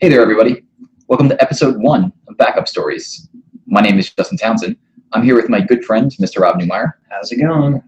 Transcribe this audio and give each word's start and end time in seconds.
Hey 0.00 0.08
there, 0.08 0.20
everybody. 0.20 0.62
Welcome 1.08 1.28
to 1.28 1.42
episode 1.42 1.76
one 1.78 2.12
of 2.28 2.36
Backup 2.36 2.68
Stories. 2.68 3.28
My 3.66 3.80
name 3.80 3.98
is 3.98 4.10
Justin 4.10 4.38
Townsend. 4.38 4.76
I'm 5.12 5.22
here 5.22 5.34
with 5.34 5.48
my 5.48 5.60
good 5.60 5.84
friend, 5.84 6.10
Mr. 6.20 6.40
Rob 6.40 6.60
Newmeyer. 6.60 6.92
How's 7.08 7.32
it 7.32 7.36
going? 7.36 7.82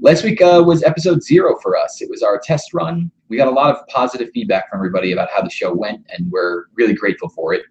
Last 0.00 0.24
week 0.24 0.40
uh, 0.40 0.62
was 0.64 0.82
episode 0.82 1.22
zero 1.22 1.58
for 1.62 1.76
us. 1.76 2.00
It 2.00 2.10
was 2.10 2.22
our 2.22 2.38
test 2.38 2.74
run. 2.74 3.10
We 3.28 3.36
got 3.36 3.48
a 3.48 3.52
lot 3.52 3.74
of 3.74 3.86
positive 3.88 4.30
feedback 4.32 4.70
from 4.70 4.78
everybody 4.78 5.12
about 5.12 5.30
how 5.30 5.42
the 5.42 5.50
show 5.50 5.72
went, 5.72 6.06
and 6.10 6.30
we're 6.30 6.66
really 6.74 6.94
grateful 6.94 7.28
for 7.28 7.54
it. 7.54 7.62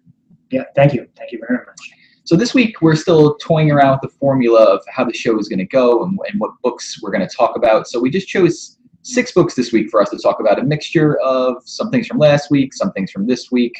Yeah, 0.50 0.64
thank 0.74 0.92
you. 0.92 1.08
Thank 1.16 1.32
you 1.32 1.40
very 1.46 1.64
much. 1.64 1.90
So 2.24 2.36
this 2.36 2.54
week 2.54 2.80
we're 2.82 2.96
still 2.96 3.36
toying 3.36 3.70
around 3.70 4.00
with 4.00 4.12
the 4.12 4.18
formula 4.18 4.62
of 4.62 4.82
how 4.88 5.04
the 5.04 5.12
show 5.12 5.38
is 5.38 5.48
going 5.48 5.58
to 5.58 5.66
go 5.66 6.04
and, 6.04 6.18
and 6.30 6.40
what 6.40 6.52
books 6.62 7.00
we're 7.02 7.10
going 7.10 7.26
to 7.26 7.36
talk 7.36 7.56
about. 7.56 7.88
So 7.88 8.00
we 8.00 8.10
just 8.10 8.28
chose 8.28 8.78
six 9.02 9.32
books 9.32 9.54
this 9.54 9.72
week 9.72 9.90
for 9.90 10.00
us 10.00 10.10
to 10.10 10.18
talk 10.18 10.40
about, 10.40 10.58
a 10.58 10.64
mixture 10.64 11.18
of 11.20 11.56
some 11.64 11.90
things 11.90 12.06
from 12.06 12.18
last 12.18 12.50
week, 12.50 12.72
some 12.72 12.92
things 12.92 13.10
from 13.10 13.26
this 13.26 13.50
week. 13.50 13.76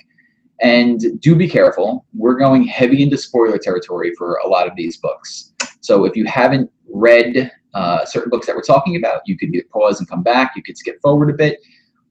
And 0.61 1.21
do 1.21 1.35
be 1.35 1.49
careful. 1.49 2.05
We're 2.15 2.39
going 2.39 2.65
heavy 2.65 3.03
into 3.03 3.17
spoiler 3.17 3.59
territory 3.59 4.13
for 4.17 4.37
a 4.45 4.49
lot 4.49 4.69
of 4.69 4.77
these 4.77 4.97
books. 4.99 5.53
So 5.81 6.05
if 6.05 6.15
you 6.15 6.25
haven't 6.27 6.71
read 6.89 7.51
uh, 7.75 8.05
certain 8.05 8.31
books 8.31 8.47
that 8.47 8.55
we're 8.55 8.63
talking 8.63 8.97
about, 8.97 9.23
you 9.27 9.37
could 9.37 9.51
pause 9.73 9.99
and 9.99 10.09
come 10.09 10.23
back. 10.23 10.53
You 10.55 10.63
could 10.63 10.79
skip 10.79 11.01
forward 11.03 11.31
a 11.31 11.35
bit. 11.35 11.59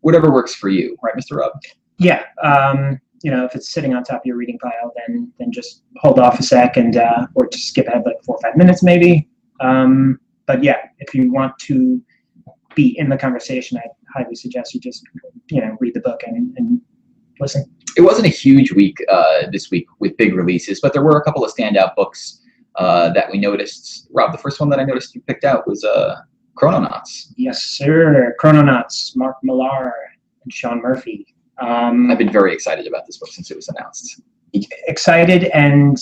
Whatever 0.02 0.32
works 0.32 0.56
for 0.56 0.70
you, 0.70 0.98
right, 1.04 1.14
Mr. 1.16 1.38
Rob? 1.38 1.54
Yeah. 1.98 2.24
Um, 2.44 3.00
you 3.24 3.30
know, 3.30 3.46
if 3.46 3.56
it's 3.56 3.70
sitting 3.70 3.94
on 3.94 4.04
top 4.04 4.22
of 4.22 4.26
your 4.26 4.36
reading 4.36 4.58
pile, 4.58 4.92
then 4.96 5.32
then 5.38 5.52
just 5.52 5.84
hold 5.98 6.18
off 6.18 6.40
a 6.40 6.44
sec 6.44 6.76
and 6.76 6.98
uh, 6.98 7.28
or 7.36 7.48
just 7.48 7.68
skip 7.68 7.88
ahead 7.88 8.02
like 8.04 8.22
four 8.24 8.36
or 8.36 8.42
five 8.42 8.58
minutes 8.58 8.82
maybe. 8.82 9.30
Um, 9.60 10.20
but 10.48 10.64
yeah, 10.64 10.78
if 11.00 11.14
you 11.14 11.32
want 11.32 11.58
to 11.60 12.02
be 12.76 12.98
in 12.98 13.10
the 13.10 13.18
conversation, 13.18 13.78
I 13.78 13.84
highly 14.14 14.36
suggest 14.36 14.74
you 14.74 14.80
just 14.80 15.04
you 15.50 15.62
know 15.62 15.78
read 15.80 15.94
the 15.94 16.02
book 16.02 16.22
and, 16.26 16.56
and 16.58 16.82
listen. 17.40 17.66
It 17.98 18.02
wasn't 18.02 18.28
a 18.28 18.30
huge 18.30 18.72
week 18.72 18.98
uh, 19.10 19.50
this 19.52 19.70
week 19.70 19.86
with 20.00 20.16
big 20.18 20.34
releases, 20.34 20.80
but 20.80 20.94
there 20.94 21.04
were 21.04 21.18
a 21.18 21.24
couple 21.24 21.44
of 21.44 21.54
standout 21.54 21.96
books 21.96 22.42
uh, 22.76 23.12
that 23.14 23.30
we 23.32 23.38
noticed. 23.38 24.08
Rob, 24.12 24.32
the 24.32 24.38
first 24.38 24.60
one 24.60 24.70
that 24.70 24.80
I 24.80 24.84
noticed 24.84 25.14
you 25.14 25.22
picked 25.22 25.44
out 25.44 25.68
was 25.68 25.84
uh, 25.84 26.22
Chrononauts. 26.56 27.34
Yes, 27.38 27.62
sir. 27.64 28.36
Chrononauts, 28.40 29.16
Mark 29.16 29.38
Millar 29.44 29.94
and 30.44 30.54
Sean 30.54 30.82
Murphy. 30.82 31.26
Um, 31.62 32.10
I've 32.10 32.18
been 32.18 32.32
very 32.32 32.54
excited 32.54 32.88
about 32.88 33.06
this 33.06 33.18
book 33.18 33.30
since 33.30 33.52
it 33.52 33.56
was 33.56 33.68
announced. 33.70 34.22
excited 34.88 35.46
and 35.54 35.98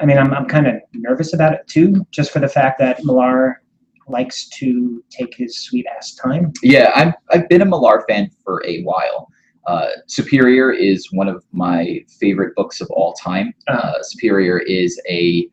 I 0.00 0.04
mean 0.04 0.18
I'm 0.18 0.32
I'm 0.34 0.46
kind 0.46 0.66
of 0.66 0.74
nervous 0.92 1.32
about 1.32 1.52
it 1.52 1.66
too, 1.66 2.06
just 2.10 2.30
for 2.30 2.40
the 2.40 2.48
fact 2.48 2.78
that 2.80 3.04
Millar 3.04 3.62
likes 4.08 4.48
to 4.48 5.02
take 5.10 5.34
his 5.34 5.58
sweet 5.58 5.86
ass 5.96 6.14
time. 6.14 6.52
Yeah, 6.62 6.92
I've, 6.94 7.14
I've 7.30 7.48
been 7.48 7.62
a 7.62 7.66
Millar 7.66 8.04
fan 8.08 8.30
for 8.44 8.62
a 8.66 8.82
while. 8.82 9.28
Uh, 9.66 9.88
Superior 10.06 10.72
is 10.72 11.08
one 11.12 11.28
of 11.28 11.44
my 11.52 12.04
favorite 12.20 12.54
books 12.54 12.80
of 12.80 12.88
all 12.90 13.14
time. 13.14 13.52
Uh, 13.66 13.94
Superior 14.02 14.58
is 14.60 15.00
a, 15.08 15.48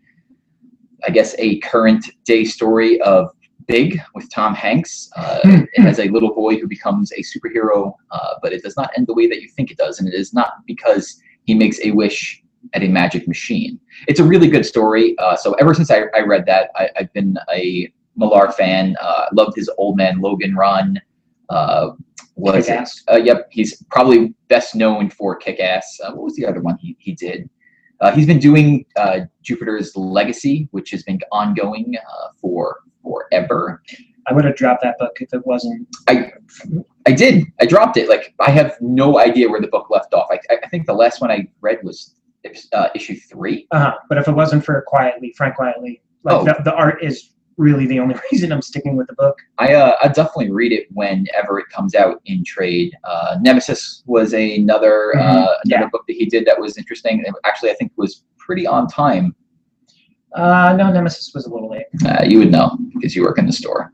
I 1.06 1.10
guess, 1.10 1.36
a 1.40 1.60
current 1.60 2.06
day 2.24 2.44
story 2.44 3.02
of 3.02 3.32
Big 3.66 4.00
with 4.14 4.30
Tom 4.30 4.54
Hanks. 4.54 5.10
Uh, 5.16 5.40
it 5.74 5.82
has 5.82 6.00
a 6.00 6.10
little 6.10 6.34
boy 6.34 6.58
who 6.58 6.68
becomes 6.68 7.12
a 7.14 7.22
superhero, 7.22 7.94
uh, 8.12 8.36
but 8.42 8.54
it 8.54 8.62
does 8.62 8.78
not 8.78 8.92
end 8.96 9.08
the 9.08 9.14
way 9.14 9.28
that 9.28 9.42
you 9.42 9.50
think 9.50 9.72
it 9.72 9.78
does, 9.78 10.00
and 10.00 10.08
it 10.08 10.14
is 10.14 10.34
not 10.34 10.54
because 10.68 11.20
he 11.46 11.54
makes 11.54 11.80
a 11.84 11.92
wish 11.92 12.42
at 12.74 12.84
a 12.84 12.88
magic 12.88 13.28
machine. 13.28 13.80
It's 14.08 14.20
a 14.20 14.24
really 14.24 14.48
good 14.48 14.66
story. 14.66 15.18
Uh, 15.18 15.36
so 15.36 15.54
ever 15.54 15.74
since 15.74 15.92
I, 15.92 16.04
I 16.16 16.22
read 16.22 16.46
that, 16.46 16.70
I, 16.76 16.90
have 16.96 17.12
been 17.14 17.38
a 17.54 17.92
Millar 18.16 18.52
fan. 18.52 18.96
Uh, 19.02 19.26
loved 19.34 19.56
his 19.56 19.70
Old 19.78 19.98
Man 19.98 20.20
Logan 20.22 20.56
run. 20.56 21.02
Uh, 21.50 21.92
was 22.36 22.68
uh, 23.12 23.16
yep, 23.18 23.48
he's 23.52 23.84
probably 23.92 24.34
best 24.48 24.76
known 24.76 25.10
for 25.10 25.36
Kick 25.36 25.60
Ass. 25.60 26.00
Uh, 26.04 26.12
what 26.14 26.24
was 26.24 26.36
the 26.36 26.46
other 26.46 26.62
one 26.62 26.78
he, 26.78 26.96
he 27.00 27.14
did? 27.14 27.50
Uh, 28.02 28.12
he's 28.12 28.26
been 28.26 28.40
doing 28.40 28.86
uh, 28.96 29.20
Jupiter's 29.44 29.96
Legacy, 29.96 30.68
which 30.72 30.90
has 30.92 31.04
been 31.04 31.20
ongoing 31.32 31.94
uh, 31.96 32.28
for 32.42 32.80
forever. 33.04 33.84
I 34.28 34.34
would 34.34 34.46
have 34.46 34.56
dropped 34.56 34.82
that 34.84 34.98
book 34.98 35.18
if 35.20 35.34
it 35.34 35.46
wasn't. 35.46 35.88
I 36.08 36.32
I 37.06 37.12
did. 37.12 37.46
I 37.62 37.66
dropped 37.66 37.98
it. 37.98 38.10
Like 38.10 38.34
I 38.40 38.50
have 38.50 38.76
no 38.82 39.20
idea 39.20 39.50
where 39.50 39.62
the 39.62 39.68
book 39.68 39.90
left 39.90 40.14
off. 40.14 40.28
I, 40.32 40.40
I 40.64 40.68
think 40.70 40.88
the 40.88 40.94
last 40.94 41.22
one 41.22 41.30
I 41.30 41.48
read 41.62 41.80
was 41.84 42.16
uh, 42.74 42.90
issue 42.96 43.16
three. 43.16 43.68
Uh-huh. 43.72 43.96
But 44.10 44.18
if 44.18 44.28
it 44.28 44.34
wasn't 44.34 44.66
for 44.66 44.86
Quitely, 44.92 45.36
Frank 45.36 45.56
Quitely, 45.58 46.02
like 46.24 46.36
Oh. 46.36 46.44
the, 46.46 46.56
the 46.64 46.74
art 46.74 47.04
is 47.04 47.32
really 47.58 47.86
the 47.88 48.00
only 48.00 48.16
reason 48.32 48.52
I'm 48.52 48.62
sticking 48.62 48.96
with 48.96 49.08
the 49.08 49.14
book. 49.14 49.38
I 49.58 49.74
uh, 49.74 49.96
I 50.04 50.08
definitely 50.08 50.52
read 50.52 50.72
it 50.72 50.88
whenever 50.92 51.60
it 51.60 51.68
comes 51.70 51.96
out 51.96 52.22
in 52.26 52.44
trade. 52.44 52.96
Uh, 53.04 53.38
Nemesis 53.42 54.04
was 54.06 54.34
another 54.34 55.16
uh, 55.18 55.22
Mhm. 55.22 55.38
another 55.38 55.58
Yeah. 55.66 55.90
book 55.92 56.04
that 56.08 56.14
he 56.16 56.26
did 56.26 56.46
that 56.46 56.60
was 56.60 56.78
interesting. 56.78 57.24
and 57.26 57.36
Actually, 57.46 57.72
I 57.72 57.76
think 57.76 57.92
was 57.96 58.24
pretty 58.38 58.66
on 58.68 58.88
time. 58.88 59.36
Uh, 60.36 60.74
no, 60.78 60.92
Nemesis 60.92 61.32
was 61.36 61.46
a 61.46 61.54
little 61.54 61.70
late. 61.70 61.86
Uh, 62.06 62.24
you 62.28 62.40
would 62.40 62.52
know 62.52 62.78
because 62.94 63.16
you 63.16 63.22
work 63.24 63.38
in 63.38 63.46
the 63.46 63.54
store. 63.54 63.92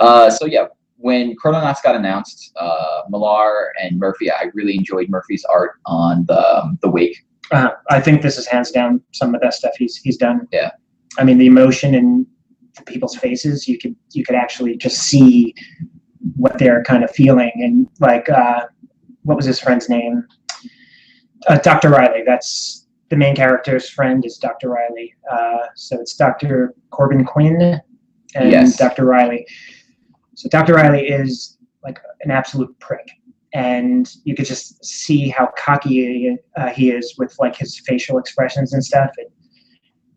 Uh, 0.00 0.30
so 0.30 0.46
yeah, 0.46 0.66
when 0.96 1.34
Chrononauts 1.36 1.82
got 1.82 1.94
announced, 1.94 2.50
uh, 2.58 3.02
Millar 3.10 3.72
and 3.82 3.98
Murphy, 3.98 4.30
I 4.30 4.50
really 4.54 4.74
enjoyed 4.76 5.10
Murphy's 5.10 5.44
art 5.44 5.72
on 5.84 6.24
the 6.26 6.40
um, 6.62 6.78
the 6.82 6.88
Wake. 6.88 7.16
Uh, 7.50 7.70
I 7.90 8.00
think 8.00 8.22
this 8.22 8.38
is 8.38 8.46
hands 8.46 8.70
down 8.70 9.02
some 9.12 9.28
of 9.28 9.32
the 9.40 9.44
best 9.44 9.58
stuff 9.58 9.72
he's 9.76 9.96
he's 9.98 10.16
done. 10.16 10.48
Yeah. 10.50 10.70
I 11.18 11.24
mean, 11.24 11.36
the 11.36 11.44
emotion 11.46 11.94
in 11.94 12.26
the 12.40 12.41
people's 12.86 13.16
faces, 13.16 13.68
you 13.68 13.78
could 13.78 13.94
you 14.12 14.24
could 14.24 14.36
actually 14.36 14.76
just 14.76 14.98
see 14.98 15.54
what 16.36 16.58
they're 16.58 16.82
kind 16.84 17.04
of 17.04 17.10
feeling, 17.10 17.52
and 17.56 17.88
like, 18.00 18.28
uh, 18.28 18.66
what 19.22 19.36
was 19.36 19.46
his 19.46 19.60
friend's 19.60 19.88
name? 19.88 20.26
Uh, 21.48 21.58
Dr. 21.58 21.90
Riley. 21.90 22.22
That's 22.24 22.86
the 23.08 23.16
main 23.16 23.36
character's 23.36 23.90
friend 23.90 24.24
is 24.24 24.38
Dr. 24.38 24.70
Riley. 24.70 25.14
Uh, 25.30 25.66
so 25.74 26.00
it's 26.00 26.14
Dr. 26.14 26.74
Corbin 26.90 27.24
Quinn 27.24 27.80
and 28.34 28.50
Yes. 28.50 28.76
Dr. 28.76 29.04
Riley. 29.04 29.46
So 30.34 30.48
Dr. 30.48 30.74
Riley 30.74 31.08
is 31.08 31.58
like 31.82 31.98
an 32.22 32.30
absolute 32.30 32.76
prick 32.78 33.10
and 33.52 34.14
you 34.24 34.34
could 34.34 34.46
just 34.46 34.84
see 34.84 35.28
how 35.28 35.50
cocky 35.58 36.38
uh, 36.56 36.68
he 36.70 36.90
is 36.90 37.14
with 37.18 37.36
like 37.38 37.56
his 37.56 37.78
facial 37.80 38.18
expressions 38.18 38.72
and 38.72 38.82
stuff. 38.82 39.10
It 39.18 39.31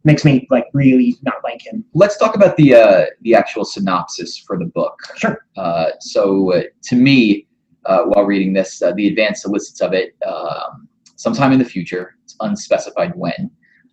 makes 0.06 0.24
me 0.24 0.48
like 0.50 0.66
really 0.74 1.18
not 1.24 1.36
like 1.44 1.62
him. 1.66 1.84
Let's 1.94 2.18
talk 2.18 2.36
about 2.36 2.58
the 2.58 2.76
uh, 2.76 3.06
the 3.22 3.36
actual 3.36 3.66
synopsis 3.66 4.38
for 4.38 4.58
the 4.58 4.66
book. 4.66 4.98
Sure. 5.18 5.46
Uh, 5.58 5.92
so 6.00 6.54
uh, 6.54 6.64
to 6.84 6.96
me, 6.96 7.48
uh, 7.86 8.04
while 8.04 8.26
reading 8.26 8.54
this, 8.54 8.82
uh, 8.82 8.92
the 8.94 9.08
advanced 9.08 9.42
solicits 9.44 9.82
of 9.82 9.94
it, 9.94 10.16
um, 10.26 10.88
sometime 11.16 11.52
in 11.52 11.60
the 11.60 11.66
future, 11.66 12.16
it's 12.24 12.36
unspecified 12.40 13.14
when, 13.16 13.50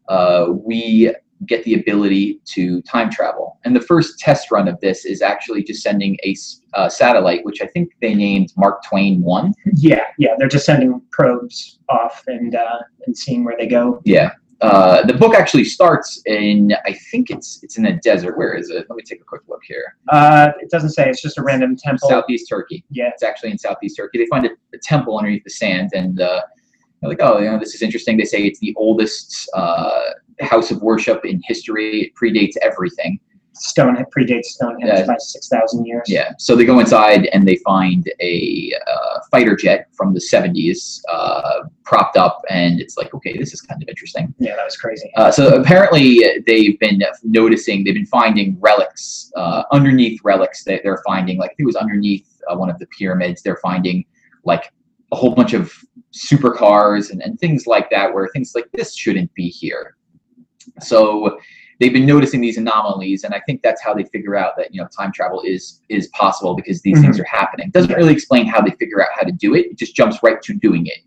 uh, 0.09 0.47
we 0.51 1.13
get 1.47 1.65
the 1.65 1.75
ability 1.75 2.41
to 2.45 2.81
time 2.83 3.11
travel. 3.11 3.59
And 3.65 3.75
the 3.75 3.81
first 3.81 4.19
test 4.19 4.51
run 4.51 4.69
of 4.69 4.79
this 4.81 5.05
is 5.05 5.23
actually 5.23 5.65
just 5.65 5.83
sending 5.83 6.17
a 6.25 6.37
uh, 6.75 6.89
satellite, 6.89 7.45
which 7.45 7.61
I 7.61 7.67
think 7.67 7.93
they 8.01 8.15
named 8.15 8.53
Mark 8.57 8.85
Twain 8.85 9.23
One. 9.23 9.53
Yeah, 9.75 10.05
yeah, 10.19 10.35
they're 10.39 10.49
just 10.49 10.67
sending 10.67 11.03
probes 11.11 11.79
off 11.89 12.23
and 12.27 12.55
uh, 12.55 12.79
and 13.07 13.17
seeing 13.17 13.45
where 13.45 13.57
they 13.59 13.67
go. 13.67 14.01
Yeah. 14.05 14.33
Uh, 14.61 15.05
the 15.07 15.15
book 15.15 15.35
actually 15.35 15.65
starts 15.65 16.23
in, 16.27 16.73
I 16.85 16.93
think 17.11 17.31
it's 17.31 17.61
it's 17.63 17.79
in 17.79 17.87
a 17.87 17.99
desert. 18.01 18.39
Where 18.39 18.55
is 18.55 18.71
it? 18.71 18.87
Let 18.89 18.97
me 18.97 19.03
take 19.03 19.21
a 19.21 19.25
quick 19.25 19.43
look 19.49 19.63
here. 19.67 19.97
Uh, 20.09 20.51
it 20.61 20.71
doesn't 20.71 20.91
say; 20.91 21.09
it's 21.09 21.21
just 21.21 21.39
a 21.39 21.43
random 21.43 21.77
temple. 21.77 22.09
Southeast 22.09 22.49
Turkey. 22.49 22.85
Yeah, 22.91 23.09
It's 23.09 23.23
actually 23.25 23.51
in 23.51 23.59
Southeast 23.59 23.97
Turkey. 23.97 24.19
They 24.19 24.27
find 24.27 24.47
a, 24.47 24.51
a 24.75 24.79
temple 24.83 25.19
underneath 25.19 25.43
the 25.45 25.51
sand, 25.51 25.91
and 25.95 26.21
uh, 26.21 26.43
they're 27.01 27.11
like, 27.11 27.21
"Oh, 27.21 27.39
you 27.39 27.51
know, 27.51 27.59
this 27.59 27.75
is 27.75 27.83
interesting." 27.83 28.17
They 28.17 28.25
say 28.25 28.43
it's 28.43 28.61
the 28.61 28.75
oldest 28.77 29.51
uh, 29.55 30.11
house 30.41 30.71
of 30.71 30.81
worship 30.81 31.25
in 31.25 31.41
history. 31.45 32.03
It 32.03 32.13
predates 32.15 32.57
everything. 32.63 33.19
Stone 33.55 33.97
predates 34.17 34.47
Stonehenge 34.47 34.85
Yeah. 34.87 35.07
by 35.07 35.17
six 35.19 35.49
thousand 35.49 35.85
years. 35.87 36.03
Yeah. 36.09 36.33
So 36.39 36.57
they 36.57 36.65
go 36.65 36.79
inside 36.81 37.27
and 37.27 37.47
they 37.47 37.57
find 37.57 38.11
a 38.21 38.73
uh, 38.87 39.19
fighter 39.31 39.55
jet 39.57 39.89
from 39.93 40.15
the 40.15 40.21
70s 40.21 41.01
uh, 41.13 41.61
propped 41.85 42.17
up, 42.17 42.41
and 42.49 42.81
it's 42.81 42.97
like, 42.97 43.13
okay, 43.15 43.37
this 43.37 43.53
is 43.53 43.61
kind 43.61 43.83
of 43.83 43.89
interesting. 43.89 44.35
yeah, 44.39 44.57
that 44.57 44.65
was 44.65 44.77
crazy. 44.77 45.11
Uh, 45.17 45.31
so 45.31 45.55
apparently 45.61 46.21
they've 46.47 46.79
been 46.79 47.03
noticing, 47.23 47.85
they've 47.85 47.95
been 47.95 48.07
finding 48.07 48.57
relics 48.61 49.31
uh, 49.37 49.65
underneath 49.71 50.21
relics 50.25 50.65
that 50.65 50.81
they're 50.83 51.03
finding. 51.07 51.37
Like 51.39 51.55
it 51.59 51.65
was 51.65 51.77
underneath 51.77 52.27
uh, 52.49 52.57
one 52.57 52.71
of 52.71 52.79
the 52.79 52.87
pyramids. 52.87 53.43
They're 53.43 53.61
finding 53.63 54.05
like 54.45 54.73
a 55.13 55.17
whole 55.17 55.35
bunch 55.35 55.53
of 55.53 55.73
supercars 56.13 57.11
and, 57.11 57.23
and 57.23 57.39
things 57.39 57.67
like 57.67 57.91
that, 57.91 58.13
where 58.13 58.29
things 58.29 58.53
like 58.55 58.69
this 58.73 58.95
shouldn't 58.97 59.33
be 59.35 59.49
here. 59.49 59.97
So 60.81 61.39
they've 61.81 61.93
been 61.93 62.07
noticing 62.07 62.41
these 62.41 62.59
anomalies, 62.59 63.25
and 63.25 63.35
I 63.35 63.41
think 63.41 63.63
that's 63.63 63.83
how 63.83 63.95
they 63.95 64.05
figure 64.05 64.37
out 64.37 64.57
that 64.57 64.75
you 64.75 64.81
know 64.81 64.89
time 64.89 65.13
travel 65.13 65.41
is 65.43 65.81
is 65.89 66.09
possible 66.09 66.55
because 66.55 66.83
these 66.83 67.01
things 67.01 67.19
are 67.19 67.25
happening. 67.25 67.71
Doesn't 67.71 67.95
really 67.95 68.13
explain 68.13 68.47
how 68.47 68.61
they 68.61 68.73
figure 68.73 69.03
out 69.03 69.09
how 69.15 69.23
to 69.23 69.33
do 69.33 69.55
it. 69.55 69.67
It 69.67 69.79
just 69.79 69.95
jumps 69.95 70.23
right 70.23 70.41
to 70.43 70.55
doing 70.55 70.87
it. 70.87 70.99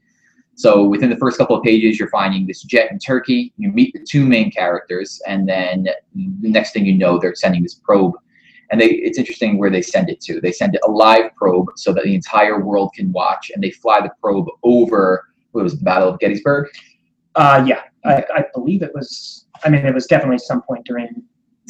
So 0.56 0.86
within 0.86 1.10
the 1.10 1.18
first 1.18 1.38
couple 1.38 1.56
of 1.56 1.64
pages, 1.64 2.00
you're 2.00 2.10
finding 2.10 2.48
this 2.48 2.64
jet 2.64 2.90
in 2.90 2.98
Turkey. 2.98 3.54
You 3.58 3.72
meet 3.72 3.94
the 3.94 4.00
two 4.00 4.26
main 4.26 4.52
characters, 4.52 5.22
and 5.28 5.48
then 5.48 5.88
the 6.14 6.50
next 6.50 6.72
thing 6.72 6.86
you 6.86 6.98
know, 6.98 7.20
they're 7.20 7.36
sending 7.36 7.62
this 7.62 7.76
probe. 7.76 8.14
and 8.72 8.80
they 8.80 8.88
it's 8.88 9.18
interesting 9.18 9.58
where 9.58 9.70
they 9.70 9.82
send 9.82 10.10
it 10.10 10.22
to. 10.22 10.40
They 10.40 10.52
send 10.52 10.76
it 10.76 10.82
a 10.88 10.92
live 10.92 11.36
probe 11.36 11.68
so 11.76 11.94
that 11.94 12.06
the 12.06 12.16
entire 12.16 12.64
world 12.64 12.92
can 12.96 13.12
watch, 13.12 13.52
and 13.54 13.64
they 13.64 13.72
fly 13.72 14.02
the 14.02 14.12
probe 14.22 14.48
over. 14.64 15.28
What 15.52 15.64
was 15.64 15.78
the 15.78 15.84
Battle 15.84 16.10
of 16.10 16.20
Gettysburg? 16.20 16.68
Uh, 17.36 17.64
yeah, 17.68 17.82
I, 18.06 18.24
I 18.34 18.46
believe 18.54 18.82
it 18.82 18.92
was. 18.94 19.46
I 19.64 19.70
mean, 19.70 19.86
it 19.86 19.94
was 19.94 20.06
definitely 20.06 20.38
some 20.40 20.62
point 20.62 20.86
during 20.86 21.24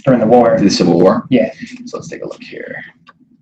during 0.04 0.20
the 0.20 0.28
war. 0.28 0.60
The 0.60 0.70
Civil 0.70 1.00
War. 1.00 1.26
Yeah. 1.30 1.54
So 1.86 1.98
let's 1.98 2.10
take 2.10 2.24
a 2.24 2.28
look 2.28 2.44
here. 2.44 2.84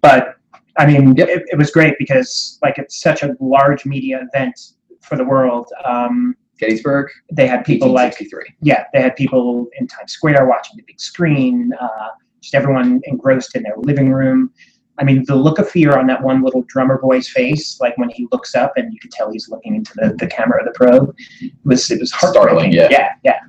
But 0.02 0.36
I 0.78 0.86
mean, 0.86 1.18
it, 1.18 1.44
it 1.48 1.58
was 1.58 1.72
great 1.72 1.96
because 2.00 2.58
like 2.62 2.78
it's 2.78 3.02
such 3.02 3.24
a 3.24 3.36
large 3.40 3.86
media 3.86 4.26
event 4.34 4.60
for 5.02 5.16
the 5.18 5.24
world. 5.24 5.68
Um, 5.84 6.36
Gettysburg, 6.60 7.10
they 7.32 7.48
had 7.48 7.66
people 7.66 7.92
like 7.92 8.18
yeah, 8.62 8.86
they 8.94 9.02
had 9.02 9.16
people 9.16 9.68
in 9.80 9.88
Times 9.88 10.14
Square 10.14 10.46
watching 10.48 10.78
the 10.78 10.84
big 10.84 11.00
screen. 11.00 11.72
Uh, 11.80 12.10
just 12.42 12.56
everyone 12.56 13.02
engrossed 13.06 13.56
in 13.56 13.64
their 13.64 13.76
living 13.78 14.12
room. 14.12 14.52
I 15.00 15.04
mean, 15.04 15.24
the 15.28 15.36
look 15.36 15.60
of 15.60 15.70
fear 15.70 15.98
on 15.98 16.08
that 16.08 16.22
one 16.22 16.44
little 16.44 16.64
drummer 16.64 17.00
boy's 17.00 17.28
face, 17.28 17.80
like 17.80 17.98
when 17.98 18.10
he 18.10 18.28
looks 18.32 18.54
up 18.54 18.74
and 18.76 18.94
you 18.94 19.00
can 19.00 19.10
tell 19.10 19.32
he's 19.32 19.50
looking 19.50 19.76
into 19.76 19.92
the, 19.96 20.16
the 20.20 20.28
camera 20.28 20.60
of 20.60 20.66
the 20.66 20.72
probe, 20.72 21.16
it 21.42 21.52
was 21.64 21.90
it 21.90 22.00
was 22.00 22.14
Startling, 22.14 22.72
yeah. 22.72 22.88
yeah, 22.92 23.14
yeah. 23.24 23.40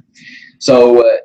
So 0.58 1.06
uh, 1.06 1.17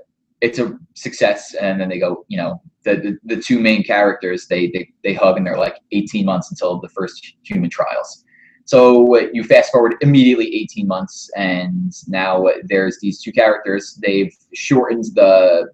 it's 0.41 0.59
a 0.59 0.77
success, 0.95 1.53
and 1.55 1.79
then 1.79 1.89
they 1.89 1.99
go. 1.99 2.25
You 2.27 2.37
know, 2.37 2.61
the, 2.83 2.95
the 2.95 3.35
the 3.35 3.41
two 3.41 3.59
main 3.59 3.83
characters 3.83 4.47
they 4.47 4.67
they 4.67 4.89
they 5.03 5.13
hug, 5.13 5.37
and 5.37 5.45
they're 5.45 5.57
like 5.57 5.77
18 5.91 6.25
months 6.25 6.51
until 6.51 6.79
the 6.79 6.89
first 6.89 7.35
human 7.43 7.69
trials. 7.69 8.25
So 8.65 9.15
uh, 9.15 9.27
you 9.33 9.43
fast 9.43 9.71
forward 9.71 9.95
immediately 10.01 10.53
18 10.55 10.85
months, 10.85 11.29
and 11.35 11.91
now 12.07 12.45
uh, 12.45 12.53
there's 12.65 12.99
these 13.01 13.21
two 13.21 13.31
characters. 13.31 13.97
They've 14.01 14.31
shortened 14.53 15.05
the 15.15 15.69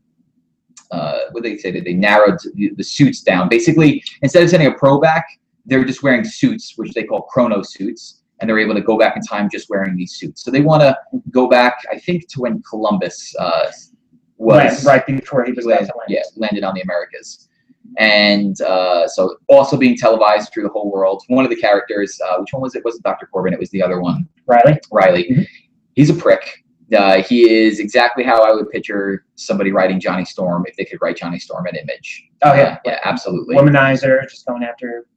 uh, 0.91 1.19
what 1.31 1.43
did 1.43 1.53
they 1.53 1.57
say? 1.57 1.71
That 1.71 1.83
they 1.85 1.93
narrowed 1.93 2.39
the, 2.53 2.71
the 2.75 2.83
suits 2.83 3.21
down. 3.21 3.49
Basically, 3.49 4.03
instead 4.21 4.43
of 4.43 4.49
sending 4.49 4.67
a 4.67 4.73
pro 4.73 4.99
back, 4.99 5.25
they're 5.65 5.83
just 5.85 6.03
wearing 6.03 6.23
suits, 6.23 6.73
which 6.77 6.93
they 6.93 7.03
call 7.03 7.23
chrono 7.23 7.61
suits, 7.63 8.21
and 8.39 8.49
they're 8.49 8.59
able 8.59 8.75
to 8.75 8.81
go 8.81 8.97
back 8.97 9.15
in 9.15 9.21
time 9.23 9.49
just 9.49 9.69
wearing 9.69 9.95
these 9.95 10.15
suits. 10.15 10.43
So 10.43 10.51
they 10.51 10.61
want 10.61 10.81
to 10.81 10.97
go 11.31 11.47
back, 11.47 11.77
I 11.91 11.97
think, 11.97 12.27
to 12.29 12.41
when 12.41 12.61
Columbus 12.63 13.35
uh, 13.39 13.71
was 14.37 14.85
right, 14.85 15.05
right 15.07 15.07
before 15.19 15.45
he 15.45 15.53
was 15.53 15.65
about 15.65 15.79
land, 15.81 15.91
land. 15.97 16.09
yeah, 16.09 16.21
landed 16.35 16.63
on 16.63 16.75
the 16.75 16.81
Americas. 16.81 17.49
And 17.97 18.59
uh, 18.61 19.07
so 19.07 19.38
also 19.47 19.77
being 19.77 19.95
televised 19.95 20.51
through 20.51 20.63
the 20.63 20.69
whole 20.69 20.91
world. 20.91 21.23
One 21.27 21.45
of 21.45 21.49
the 21.51 21.55
characters, 21.55 22.19
uh, 22.27 22.38
which 22.39 22.51
one 22.51 22.61
was 22.61 22.75
it? 22.75 22.83
Wasn't 22.83 23.03
Dr. 23.03 23.27
Corbin? 23.27 23.53
It 23.53 23.59
was 23.59 23.69
the 23.69 23.81
other 23.81 24.01
one, 24.01 24.27
Riley. 24.47 24.79
Riley. 24.91 25.23
Mhm. 25.29 25.47
He's 25.93 26.09
a 26.09 26.13
prick. 26.13 26.64
Uh, 26.95 27.23
he 27.23 27.49
is 27.49 27.79
exactly 27.79 28.23
how 28.23 28.43
I 28.43 28.53
would 28.53 28.69
picture 28.69 29.25
somebody 29.35 29.71
writing 29.71 29.99
Johnny 29.99 30.25
Storm 30.25 30.65
if 30.67 30.75
they 30.75 30.85
could 30.85 30.99
write 31.01 31.17
Johnny 31.17 31.39
Storm 31.39 31.65
an 31.65 31.75
image. 31.75 32.29
Oh 32.43 32.53
yeah, 32.53 32.77
yeah, 32.85 32.99
absolutely. 33.03 33.55
womanizer, 33.55 34.21
just 34.29 34.45
going 34.45 34.63
after 34.63 35.07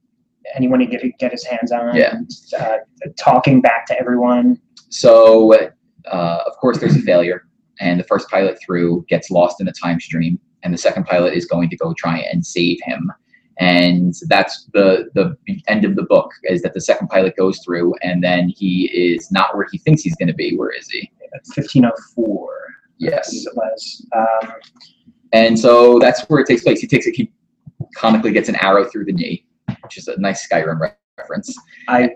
anyone 0.55 0.79
he 0.79 0.87
get 0.87 1.03
get 1.19 1.31
his 1.31 1.45
hands 1.45 1.71
on. 1.71 1.95
Yeah. 1.95 2.15
and, 2.15 2.31
uh, 2.59 2.77
talking 3.17 3.61
back 3.61 3.85
to 3.87 3.99
everyone. 3.99 4.59
So, 4.89 5.53
uh, 5.53 6.43
of 6.45 6.57
course, 6.57 6.79
there's 6.79 6.95
a 6.95 7.01
failure, 7.01 7.47
and 7.79 7.99
the 7.99 8.03
first 8.03 8.29
pilot 8.29 8.57
through 8.65 9.05
gets 9.07 9.29
lost 9.29 9.61
in 9.61 9.67
a 9.67 9.73
time 9.73 9.99
stream, 9.99 10.39
and 10.63 10.73
the 10.73 10.77
second 10.77 11.05
pilot 11.05 11.33
is 11.35 11.45
going 11.45 11.69
to 11.69 11.77
go 11.77 11.93
try 11.93 12.19
and 12.19 12.45
save 12.45 12.79
him. 12.81 13.11
And 13.59 14.15
that's 14.27 14.67
the 14.73 15.09
the 15.13 15.35
end 15.67 15.85
of 15.85 15.95
the 15.95 16.03
book 16.03 16.31
is 16.45 16.61
that 16.63 16.73
the 16.73 16.81
second 16.81 17.09
pilot 17.09 17.35
goes 17.35 17.59
through, 17.63 17.93
and 18.01 18.23
then 18.23 18.49
he 18.49 18.89
is 18.91 19.31
not 19.31 19.55
where 19.55 19.67
he 19.71 19.77
thinks 19.77 20.01
he's 20.01 20.15
going 20.15 20.29
to 20.29 20.33
be. 20.33 20.55
Where 20.55 20.71
is 20.71 20.89
he? 20.89 21.11
Fifteen 21.53 21.85
oh 21.85 21.91
four. 22.15 22.49
Yes. 22.97 23.33
it 23.33 23.55
was. 23.55 24.05
Um, 24.15 24.53
And 25.31 25.57
so 25.57 25.99
that's 25.99 26.21
where 26.29 26.41
it 26.41 26.47
takes 26.47 26.63
place. 26.63 26.81
He 26.81 26.87
takes 26.87 27.05
it. 27.07 27.15
He 27.15 27.31
comically 27.95 28.31
gets 28.31 28.49
an 28.49 28.55
arrow 28.55 28.85
through 28.85 29.05
the 29.05 29.13
knee, 29.13 29.45
which 29.83 29.97
is 29.97 30.07
a 30.07 30.19
nice 30.19 30.47
Skyrim 30.47 30.79
re- 30.79 30.91
reference. 31.17 31.55
I 31.87 32.09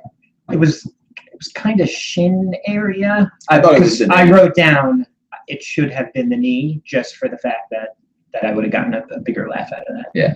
it 0.51 0.59
was 0.59 0.85
it 0.85 1.37
was 1.37 1.47
kind 1.49 1.79
of 1.79 1.89
shin 1.89 2.53
area. 2.65 3.31
I 3.49 3.61
thought 3.61 3.75
it 3.75 3.81
was 3.81 4.01
I 4.01 4.29
wrote 4.29 4.55
down 4.55 5.05
it 5.47 5.61
should 5.61 5.91
have 5.91 6.11
been 6.13 6.29
the 6.29 6.37
knee 6.37 6.81
just 6.85 7.15
for 7.17 7.29
the 7.29 7.37
fact 7.37 7.69
that 7.71 7.89
that 8.33 8.45
I 8.45 8.51
would 8.51 8.63
have 8.63 8.73
gotten 8.73 8.93
a, 8.95 9.03
a 9.11 9.19
bigger 9.19 9.47
laugh 9.47 9.71
out 9.71 9.87
of 9.87 9.95
that. 9.95 10.09
Yeah. 10.15 10.33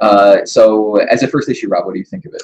Uh, 0.00 0.46
so, 0.46 0.96
as 0.96 1.22
a 1.22 1.28
first 1.28 1.48
issue, 1.50 1.68
Rob, 1.68 1.84
what 1.84 1.92
do 1.92 1.98
you 1.98 2.04
think 2.04 2.24
of 2.24 2.32
it? 2.32 2.42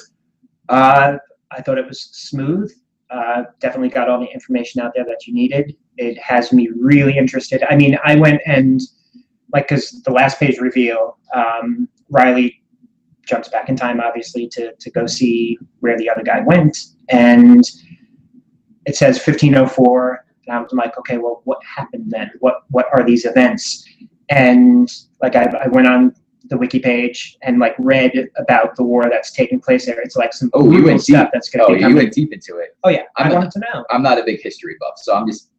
Uh, 0.69 1.17
I 1.49 1.61
thought 1.61 1.79
it 1.79 1.87
was 1.87 2.01
smooth. 2.11 2.71
Uh, 3.09 3.43
definitely 3.59 3.89
got 3.89 4.09
all 4.09 4.19
the 4.19 4.31
information 4.33 4.81
out 4.81 4.91
there 4.95 5.05
that 5.05 5.27
you 5.27 5.33
needed. 5.33 5.75
It 5.97 6.17
has 6.17 6.51
me 6.51 6.69
really 6.75 7.17
interested. 7.17 7.63
I 7.69 7.75
mean, 7.75 7.97
I 8.03 8.15
went 8.15 8.41
and 8.45 8.81
like 9.53 9.67
because 9.67 10.01
the 10.03 10.11
last 10.11 10.39
page 10.39 10.57
reveal, 10.59 11.17
um, 11.33 11.87
Riley 12.09 12.63
jumps 13.25 13.49
back 13.49 13.69
in 13.69 13.75
time, 13.75 13.99
obviously, 13.99 14.47
to 14.49 14.73
to 14.73 14.91
go 14.91 15.05
see 15.05 15.57
where 15.79 15.97
the 15.97 16.09
other 16.09 16.23
guy 16.23 16.41
went, 16.41 16.77
and 17.09 17.63
it 18.85 18.95
says 18.95 19.17
1504. 19.17 20.25
And 20.47 20.55
I 20.55 20.61
was 20.61 20.71
like, 20.73 20.97
okay, 20.99 21.17
well, 21.17 21.41
what 21.45 21.59
happened 21.63 22.05
then? 22.07 22.31
What 22.39 22.63
what 22.69 22.87
are 22.91 23.03
these 23.03 23.25
events? 23.25 23.85
And 24.29 24.91
like 25.21 25.35
I, 25.35 25.45
I 25.63 25.67
went 25.67 25.87
on 25.87 26.15
the 26.49 26.57
wiki 26.57 26.79
page 26.79 27.37
and 27.41 27.59
like 27.59 27.75
read 27.79 28.29
about 28.37 28.75
the 28.75 28.83
war 28.83 29.09
that's 29.09 29.31
taking 29.31 29.59
place 29.59 29.85
there. 29.85 29.99
It's 30.01 30.15
like 30.15 30.33
some 30.33 30.49
Oh, 30.53 30.71
you 30.71 30.83
went 30.83 31.01
stuff 31.01 31.25
deep. 31.25 31.31
that's 31.33 31.49
going 31.49 31.65
Oh, 31.65 31.73
to 31.73 31.75
be 31.85 31.89
you 31.89 31.95
went 31.95 32.13
deep 32.13 32.31
into 32.33 32.57
it. 32.57 32.75
Oh 32.83 32.89
yeah, 32.89 33.03
I 33.17 33.23
I'm 33.23 33.33
wanted 33.33 33.51
to 33.51 33.59
know. 33.59 33.85
I'm 33.89 34.03
not 34.03 34.19
a 34.19 34.23
big 34.23 34.41
history 34.41 34.75
buff, 34.79 34.93
so 34.97 35.15
I'm 35.15 35.27
just 35.27 35.49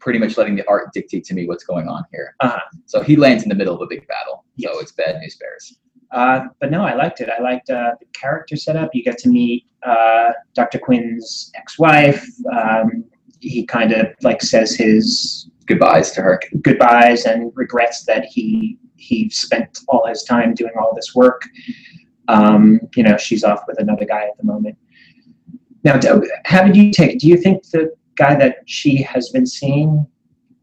pretty 0.00 0.18
much 0.18 0.36
letting 0.36 0.56
the 0.56 0.66
art 0.68 0.88
dictate 0.92 1.24
to 1.26 1.34
me 1.34 1.46
what's 1.46 1.62
going 1.64 1.86
on 1.88 2.02
here. 2.12 2.34
Uh-huh. 2.40 2.58
So 2.86 3.02
he 3.02 3.14
lands 3.16 3.44
in 3.44 3.48
the 3.48 3.54
middle 3.54 3.74
of 3.74 3.80
a 3.82 3.86
big 3.86 4.06
battle. 4.08 4.44
Yes. 4.56 4.72
So 4.74 4.80
it's 4.80 4.92
bad 4.92 5.20
news 5.20 5.36
bears. 5.36 5.78
Uh, 6.10 6.46
but 6.60 6.70
no, 6.70 6.82
I 6.84 6.94
liked 6.94 7.20
it. 7.20 7.28
I 7.30 7.40
liked 7.40 7.70
uh, 7.70 7.92
the 8.00 8.06
character 8.12 8.56
setup. 8.56 8.90
You 8.94 9.02
get 9.04 9.16
to 9.18 9.28
meet 9.28 9.64
uh, 9.86 10.32
Dr. 10.54 10.78
Quinn's 10.78 11.50
ex-wife. 11.54 12.26
Um, 12.52 13.04
he 13.40 13.64
kind 13.64 13.92
of 13.92 14.08
like 14.22 14.42
says 14.42 14.74
his 14.74 15.48
Goodbyes 15.66 16.10
to 16.12 16.20
her. 16.22 16.40
goodbyes 16.62 17.24
and 17.24 17.52
regrets 17.54 18.04
that 18.04 18.24
he 18.24 18.78
he 19.02 19.28
spent 19.30 19.80
all 19.88 20.06
his 20.06 20.22
time 20.22 20.54
doing 20.54 20.72
all 20.80 20.94
this 20.94 21.14
work. 21.14 21.42
Um, 22.28 22.80
you 22.94 23.02
know, 23.02 23.16
she's 23.16 23.44
off 23.44 23.64
with 23.66 23.80
another 23.80 24.04
guy 24.04 24.22
at 24.22 24.36
the 24.38 24.44
moment. 24.44 24.78
Now, 25.84 25.98
how 26.44 26.62
did 26.62 26.76
you 26.76 26.92
take 26.92 27.14
it? 27.14 27.20
Do 27.20 27.28
you 27.28 27.36
think 27.36 27.68
the 27.70 27.92
guy 28.14 28.36
that 28.36 28.58
she 28.66 29.02
has 29.02 29.30
been 29.30 29.46
seeing 29.46 30.06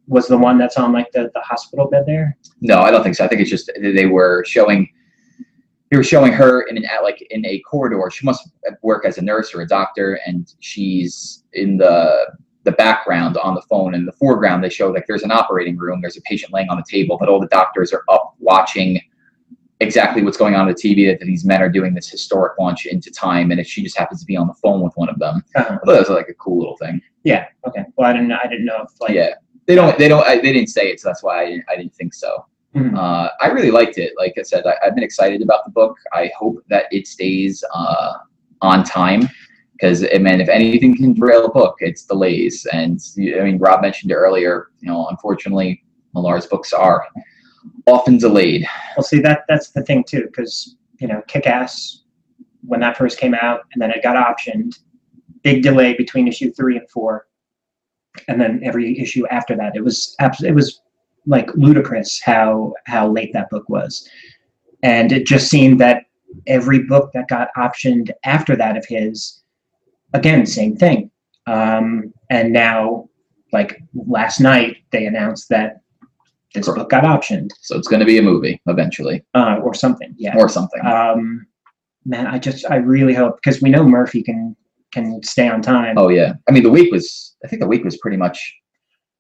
was 0.07 0.27
the 0.27 0.37
one 0.37 0.57
that's 0.57 0.77
on 0.77 0.93
like 0.93 1.11
the, 1.11 1.29
the 1.33 1.41
hospital 1.41 1.87
bed 1.89 2.05
there? 2.05 2.37
No, 2.61 2.79
I 2.79 2.91
don't 2.91 3.03
think 3.03 3.15
so. 3.15 3.25
I 3.25 3.27
think 3.27 3.41
it's 3.41 3.49
just 3.49 3.69
they 3.79 4.05
were 4.05 4.43
showing 4.47 4.89
they 5.91 5.97
were 5.97 6.03
showing 6.03 6.31
her 6.31 6.61
in 6.63 6.77
an 6.77 6.85
at 6.85 7.03
like 7.03 7.21
in 7.29 7.45
a 7.45 7.59
corridor. 7.59 8.09
She 8.09 8.25
must 8.25 8.49
work 8.81 9.05
as 9.05 9.17
a 9.17 9.21
nurse 9.21 9.53
or 9.53 9.61
a 9.61 9.67
doctor, 9.67 10.19
and 10.25 10.53
she's 10.59 11.43
in 11.53 11.77
the 11.77 12.27
the 12.69 12.75
background 12.75 13.37
on 13.37 13.55
the 13.55 13.61
phone. 13.63 13.93
In 13.95 14.05
the 14.05 14.11
foreground, 14.13 14.63
they 14.63 14.69
show 14.69 14.89
like 14.89 15.05
there's 15.07 15.23
an 15.23 15.31
operating 15.31 15.77
room. 15.77 16.01
There's 16.01 16.17
a 16.17 16.21
patient 16.21 16.53
laying 16.53 16.69
on 16.69 16.77
the 16.77 16.85
table, 16.89 17.17
but 17.19 17.29
all 17.29 17.39
the 17.39 17.47
doctors 17.47 17.91
are 17.93 18.03
up 18.09 18.35
watching 18.39 19.01
exactly 19.79 20.23
what's 20.23 20.37
going 20.37 20.55
on 20.55 20.61
on 20.61 20.67
the 20.67 20.73
TV. 20.73 21.07
That 21.07 21.25
these 21.25 21.45
men 21.45 21.61
are 21.61 21.69
doing 21.69 21.93
this 21.93 22.09
historic 22.09 22.53
launch 22.59 22.85
into 22.85 23.09
time, 23.11 23.51
and 23.51 23.59
if 23.59 23.67
she 23.67 23.81
just 23.81 23.97
happens 23.97 24.19
to 24.21 24.25
be 24.25 24.37
on 24.37 24.47
the 24.47 24.53
phone 24.55 24.81
with 24.81 24.93
one 24.95 25.09
of 25.09 25.17
them, 25.19 25.43
Uh-huh. 25.55 25.79
That 25.85 25.99
was 25.99 26.09
like 26.09 26.29
a 26.29 26.33
cool 26.35 26.59
little 26.59 26.77
thing. 26.77 27.01
Yeah. 27.23 27.47
Okay. 27.67 27.83
Well, 27.95 28.09
I 28.09 28.13
didn't. 28.13 28.31
I 28.31 28.43
didn't 28.47 28.65
know 28.65 28.83
if 28.83 28.91
like. 29.01 29.11
yeah, 29.11 29.35
they 29.65 29.75
don't. 29.75 29.97
They 29.97 30.07
don't. 30.07 30.25
I, 30.27 30.35
they 30.35 30.53
didn't 30.53 30.69
say 30.69 30.89
it, 30.91 30.99
so 30.99 31.09
that's 31.09 31.23
why 31.23 31.41
I 31.43 31.45
didn't, 31.47 31.65
I 31.69 31.75
didn't 31.75 31.95
think 31.95 32.13
so. 32.13 32.45
Mhm. 32.75 32.95
Uh, 32.95 33.29
I 33.41 33.47
really 33.47 33.71
liked 33.71 33.97
it. 33.97 34.13
Like 34.15 34.35
I 34.37 34.43
said, 34.43 34.65
I, 34.67 34.75
I've 34.85 34.93
been 34.93 35.03
excited 35.03 35.41
about 35.41 35.65
the 35.65 35.71
book. 35.71 35.97
I 36.13 36.29
hope 36.37 36.57
that 36.69 36.85
it 36.91 37.07
stays 37.07 37.63
uh, 37.73 38.13
on 38.61 38.83
time 38.83 39.27
because, 39.79 40.01
man, 40.19 40.41
if 40.41 40.49
anything 40.49 40.95
can 40.95 41.13
derail 41.13 41.45
a 41.45 41.51
book, 41.51 41.75
it's 41.79 42.03
delays. 42.03 42.67
And 42.73 42.99
I 43.17 43.43
mean, 43.43 43.57
Rob 43.59 43.81
mentioned 43.81 44.11
it 44.11 44.15
earlier. 44.15 44.71
You 44.79 44.89
know, 44.89 45.07
unfortunately, 45.07 45.83
Millar's 46.13 46.47
books 46.47 46.73
are 46.73 47.07
often 47.87 48.17
delayed. 48.17 48.67
Well, 48.97 49.03
see 49.03 49.19
that 49.21 49.43
that's 49.47 49.69
the 49.71 49.83
thing 49.83 50.03
too, 50.03 50.23
because 50.25 50.75
you 50.99 51.07
know, 51.07 51.21
Kick-Ass 51.27 52.03
when 52.63 52.81
that 52.81 52.97
first 52.97 53.17
came 53.19 53.33
out, 53.33 53.61
and 53.73 53.81
then 53.81 53.91
it 53.91 54.03
got 54.03 54.15
optioned. 54.15 54.77
Big 55.43 55.63
delay 55.63 55.93
between 55.93 56.27
issue 56.27 56.51
three 56.51 56.77
and 56.77 56.89
four, 56.89 57.27
and 58.27 58.39
then 58.39 58.59
every 58.63 58.99
issue 58.99 59.25
after 59.27 59.55
that. 59.55 59.75
It 59.75 59.83
was 59.83 60.15
abs- 60.19 60.43
It 60.43 60.53
was 60.53 60.81
like 61.25 61.49
ludicrous 61.55 62.21
how 62.21 62.73
how 62.85 63.09
late 63.09 63.31
that 63.31 63.49
book 63.49 63.69
was, 63.69 64.09
and 64.83 65.13
it 65.13 65.25
just 65.25 65.49
seemed 65.49 65.79
that 65.79 66.03
every 66.47 66.79
book 66.83 67.11
that 67.13 67.29
got 67.29 67.47
optioned 67.57 68.11
after 68.25 68.55
that 68.57 68.75
of 68.75 68.85
his, 68.85 69.41
again, 70.13 70.45
same 70.45 70.75
thing. 70.75 71.11
Um, 71.47 72.13
and 72.29 72.53
now, 72.53 73.09
like 73.51 73.81
last 73.93 74.39
night, 74.39 74.77
they 74.91 75.05
announced 75.05 75.49
that 75.49 75.81
this 76.53 76.65
Correct. 76.65 76.79
book 76.79 76.89
got 76.89 77.03
optioned 77.03 77.49
So 77.61 77.77
it's 77.77 77.87
going 77.87 77.99
to 77.99 78.05
be 78.05 78.17
a 78.17 78.21
movie 78.23 78.59
eventually, 78.67 79.23
uh, 79.33 79.57
or 79.63 79.73
something. 79.73 80.13
Yeah. 80.17 80.35
or 80.37 80.49
something. 80.49 80.83
Um, 80.85 81.45
man, 82.05 82.27
I 82.27 82.39
just 82.39 82.65
I 82.69 82.77
really 82.77 83.13
hope 83.13 83.37
because 83.43 83.61
we 83.61 83.69
know 83.69 83.83
Murphy 83.83 84.23
can 84.23 84.55
can 84.91 85.21
stay 85.23 85.47
on 85.47 85.61
time. 85.61 85.97
oh 85.97 86.09
yeah, 86.09 86.33
I 86.47 86.51
mean, 86.51 86.63
the 86.63 86.69
week 86.69 86.91
was. 86.91 87.35
I 87.43 87.47
think 87.47 87.61
the 87.61 87.67
week 87.67 87.83
was 87.85 87.97
pretty 87.97 88.17
much 88.17 88.53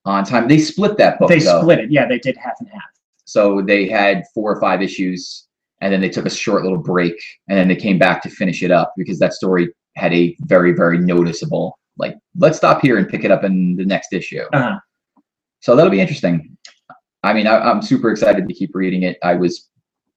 on 0.05 0.23
time. 0.25 0.47
They 0.47 0.57
split 0.59 0.97
that 0.97 1.19
book. 1.19 1.29
they 1.29 1.39
though. 1.39 1.61
split 1.61 1.79
it. 1.79 1.91
Yeah, 1.91 2.07
they 2.07 2.19
did 2.19 2.35
half 2.37 2.55
and 2.59 2.69
half. 2.69 2.81
So 3.25 3.61
they 3.61 3.87
had 3.87 4.23
four 4.33 4.51
or 4.51 4.59
five 4.59 4.81
issues, 4.81 5.47
and 5.81 5.93
then 5.93 6.01
they 6.01 6.09
took 6.09 6.25
a 6.25 6.29
short 6.29 6.63
little 6.63 6.79
break, 6.79 7.15
and 7.47 7.57
then 7.57 7.67
they 7.67 7.75
came 7.75 7.99
back 7.99 8.21
to 8.23 8.29
finish 8.29 8.63
it 8.63 8.71
up 8.71 8.93
because 8.97 9.19
that 9.19 9.33
story 9.33 9.69
had 9.99 10.13
a 10.13 10.35
very 10.41 10.71
very 10.73 10.97
noticeable 10.97 11.77
like 11.97 12.15
let's 12.37 12.57
stop 12.57 12.81
here 12.81 12.97
and 12.97 13.07
pick 13.07 13.23
it 13.23 13.31
up 13.31 13.43
in 13.43 13.75
the 13.75 13.85
next 13.85 14.13
issue. 14.13 14.43
Uh-huh. 14.53 14.79
So 15.59 15.75
that'll 15.75 15.91
be 15.91 15.99
interesting. 15.99 16.57
I 17.23 17.33
mean, 17.33 17.45
I, 17.47 17.59
I'm 17.59 17.81
super 17.81 18.09
excited 18.09 18.47
to 18.47 18.53
keep 18.53 18.73
reading 18.73 19.03
it. 19.03 19.17
I 19.21 19.35
was 19.35 19.69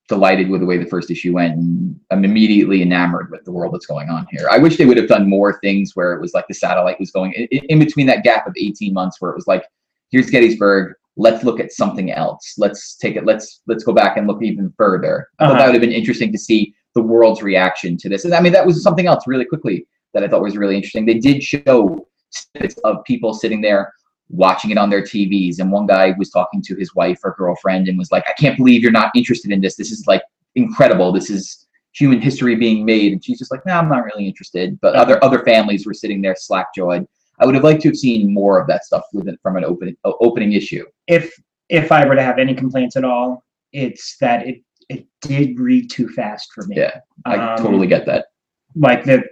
delighted 0.09 0.49
with 0.49 0.61
the 0.61 0.67
way 0.67 0.79
the 0.79 0.87
first 0.87 1.11
issue 1.11 1.33
went. 1.35 1.55
And 1.57 1.99
I'm 2.13 2.25
immediately 2.25 2.83
enamored 2.83 3.31
with 3.33 3.45
the 3.45 3.51
world 3.51 3.75
that's 3.75 3.87
going 3.87 4.09
on 4.09 4.27
here. 4.31 4.47
I 4.49 4.59
wish 4.59 4.77
they 4.77 4.85
would 4.85 4.97
have 4.97 5.09
done 5.09 5.29
more 5.29 5.59
things 5.61 5.93
where 5.95 6.13
it 6.13 6.21
was 6.21 6.35
like 6.35 6.47
the 6.47 6.55
satellite 6.55 7.01
was 7.01 7.11
going 7.11 7.33
in, 7.33 7.47
in 7.69 7.79
between 7.81 8.07
that 8.07 8.23
gap 8.23 8.47
of 8.47 8.55
18 8.57 8.95
months 8.95 9.21
where 9.21 9.33
it 9.33 9.35
was 9.37 9.49
like, 9.49 9.65
here's 10.11 10.31
Gettysburg. 10.31 10.95
Let's 11.17 11.43
look 11.45 11.59
at 11.61 11.73
something 11.73 12.13
else. 12.13 12.55
Let's 12.57 12.97
take 12.97 13.17
it. 13.17 13.27
Let's 13.27 13.61
let's 13.67 13.85
go 13.85 13.93
back 13.93 14.17
and 14.17 14.27
look 14.27 14.43
even 14.43 14.73
further. 14.77 15.29
I 15.39 15.47
thought 15.47 15.51
Uh-huh. 15.53 15.59
that 15.59 15.67
would 15.67 15.75
have 15.75 15.83
been 15.83 15.93
interesting 15.93 16.31
to 16.33 16.39
see 16.39 16.75
the 16.95 17.03
world's 17.03 17.43
reaction 17.43 17.97
to 17.99 18.09
this. 18.09 18.25
And 18.25 18.35
I 18.35 18.41
mean, 18.41 18.53
that 18.53 18.67
was 18.67 18.83
something 18.83 19.07
else 19.07 19.27
really 19.27 19.45
quickly 19.45 19.87
that 20.15 20.23
I 20.23 20.29
thought 20.29 20.43
was 20.43 20.57
really 20.57 20.77
interesting. 20.77 21.07
They 21.07 21.19
did 21.19 21.43
show 21.43 22.07
snippets 22.31 22.79
of 22.85 23.05
people 23.05 23.35
sitting 23.35 23.61
there 23.61 23.93
watching 24.29 24.71
it 24.71 24.79
on 24.79 24.91
their 24.91 25.03
TVs. 25.03 25.59
And 25.59 25.71
one 25.71 25.87
guy 25.87 26.15
was 26.19 26.31
talking 26.31 26.63
to 26.63 26.75
his 26.75 26.95
wife 26.95 27.21
or 27.23 27.35
girlfriend 27.37 27.89
and 27.89 27.99
was 27.99 28.11
like, 28.11 28.25
I 28.29 28.33
can't 28.33 28.57
believe 28.57 28.83
you're 28.83 28.93
not 28.93 29.13
interested 29.15 29.51
in 29.51 29.61
this. 29.61 29.77
This 29.77 29.93
is 29.93 30.07
like 30.07 30.23
incredible. 30.55 31.13
This 31.13 31.31
is 31.31 31.67
human 31.93 32.21
history 32.21 32.57
being 32.57 32.85
made. 32.85 33.13
And 33.13 33.25
she's 33.25 33.39
just 33.39 33.51
like, 33.51 33.65
no, 33.67 33.75
I'm 33.75 33.89
not 33.89 34.05
really 34.05 34.27
interested. 34.27 34.81
But 34.81 34.95
other 34.95 35.23
other 35.23 35.45
families 35.45 35.87
were 35.87 35.95
sitting 35.95 36.23
there 36.23 36.35
slack 36.37 36.69
jawed. 36.75 37.07
I 37.39 37.47
would 37.47 37.55
have 37.55 37.65
liked 37.65 37.83
to 37.83 37.89
have 37.89 37.97
seen 37.97 38.33
more 38.33 38.61
of 38.61 38.67
that 38.69 38.85
stuff 38.85 39.05
with 39.13 39.29
it 39.29 39.39
from 39.43 39.57
an 39.57 39.65
opening 39.65 39.97
opening 40.05 40.53
issue. 40.53 40.85
If 41.07 41.33
if 41.69 41.93
I 41.93 42.07
were 42.07 42.15
to 42.15 42.23
have 42.23 42.39
any 42.39 42.55
complaints 42.55 42.97
at 42.97 43.05
all, 43.05 43.45
it's 43.73 44.17
that 44.19 44.47
it 44.47 44.63
it 44.93 45.07
did 45.21 45.59
read 45.59 45.91
too 45.91 46.09
fast 46.09 46.53
for 46.55 46.65
me. 46.67 46.77
Yeah, 46.77 47.01
I 47.25 47.37
Um, 47.37 47.59
totally 47.65 47.87
get 47.87 48.07
that. 48.07 48.27
like 48.75 49.05
the 49.05 49.23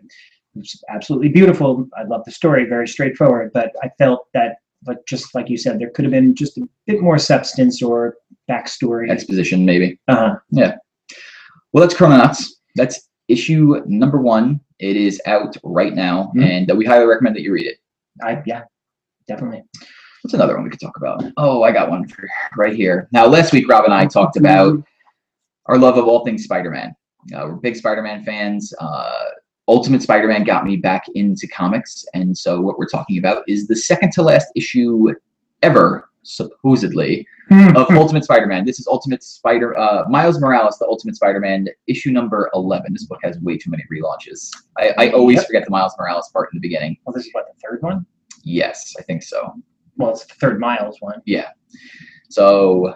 it's 0.56 0.82
absolutely 0.88 1.28
beautiful. 1.28 1.88
I 1.96 2.02
love 2.04 2.22
the 2.24 2.32
story, 2.32 2.64
very 2.64 2.88
straightforward. 2.88 3.52
But 3.54 3.72
I 3.84 3.88
felt 3.98 4.26
that, 4.34 4.56
like 4.86 4.98
just 5.06 5.32
like 5.34 5.48
you 5.48 5.56
said, 5.56 5.78
there 5.78 5.90
could 5.90 6.04
have 6.04 6.12
been 6.12 6.34
just 6.34 6.58
a 6.58 6.68
bit 6.86 7.00
more 7.00 7.18
substance 7.18 7.80
or 7.82 8.16
backstory. 8.50 9.10
Exposition, 9.10 9.64
maybe. 9.64 9.98
Uh, 10.08 10.34
Well, 10.52 11.82
that's 11.82 11.94
Chrononauts. 11.94 12.42
That's 12.74 13.08
issue 13.28 13.80
number 13.86 14.18
one. 14.20 14.60
It 14.80 14.96
is 14.96 15.20
out 15.26 15.56
right 15.62 15.94
now, 15.94 16.32
Mhm. 16.34 16.42
and 16.50 16.70
uh, 16.70 16.74
we 16.74 16.84
highly 16.84 17.06
recommend 17.06 17.36
that 17.36 17.42
you 17.42 17.52
read 17.52 17.66
it. 17.66 17.76
I 18.22 18.42
yeah, 18.44 18.62
definitely. 19.28 19.62
What's 20.22 20.34
another 20.34 20.54
one 20.56 20.64
we 20.64 20.70
could 20.70 20.80
talk 20.80 20.96
about? 20.96 21.22
Oh, 21.36 21.62
I 21.62 21.70
got 21.72 21.90
one 21.90 22.06
for 22.08 22.28
right 22.56 22.74
here. 22.74 23.08
Now, 23.12 23.26
last 23.26 23.52
week, 23.52 23.68
Rob 23.68 23.84
and 23.84 23.94
I 23.94 24.04
talked 24.06 24.36
about 24.36 24.82
our 25.70 25.78
love 25.78 25.96
of 25.96 26.06
all 26.08 26.24
things 26.24 26.44
Spider-Man. 26.44 26.94
Uh, 27.34 27.42
we're 27.46 27.54
big 27.56 27.76
Spider-Man 27.76 28.24
fans. 28.24 28.72
Uh, 28.80 29.24
Ultimate 29.68 30.02
Spider-Man 30.02 30.42
got 30.42 30.64
me 30.64 30.76
back 30.76 31.04
into 31.14 31.46
comics, 31.46 32.04
and 32.12 32.36
so 32.36 32.60
what 32.60 32.76
we're 32.76 32.88
talking 32.88 33.18
about 33.18 33.44
is 33.46 33.68
the 33.68 33.76
second 33.76 34.10
to 34.14 34.22
last 34.22 34.48
issue 34.56 35.14
ever, 35.62 36.08
supposedly, 36.22 37.26
Hmm. 37.50 37.76
of 37.76 37.90
Ultimate 37.90 38.22
Spider-Man. 38.24 38.64
This 38.64 38.78
is 38.78 38.86
Ultimate 38.86 39.22
Spider 39.24 39.76
uh, 39.78 40.04
Miles 40.08 40.40
Morales, 40.40 40.78
the 40.78 40.86
Ultimate 40.86 41.16
Spider-Man, 41.16 41.66
issue 41.88 42.10
number 42.12 42.48
eleven. 42.54 42.92
This 42.92 43.06
book 43.06 43.18
has 43.24 43.38
way 43.40 43.56
too 43.58 43.70
many 43.70 43.84
relaunches. 43.92 44.50
I, 44.78 44.94
I 44.98 45.10
always 45.10 45.36
Yep. 45.38 45.46
forget 45.46 45.64
the 45.64 45.70
Miles 45.70 45.94
Morales 45.98 46.28
part 46.32 46.48
in 46.52 46.58
the 46.60 46.60
beginning. 46.68 46.96
Well, 47.04 47.12
this 47.14 47.26
is 47.26 47.32
what 47.32 47.46
the 47.46 47.60
third 47.68 47.82
one. 47.82 48.06
Yes, 48.44 48.94
I 48.98 49.02
think 49.02 49.22
so. 49.24 49.52
Well, 49.96 50.10
it's 50.10 50.24
the 50.26 50.34
third 50.34 50.58
Miles 50.60 50.96
one. 51.00 51.22
Yeah. 51.26 51.48
So, 52.28 52.94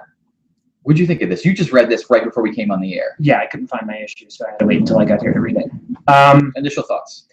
what'd 0.84 0.98
you 0.98 1.06
think 1.06 1.22
of 1.22 1.30
this? 1.30 1.44
You 1.44 1.52
just 1.54 1.72
read 1.72 1.88
this 1.88 2.08
right 2.10 2.22
before 2.22 2.42
we 2.42 2.54
came 2.54 2.70
on 2.70 2.80
the 2.80 2.94
air. 2.94 3.16
Yeah, 3.18 3.40
I 3.40 3.46
couldn't 3.46 3.68
find 3.68 3.86
my 3.86 3.98
issue, 3.98 4.28
so 4.28 4.46
I 4.46 4.50
had 4.50 4.58
to 4.60 4.66
wait 4.66 4.78
until 4.78 4.98
I 4.98 5.04
got 5.04 5.20
here 5.20 5.32
to 5.32 5.40
read 5.40 5.56
it. 5.56 5.70
Um, 6.08 6.52
Initial 6.56 6.84
thoughts. 6.84 7.26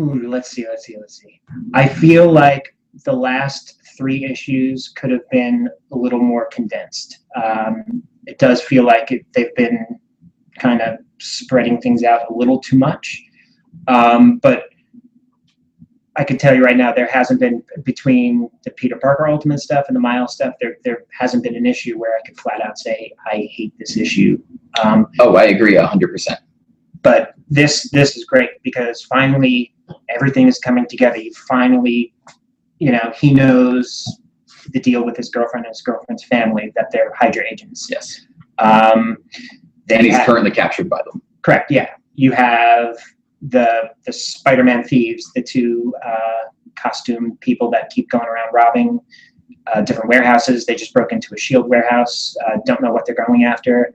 Ooh, 0.00 0.28
let's 0.28 0.50
see, 0.50 0.66
let's 0.68 0.84
see, 0.84 0.96
let's 0.98 1.20
see. 1.20 1.40
I 1.74 1.86
feel 1.86 2.30
like 2.30 2.74
the 3.04 3.12
last 3.12 3.80
three 3.96 4.24
issues 4.24 4.88
could 4.88 5.10
have 5.10 5.28
been 5.30 5.68
a 5.92 5.96
little 5.96 6.20
more 6.20 6.46
condensed. 6.46 7.18
Um, 7.36 8.02
it 8.26 8.38
does 8.38 8.62
feel 8.62 8.84
like 8.84 9.12
it, 9.12 9.26
they've 9.34 9.54
been 9.54 9.86
kind 10.58 10.80
of 10.80 10.98
spreading 11.18 11.80
things 11.80 12.04
out 12.04 12.30
a 12.30 12.34
little 12.34 12.58
too 12.58 12.78
much. 12.78 13.22
Um, 13.86 14.38
but 14.38 14.64
I 16.18 16.24
can 16.24 16.36
tell 16.36 16.54
you 16.54 16.64
right 16.64 16.76
now, 16.76 16.92
there 16.92 17.06
hasn't 17.06 17.38
been 17.40 17.62
between 17.84 18.50
the 18.64 18.70
Peter 18.72 18.96
Parker 18.96 19.28
Ultimate 19.28 19.60
stuff 19.60 19.84
and 19.88 19.94
the 19.96 20.00
Miles 20.00 20.34
stuff. 20.34 20.54
There, 20.60 20.76
there 20.84 21.04
hasn't 21.18 21.44
been 21.44 21.54
an 21.54 21.64
issue 21.64 21.96
where 21.98 22.16
I 22.16 22.20
could 22.26 22.38
flat 22.38 22.60
out 22.60 22.76
say 22.78 23.12
I 23.24 23.48
hate 23.52 23.72
this 23.78 23.96
issue. 23.96 24.42
Um, 24.82 25.06
Oh, 25.20 25.36
I 25.36 25.44
agree 25.44 25.76
hundred 25.76 26.08
percent. 26.08 26.40
but 27.02 27.34
this 27.48 27.88
this 27.90 28.16
is 28.16 28.24
great 28.24 28.50
because 28.64 29.02
finally 29.02 29.72
everything 30.10 30.48
is 30.48 30.58
coming 30.58 30.86
together. 30.88 31.16
You 31.18 31.32
finally, 31.48 32.12
you 32.78 32.90
know, 32.90 33.12
he 33.16 33.32
knows 33.32 34.20
the 34.72 34.80
deal 34.80 35.04
with 35.06 35.16
his 35.16 35.28
girlfriend 35.30 35.66
and 35.66 35.70
his 35.72 35.82
girlfriend's 35.82 36.24
family 36.24 36.72
that 36.74 36.90
they're 36.92 37.12
Hydra 37.14 37.44
agents. 37.50 37.86
Yes, 37.88 38.26
Um, 38.58 39.16
and 39.88 40.04
he's 40.04 40.16
have- 40.16 40.26
currently 40.26 40.50
captured 40.50 40.90
by 40.90 41.00
them. 41.10 41.22
correct. 41.42 41.70
Yeah, 41.70 41.90
you 42.16 42.32
have 42.32 42.96
the 43.42 43.90
the 44.04 44.12
Spider-Man 44.12 44.84
thieves, 44.84 45.30
the 45.34 45.42
two 45.42 45.94
uh, 46.04 46.50
costume 46.76 47.36
people 47.40 47.70
that 47.70 47.90
keep 47.90 48.10
going 48.10 48.26
around 48.26 48.52
robbing 48.52 49.00
uh, 49.72 49.80
different 49.82 50.08
warehouses. 50.08 50.66
They 50.66 50.74
just 50.74 50.92
broke 50.92 51.12
into 51.12 51.34
a 51.34 51.38
Shield 51.38 51.68
warehouse. 51.68 52.36
Uh, 52.46 52.58
don't 52.66 52.80
know 52.82 52.92
what 52.92 53.06
they're 53.06 53.14
going 53.26 53.44
after. 53.44 53.94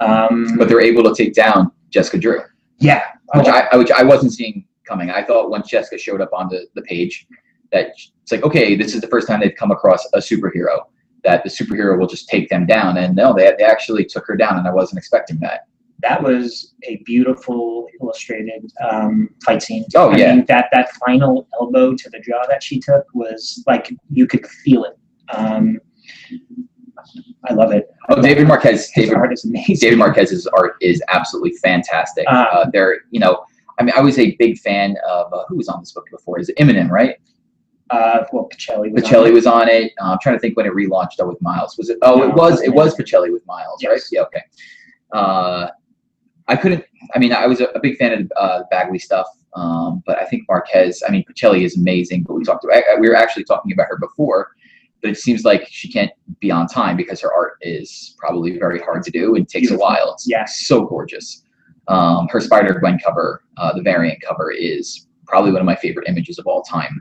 Um, 0.00 0.56
But 0.56 0.68
they're 0.68 0.80
able 0.80 1.02
to 1.04 1.14
take 1.14 1.34
down 1.34 1.70
Jessica 1.90 2.18
Drew, 2.18 2.40
yeah, 2.78 3.04
which 3.34 3.46
Oh, 3.46 3.66
I 3.72 3.76
which 3.76 3.90
I 3.90 4.02
wasn't 4.02 4.32
seeing 4.32 4.64
coming. 4.86 5.10
I 5.10 5.22
thought 5.22 5.50
once 5.50 5.68
Jessica 5.68 5.98
showed 5.98 6.20
up 6.20 6.30
on 6.32 6.48
the, 6.48 6.66
the 6.74 6.82
page 6.82 7.26
that 7.70 7.88
it's 8.22 8.32
like, 8.32 8.42
okay, 8.42 8.74
this 8.74 8.94
is 8.94 9.00
the 9.00 9.06
first 9.08 9.28
time 9.28 9.40
they've 9.40 9.54
come 9.56 9.70
across 9.70 10.04
a 10.12 10.18
superhero 10.18 10.84
that 11.24 11.44
the 11.44 11.48
superhero 11.48 11.98
will 11.98 12.08
just 12.08 12.28
take 12.28 12.48
them 12.48 12.66
down. 12.66 12.98
And 12.98 13.14
no, 13.14 13.32
they, 13.32 13.54
they 13.56 13.64
actually 13.64 14.04
took 14.04 14.26
her 14.26 14.36
down, 14.36 14.58
and 14.58 14.66
I 14.66 14.72
wasn't 14.72 14.98
expecting 14.98 15.38
that. 15.40 15.66
That 16.02 16.22
was 16.22 16.74
a 16.84 16.96
beautiful 17.04 17.86
illustrated 18.00 18.70
um, 18.90 19.28
fight 19.44 19.62
scene. 19.62 19.84
Oh, 19.94 20.10
I 20.10 20.16
yeah. 20.16 20.34
mean, 20.34 20.44
that 20.46 20.66
that 20.72 20.90
final 21.06 21.46
elbow 21.60 21.94
to 21.94 22.10
the 22.10 22.18
jaw 22.20 22.44
that 22.48 22.62
she 22.62 22.80
took 22.80 23.04
was 23.14 23.62
like 23.66 23.92
you 24.10 24.26
could 24.26 24.46
feel 24.46 24.84
it. 24.84 24.98
Um, 25.34 25.78
I 27.48 27.52
love 27.54 27.72
it. 27.72 27.88
Oh, 28.08 28.20
David 28.20 28.46
Marquez, 28.46 28.90
David 28.94 29.14
art 29.14 29.32
is 29.32 29.44
amazing. 29.44 29.76
David 29.80 29.98
Marquez's 29.98 30.46
art 30.48 30.74
is 30.80 31.02
absolutely 31.08 31.52
fantastic. 31.62 32.24
Uh, 32.28 32.46
Uh, 32.52 32.70
they're, 32.72 33.00
you 33.10 33.18
know, 33.20 33.44
I 33.78 33.82
mean, 33.82 33.94
I 33.96 34.00
was 34.00 34.18
a 34.18 34.36
big 34.36 34.58
fan 34.58 34.96
of 35.08 35.32
uh, 35.32 35.44
who 35.48 35.56
was 35.56 35.68
on 35.68 35.80
this 35.80 35.92
book 35.92 36.06
before? 36.10 36.38
Is 36.38 36.48
it 36.48 36.56
Immonen, 36.58 36.90
right? 36.90 37.16
Uh, 37.90 38.24
well, 38.32 38.48
Pichelli 38.52 38.92
was. 38.92 39.02
on 39.04 39.10
Pichelli 39.10 39.28
it. 39.28 39.34
was 39.34 39.46
on 39.46 39.68
it. 39.68 39.92
Uh, 40.00 40.12
I'm 40.12 40.18
trying 40.22 40.36
to 40.36 40.40
think 40.40 40.56
when 40.56 40.66
it 40.66 40.72
relaunched 40.72 41.16
though 41.18 41.28
with 41.28 41.40
Miles. 41.42 41.76
Was 41.76 41.90
it? 41.90 41.98
Oh, 42.02 42.16
No, 42.16 42.24
it 42.28 42.34
was. 42.34 42.62
it 42.62 42.72
was 42.72 42.94
Pichelli 42.94 43.32
with 43.32 43.44
Miles, 43.46 43.82
right? 43.84 44.00
Yeah. 44.12 44.22
Okay. 44.22 44.42
Uh, 45.12 45.68
I 46.52 46.56
couldn't. 46.56 46.84
I 47.14 47.18
mean, 47.18 47.32
I 47.32 47.46
was 47.46 47.60
a, 47.60 47.66
a 47.74 47.80
big 47.80 47.96
fan 47.96 48.12
of 48.12 48.32
uh, 48.36 48.62
Bagley 48.70 48.98
stuff, 48.98 49.26
um, 49.54 50.02
but 50.06 50.18
I 50.18 50.24
think 50.26 50.44
Marquez. 50.48 51.02
I 51.06 51.10
mean, 51.10 51.24
Pichelli 51.24 51.62
is 51.64 51.76
amazing. 51.76 52.24
But 52.24 52.34
we 52.34 52.44
talked 52.44 52.64
about. 52.64 52.76
I, 52.76 53.00
we 53.00 53.08
were 53.08 53.16
actually 53.16 53.44
talking 53.44 53.72
about 53.72 53.86
her 53.88 53.98
before, 53.98 54.50
but 55.00 55.10
it 55.10 55.18
seems 55.18 55.44
like 55.44 55.66
she 55.70 55.90
can't 55.90 56.10
be 56.40 56.50
on 56.50 56.66
time 56.66 56.96
because 56.96 57.20
her 57.20 57.32
art 57.32 57.54
is 57.62 58.14
probably 58.18 58.58
very 58.58 58.78
hard 58.80 59.02
to 59.04 59.10
do 59.10 59.34
and 59.36 59.48
takes 59.48 59.68
Beautiful. 59.68 59.86
a 59.86 59.90
while. 59.90 60.12
It's 60.12 60.28
Yeah. 60.28 60.44
so 60.46 60.84
gorgeous. 60.84 61.42
Um, 61.88 62.28
her 62.28 62.40
Spider 62.40 62.78
Gwen 62.78 62.98
cover, 63.04 63.42
uh, 63.56 63.72
the 63.74 63.82
variant 63.82 64.20
cover, 64.22 64.50
is 64.52 65.08
probably 65.26 65.50
one 65.52 65.60
of 65.60 65.66
my 65.66 65.76
favorite 65.76 66.08
images 66.08 66.38
of 66.38 66.46
all 66.46 66.62
time. 66.62 67.00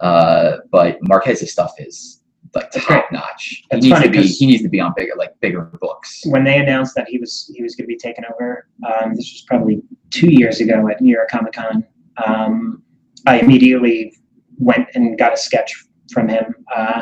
Uh, 0.00 0.58
but 0.70 0.98
Marquez's 1.02 1.52
stuff 1.52 1.72
is 1.78 2.22
like 2.54 2.70
top 2.70 3.10
notch. 3.12 3.62
He 3.62 3.66
That's 3.70 3.84
needs 3.84 4.00
to 4.02 4.10
be 4.10 4.22
he 4.22 4.46
needs 4.46 4.62
to 4.62 4.68
be 4.68 4.80
on 4.80 4.92
bigger 4.96 5.14
like 5.16 5.38
bigger 5.40 5.62
books. 5.80 6.22
when 6.26 6.44
they 6.44 6.58
announced 6.58 6.94
that 6.94 7.08
he 7.08 7.18
was 7.18 7.50
he 7.54 7.62
was 7.62 7.74
going 7.74 7.84
to 7.84 7.88
be 7.88 7.96
taking 7.96 8.24
over, 8.32 8.68
um, 8.86 9.14
this 9.14 9.30
was 9.32 9.44
probably 9.48 9.82
two 10.10 10.32
years 10.32 10.60
ago 10.60 10.88
at 10.88 11.00
New 11.00 11.12
York 11.12 11.28
Comic 11.30 11.52
Con. 11.54 11.84
Um, 12.24 12.82
I 13.26 13.40
immediately 13.40 14.14
went 14.58 14.88
and 14.94 15.18
got 15.18 15.32
a 15.32 15.36
sketch 15.36 15.74
from 16.12 16.28
him. 16.28 16.54
Uh, 16.74 17.00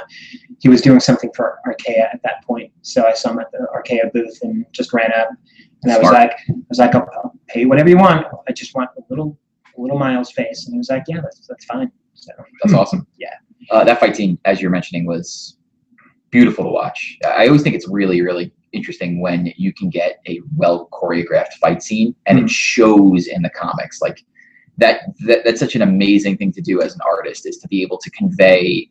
he 0.61 0.69
was 0.69 0.81
doing 0.81 1.01
something 1.01 1.31
for 1.35 1.59
Archaia 1.67 2.09
at 2.13 2.21
that 2.23 2.45
point, 2.47 2.73
so 2.83 3.07
I 3.07 3.13
saw 3.13 3.33
him 3.33 3.41
at 3.41 3.51
the 3.53 3.67
Archaia 3.75 4.11
booth 4.15 4.39
and 4.43 4.65
just 4.73 4.93
ran 4.93 5.13
up, 5.13 5.29
and 5.83 5.93
I 5.93 5.99
was 5.99 6.11
like, 6.11 6.33
I 6.49 6.55
was 6.69 6.79
like, 6.79 6.95
I'll, 6.95 7.09
I'll 7.15 7.33
pay 7.49 7.67
whatever 7.67 7.89
you 7.89 7.99
want. 7.99 8.27
I 8.49 8.53
just 8.53 8.75
want 8.75 8.91
a 8.97 9.03
little 9.11 9.39
a 9.77 9.81
little 9.81 9.99
Miles 9.99 10.33
face, 10.33 10.67
and 10.67 10.75
he 10.75 10.79
was 10.79 10.89
like, 10.89 11.05
Yeah, 11.09 11.21
that's 11.21 11.47
that's 11.47 11.65
fine. 11.65 11.91
So 12.23 12.33
That's 12.63 12.75
awesome. 12.75 13.07
Yeah. 13.19 13.35
Uh, 13.71 13.85
that 13.85 14.01
fight 14.01 14.17
scene, 14.17 14.39
as 14.45 14.61
you're 14.61 14.71
mentioning, 14.73 15.07
was 15.07 15.57
beautiful 16.31 16.65
to 16.65 16.71
watch. 16.71 17.17
I 17.25 17.47
always 17.47 17.63
think 17.63 17.77
it's 17.77 17.89
really, 17.89 18.21
really 18.23 18.53
interesting 18.73 19.21
when 19.21 19.53
you 19.57 19.73
can 19.73 19.89
get 19.89 20.19
a 20.27 20.41
well 20.57 20.89
choreographed 20.93 21.53
fight 21.61 21.83
scene 21.83 22.15
and 22.27 22.39
Mhm. 22.39 22.45
it 22.45 22.51
shows 22.51 23.27
in 23.29 23.43
the 23.43 23.51
comics. 23.51 24.01
Like 24.03 24.25
that, 24.79 25.03
that, 25.27 25.45
that's 25.45 25.61
such 25.61 25.77
an 25.77 25.83
amazing 25.83 26.39
thing 26.39 26.51
to 26.53 26.61
do 26.61 26.81
as 26.83 26.95
an 26.95 27.01
artist 27.07 27.47
is 27.47 27.59
to 27.59 27.69
be 27.69 27.83
able 27.83 27.99
to 27.99 28.11
convey 28.11 28.89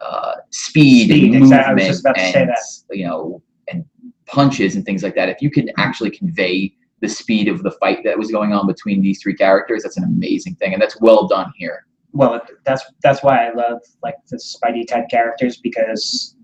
uh, 0.00 0.32
speed, 0.50 1.08
Speed, 1.10 1.34
and 1.34 1.42
exactly. 1.42 1.64
I 1.64 1.68
movement 1.74 1.88
was 1.88 1.96
just 1.96 2.00
about 2.04 2.16
to 2.16 2.32
say 2.32 2.40
and 2.42 2.50
that. 2.50 2.96
you 2.96 3.06
know 3.06 3.42
and 3.68 3.84
punches 4.26 4.76
and 4.76 4.84
things 4.84 5.02
like 5.02 5.14
that. 5.16 5.28
If 5.28 5.40
you 5.42 5.50
can 5.50 5.70
actually 5.78 6.10
convey 6.10 6.74
the 7.00 7.08
speed 7.08 7.48
of 7.48 7.62
the 7.62 7.70
fight 7.72 8.02
that 8.04 8.18
was 8.18 8.30
going 8.30 8.52
on 8.54 8.66
between 8.66 9.02
these 9.02 9.20
three 9.22 9.34
characters, 9.34 9.82
that's 9.82 9.96
an 9.98 10.04
amazing 10.04 10.54
thing, 10.56 10.72
and 10.72 10.80
that's 10.80 10.98
well 11.00 11.26
done 11.26 11.52
here. 11.56 11.86
Well, 12.16 12.40
that's 12.64 12.82
that's 13.02 13.22
why 13.22 13.46
I 13.46 13.52
love 13.52 13.80
like 14.02 14.16
the 14.30 14.38
Spidey 14.38 14.86
type 14.88 15.06
characters 15.10 15.58
because 15.58 16.34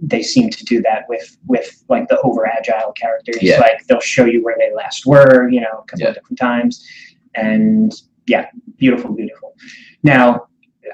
they 0.00 0.22
seem 0.22 0.50
to 0.50 0.64
do 0.64 0.80
that 0.82 1.04
with 1.08 1.36
with 1.46 1.82
like 1.88 2.08
the 2.08 2.20
over 2.20 2.46
agile 2.46 2.92
characters. 2.92 3.38
Yeah. 3.42 3.58
Like 3.58 3.84
they'll 3.88 4.00
show 4.00 4.24
you 4.24 4.42
where 4.44 4.56
they 4.58 4.72
last 4.74 5.04
were, 5.06 5.48
you 5.48 5.60
know, 5.60 5.78
a 5.82 5.84
couple 5.84 6.02
Yeah. 6.02 6.08
of 6.08 6.14
different 6.14 6.38
times, 6.38 6.86
and 7.34 7.92
yeah, 8.26 8.46
beautiful, 8.76 9.12
beautiful. 9.12 9.54
Now, 10.02 10.46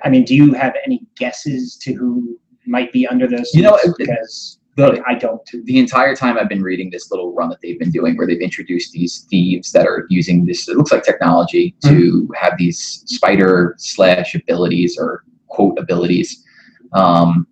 I 0.05 0.09
mean, 0.09 0.25
do 0.25 0.35
you 0.35 0.55
have 0.55 0.75
any 0.85 1.05
guesses 1.17 1.77
to 1.83 1.93
who 1.93 2.39
might 2.67 2.93
be 2.93 3.07
under 3.07 3.27
those? 3.27 3.51
You 3.53 3.63
know, 3.63 3.79
because 3.99 4.59
The, 4.77 5.03
I 5.07 5.15
don't. 5.15 5.43
The 5.65 5.79
entire 5.79 6.17
time 6.17 6.39
I've 6.39 6.49
been 6.49 6.63
reading 6.63 6.91
this 6.91 7.11
little 7.11 7.35
run 7.35 7.51
that 7.51 7.61
they've 7.61 7.79
been 7.79 7.91
doing, 7.91 8.17
where 8.17 8.27
they've 8.27 8.41
introduced 8.41 8.93
these 8.93 9.27
thieves 9.29 9.71
that 9.73 9.87
are 9.87 10.07
using 10.09 10.47
this, 10.47 10.67
it 10.69 10.77
looks 10.79 10.93
like 10.93 11.05
technology 11.05 11.75
to 11.85 12.29
have 12.41 12.55
these 12.57 13.05
spider 13.07 13.75
slash 13.79 14.35
abilities 14.35 14.97
or 14.99 15.25
quote 15.49 15.79
abilities. 15.79 16.43
Um, 16.95 17.47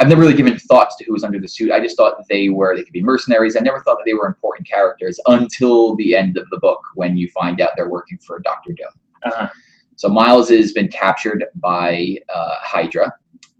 I've 0.00 0.08
never 0.08 0.22
really 0.22 0.34
given 0.34 0.58
thoughts 0.58 0.96
to 0.96 1.04
who 1.04 1.12
was 1.12 1.24
under 1.24 1.38
the 1.38 1.46
suit. 1.46 1.70
I 1.70 1.78
just 1.78 1.98
thought 1.98 2.16
that 2.16 2.26
they 2.30 2.48
were 2.48 2.74
they 2.74 2.82
could 2.82 2.94
be 2.94 3.02
mercenaries. 3.02 3.54
I 3.54 3.60
never 3.60 3.80
thought 3.80 3.98
that 3.98 4.04
they 4.06 4.14
were 4.14 4.26
important 4.26 4.66
characters 4.66 5.20
until 5.26 5.94
the 5.96 6.16
end 6.16 6.38
of 6.38 6.48
the 6.48 6.58
book 6.58 6.80
when 6.94 7.18
you 7.18 7.28
find 7.28 7.60
out 7.60 7.70
they're 7.76 7.90
working 7.90 8.18
for 8.26 8.38
Doctor 8.38 8.72
Doom. 8.72 8.88
Uh, 9.24 9.48
So 9.96 10.08
Miles 10.08 10.48
has 10.48 10.72
been 10.72 10.88
captured 10.88 11.44
by 11.56 12.16
uh, 12.34 12.54
Hydra, 12.60 13.12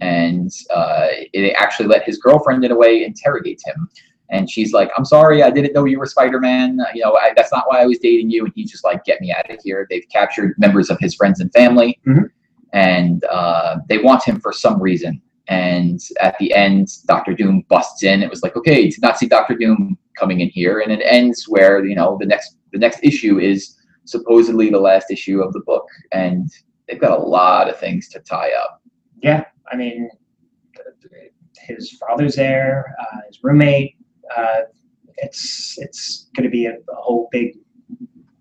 and 0.02 0.50
uh, 0.75 1.06
they 1.32 1.52
actually 1.54 1.88
let 1.88 2.02
his 2.04 2.18
girlfriend, 2.18 2.64
in 2.64 2.71
a 2.73 2.76
way, 2.76 3.04
interrogate 3.04 3.61
him. 3.64 3.88
And 4.30 4.50
she's 4.50 4.73
like, 4.73 4.90
"I'm 4.97 5.04
sorry, 5.04 5.42
I 5.42 5.50
didn't 5.50 5.75
know 5.75 5.85
you 5.85 5.99
were 5.99 6.06
Spider-Man. 6.06 6.68
You 6.94 7.02
know, 7.04 7.14
I, 7.16 7.32
that's 7.37 7.52
not 7.52 7.64
why 7.68 7.82
I 7.82 7.87
was 7.87 7.99
dating 7.99 8.30
you." 8.30 8.44
And 8.44 8.52
he's 8.56 8.71
just 8.71 8.85
like, 8.85 9.04
"Get 9.04 9.21
me 9.21 9.32
out 9.32 9.50
of 9.50 9.59
here." 9.62 9.87
They've 9.90 10.09
captured 10.11 10.54
members 10.59 10.88
of 10.90 10.99
his 11.00 11.14
friends 11.14 11.40
and 11.40 11.52
family, 11.52 11.99
Mhm. 12.06 12.25
and 12.73 13.25
uh, 13.25 13.76
they 13.88 13.99
want 13.99 14.25
him 14.25 14.40
for 14.40 14.52
some 14.52 14.80
reason. 14.80 15.21
And 15.49 16.00
at 16.21 16.35
the 16.38 16.54
end, 16.54 16.88
Doctor 17.06 17.35
Doom 17.35 17.64
busts 17.68 18.02
in. 18.04 18.23
It 18.23 18.30
was 18.30 18.42
like, 18.42 18.56
okay, 18.56 18.88
did 18.88 19.02
not 19.02 19.18
see 19.18 19.26
Doctor 19.26 19.54
Doom 19.54 19.99
coming 20.18 20.40
in 20.40 20.49
here, 20.49 20.80
and 20.80 20.90
it 20.92 21.02
ends 21.04 21.44
where 21.49 21.85
you 21.85 21.94
know 21.94 22.16
the 22.21 22.26
next 22.26 22.56
the 22.73 22.78
next 22.78 23.00
issue 23.02 23.38
is 23.38 23.76
supposedly 24.04 24.71
the 24.71 24.80
last 24.80 25.11
issue 25.11 25.42
of 25.42 25.52
the 25.52 25.61
book, 25.61 25.87
and 26.12 26.49
they've 26.88 27.00
got 27.00 27.18
a 27.18 27.23
lot 27.23 27.68
of 27.68 27.78
things 27.78 28.09
to 28.09 28.18
tie 28.21 28.52
up. 28.62 28.80
yeah, 29.23 29.44
I 29.73 29.76
mean, 29.76 30.11
his 31.59 31.93
father's 31.93 32.37
there, 32.37 32.95
uh, 33.00 33.19
his 33.26 33.38
roommate. 33.43 33.97
Uh, 34.37 34.62
it's 35.19 35.76
it's 35.79 36.29
going 36.37 36.45
to 36.45 36.50
be 36.50 36.67
a, 36.67 36.73
a 36.73 36.95
whole 36.95 37.29
big, 37.31 37.57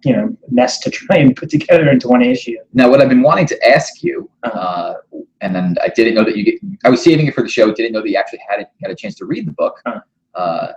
you 0.03 0.13
know, 0.13 0.35
mess 0.49 0.79
to 0.79 0.89
try 0.91 1.17
and 1.17 1.35
put 1.35 1.49
together 1.49 1.89
into 1.89 2.07
one 2.07 2.21
issue. 2.21 2.57
Now, 2.73 2.89
what 2.89 3.01
I've 3.01 3.09
been 3.09 3.21
wanting 3.21 3.47
to 3.47 3.69
ask 3.69 4.03
you, 4.03 4.29
uh, 4.43 4.95
and 5.41 5.55
then 5.55 5.75
I 5.81 5.89
didn't 5.89 6.15
know 6.15 6.23
that 6.23 6.35
you 6.35 6.43
get, 6.43 6.55
I 6.83 6.89
was 6.89 7.03
saving 7.03 7.27
it 7.27 7.33
for 7.33 7.41
the 7.41 7.49
show, 7.49 7.71
didn't 7.73 7.93
know 7.93 8.01
that 8.01 8.09
you 8.09 8.17
actually 8.17 8.41
had 8.47 8.65
had 8.81 8.91
a 8.91 8.95
chance 8.95 9.15
to 9.15 9.25
read 9.25 9.47
the 9.47 9.53
book, 9.53 9.81
uh, 10.35 10.67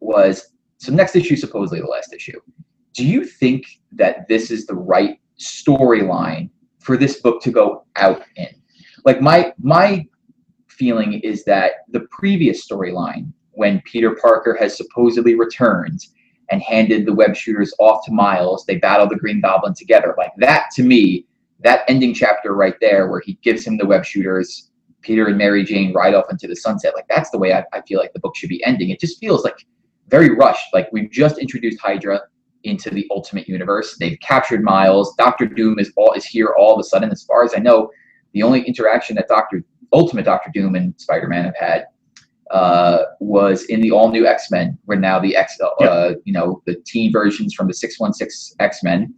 was 0.00 0.52
so 0.78 0.92
next 0.92 1.16
issue, 1.16 1.36
supposedly 1.36 1.80
the 1.80 1.86
last 1.86 2.12
issue. 2.12 2.40
Do 2.94 3.04
you 3.04 3.24
think 3.24 3.66
that 3.92 4.28
this 4.28 4.50
is 4.50 4.66
the 4.66 4.74
right 4.74 5.20
storyline 5.38 6.50
for 6.78 6.96
this 6.96 7.20
book 7.20 7.42
to 7.42 7.50
go 7.50 7.84
out 7.96 8.22
in? 8.36 8.48
Like 9.04 9.20
my 9.20 9.52
my 9.60 10.06
feeling 10.68 11.20
is 11.20 11.44
that 11.44 11.72
the 11.90 12.00
previous 12.10 12.66
storyline, 12.66 13.32
when 13.52 13.82
Peter 13.84 14.14
Parker 14.14 14.56
has 14.58 14.76
supposedly 14.76 15.34
returned 15.34 16.00
and 16.50 16.62
handed 16.62 17.04
the 17.04 17.12
web 17.12 17.36
shooters 17.36 17.74
off 17.78 18.04
to 18.06 18.12
Miles, 18.12 18.64
they 18.64 18.76
battle 18.76 19.08
the 19.08 19.16
Green 19.16 19.40
Goblin 19.40 19.74
together. 19.74 20.14
Like 20.16 20.32
that 20.38 20.70
to 20.76 20.82
me, 20.82 21.26
that 21.60 21.82
ending 21.88 22.14
chapter 22.14 22.54
right 22.54 22.76
there 22.80 23.08
where 23.08 23.20
he 23.20 23.34
gives 23.42 23.66
him 23.66 23.76
the 23.76 23.86
web 23.86 24.04
shooters, 24.04 24.70
Peter 25.02 25.26
and 25.26 25.36
Mary 25.36 25.64
Jane 25.64 25.92
ride 25.92 26.14
off 26.14 26.30
into 26.30 26.46
the 26.46 26.56
sunset. 26.56 26.94
Like 26.94 27.06
that's 27.08 27.30
the 27.30 27.38
way 27.38 27.52
I, 27.52 27.64
I 27.72 27.82
feel 27.82 27.98
like 27.98 28.12
the 28.12 28.20
book 28.20 28.36
should 28.36 28.48
be 28.48 28.64
ending. 28.64 28.90
It 28.90 29.00
just 29.00 29.18
feels 29.18 29.44
like 29.44 29.66
very 30.08 30.34
rushed. 30.34 30.72
Like 30.72 30.88
we've 30.92 31.10
just 31.10 31.38
introduced 31.38 31.80
Hydra 31.80 32.20
into 32.64 32.90
the 32.90 33.06
Ultimate 33.10 33.48
Universe. 33.48 33.96
They've 33.98 34.18
captured 34.20 34.62
Miles. 34.62 35.14
Doctor 35.16 35.46
Doom 35.46 35.78
is 35.78 35.92
all 35.96 36.12
is 36.12 36.24
here 36.24 36.54
all 36.58 36.74
of 36.74 36.80
a 36.80 36.84
sudden. 36.84 37.10
As 37.10 37.24
far 37.24 37.44
as 37.44 37.54
I 37.54 37.58
know, 37.58 37.90
the 38.32 38.42
only 38.42 38.62
interaction 38.62 39.16
that 39.16 39.28
Doctor 39.28 39.64
Ultimate 39.92 40.24
Doctor 40.24 40.50
Doom 40.52 40.74
and 40.74 40.94
Spider 41.00 41.28
Man 41.28 41.44
have 41.44 41.56
had 41.56 41.86
uh, 42.50 43.04
was 43.20 43.64
in 43.64 43.80
the 43.80 43.90
all 43.90 44.10
new 44.10 44.26
X 44.26 44.50
Men, 44.50 44.78
where 44.84 44.98
now 44.98 45.18
the 45.18 45.36
X, 45.36 45.58
uh, 45.60 46.14
you 46.24 46.32
know, 46.32 46.62
the 46.66 46.76
teen 46.86 47.12
versions 47.12 47.54
from 47.54 47.66
the 47.66 47.74
six 47.74 47.98
one 47.98 48.12
six 48.12 48.54
X 48.60 48.82
Men 48.82 49.14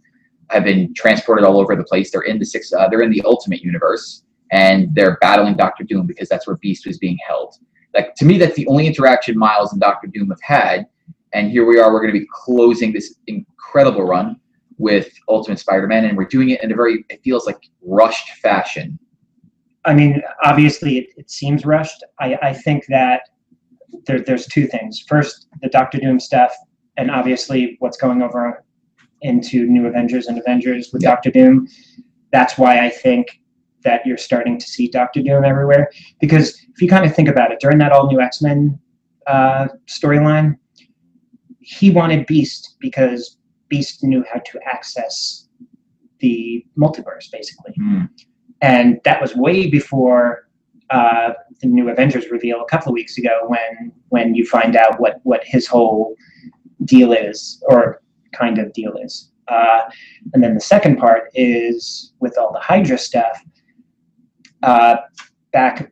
have 0.49 0.63
been 0.63 0.93
transported 0.93 1.45
all 1.45 1.59
over 1.59 1.75
the 1.75 1.83
place. 1.83 2.11
They're 2.11 2.21
in 2.21 2.39
the 2.39 2.45
six, 2.45 2.73
uh, 2.73 2.89
they're 2.89 3.01
in 3.01 3.11
the 3.11 3.21
Ultimate 3.25 3.61
Universe, 3.61 4.23
and 4.51 4.93
they're 4.93 5.17
battling 5.21 5.55
Doctor 5.55 5.83
Doom 5.83 6.07
because 6.07 6.27
that's 6.27 6.47
where 6.47 6.57
Beast 6.57 6.85
was 6.85 6.97
being 6.97 7.17
held. 7.25 7.55
Like 7.93 8.15
to 8.15 8.25
me, 8.25 8.37
that's 8.37 8.55
the 8.55 8.67
only 8.67 8.87
interaction 8.87 9.37
Miles 9.37 9.71
and 9.71 9.81
Doctor 9.81 10.07
Doom 10.07 10.29
have 10.29 10.41
had, 10.41 10.87
and 11.33 11.51
here 11.51 11.65
we 11.65 11.79
are. 11.79 11.91
We're 11.91 12.01
going 12.01 12.13
to 12.13 12.19
be 12.19 12.27
closing 12.33 12.91
this 12.93 13.15
incredible 13.27 14.03
run 14.03 14.39
with 14.77 15.11
Ultimate 15.29 15.59
Spider-Man, 15.59 16.05
and 16.05 16.17
we're 16.17 16.25
doing 16.25 16.49
it 16.49 16.63
in 16.63 16.71
a 16.71 16.75
very, 16.75 17.05
it 17.09 17.21
feels 17.23 17.45
like 17.45 17.69
rushed 17.83 18.31
fashion. 18.41 18.97
I 19.85 19.93
mean, 19.93 20.21
obviously, 20.43 20.97
it, 20.99 21.07
it 21.17 21.31
seems 21.31 21.65
rushed. 21.65 22.03
I, 22.19 22.37
I 22.41 22.53
think 22.53 22.85
that 22.87 23.21
there, 24.05 24.19
there's 24.21 24.45
two 24.45 24.67
things. 24.67 25.03
First, 25.07 25.47
the 25.61 25.69
Doctor 25.69 25.99
Doom 25.99 26.19
stuff, 26.19 26.53
and 26.97 27.09
obviously 27.09 27.77
what's 27.79 27.97
going 27.97 28.21
over 28.21 28.63
into 29.21 29.65
New 29.65 29.87
Avengers 29.87 30.27
and 30.27 30.37
Avengers 30.37 30.91
with 30.93 31.01
Yeah. 31.03 31.11
Doctor 31.11 31.31
Doom. 31.31 31.67
That's 32.31 32.57
why 32.57 32.85
I 32.85 32.89
think 32.89 33.41
that 33.83 34.05
you're 34.05 34.17
starting 34.17 34.59
to 34.59 34.65
see 34.65 34.87
Doctor 34.87 35.21
Doom 35.21 35.43
everywhere. 35.43 35.89
Because 36.19 36.49
if 36.73 36.81
you 36.81 36.87
kind 36.87 37.05
of 37.05 37.15
think 37.15 37.27
about 37.27 37.51
it, 37.51 37.59
during 37.59 37.77
that 37.79 37.91
all 37.91 38.07
new 38.07 38.21
X 38.21 38.41
Men 38.41 38.79
uh, 39.27 39.67
storyline, 39.87 40.57
he 41.59 41.89
wanted 41.91 42.25
Beast 42.27 42.75
because 42.79 43.37
Beast 43.67 44.03
knew 44.03 44.23
how 44.31 44.39
to 44.39 44.59
access 44.65 45.47
the 46.19 46.63
multiverse, 46.77 47.31
basically 47.31 47.73
Hmm. 47.75 48.03
And 48.61 48.99
that 49.03 49.21
was 49.21 49.35
way 49.35 49.69
before 49.69 50.47
uh, 50.89 51.33
the 51.61 51.67
new 51.67 51.89
Avengers 51.89 52.29
reveal 52.29 52.61
a 52.61 52.65
couple 52.65 52.89
of 52.89 52.93
weeks 52.93 53.17
ago, 53.17 53.41
when 53.47 53.91
when 54.09 54.35
you 54.35 54.45
find 54.45 54.75
out 54.75 54.99
what 54.99 55.19
what 55.23 55.41
his 55.43 55.67
whole 55.67 56.15
deal 56.85 57.11
is, 57.13 57.63
or 57.67 58.01
kind 58.33 58.57
of 58.57 58.71
deal 58.73 58.95
is. 58.97 59.31
Uh, 59.47 59.81
and 60.33 60.43
then 60.43 60.53
the 60.53 60.61
second 60.61 60.97
part 60.97 61.29
is 61.33 62.13
with 62.19 62.37
all 62.37 62.53
the 62.53 62.59
Hydra 62.59 62.97
stuff. 62.97 63.41
Uh, 64.63 64.97
back 65.51 65.91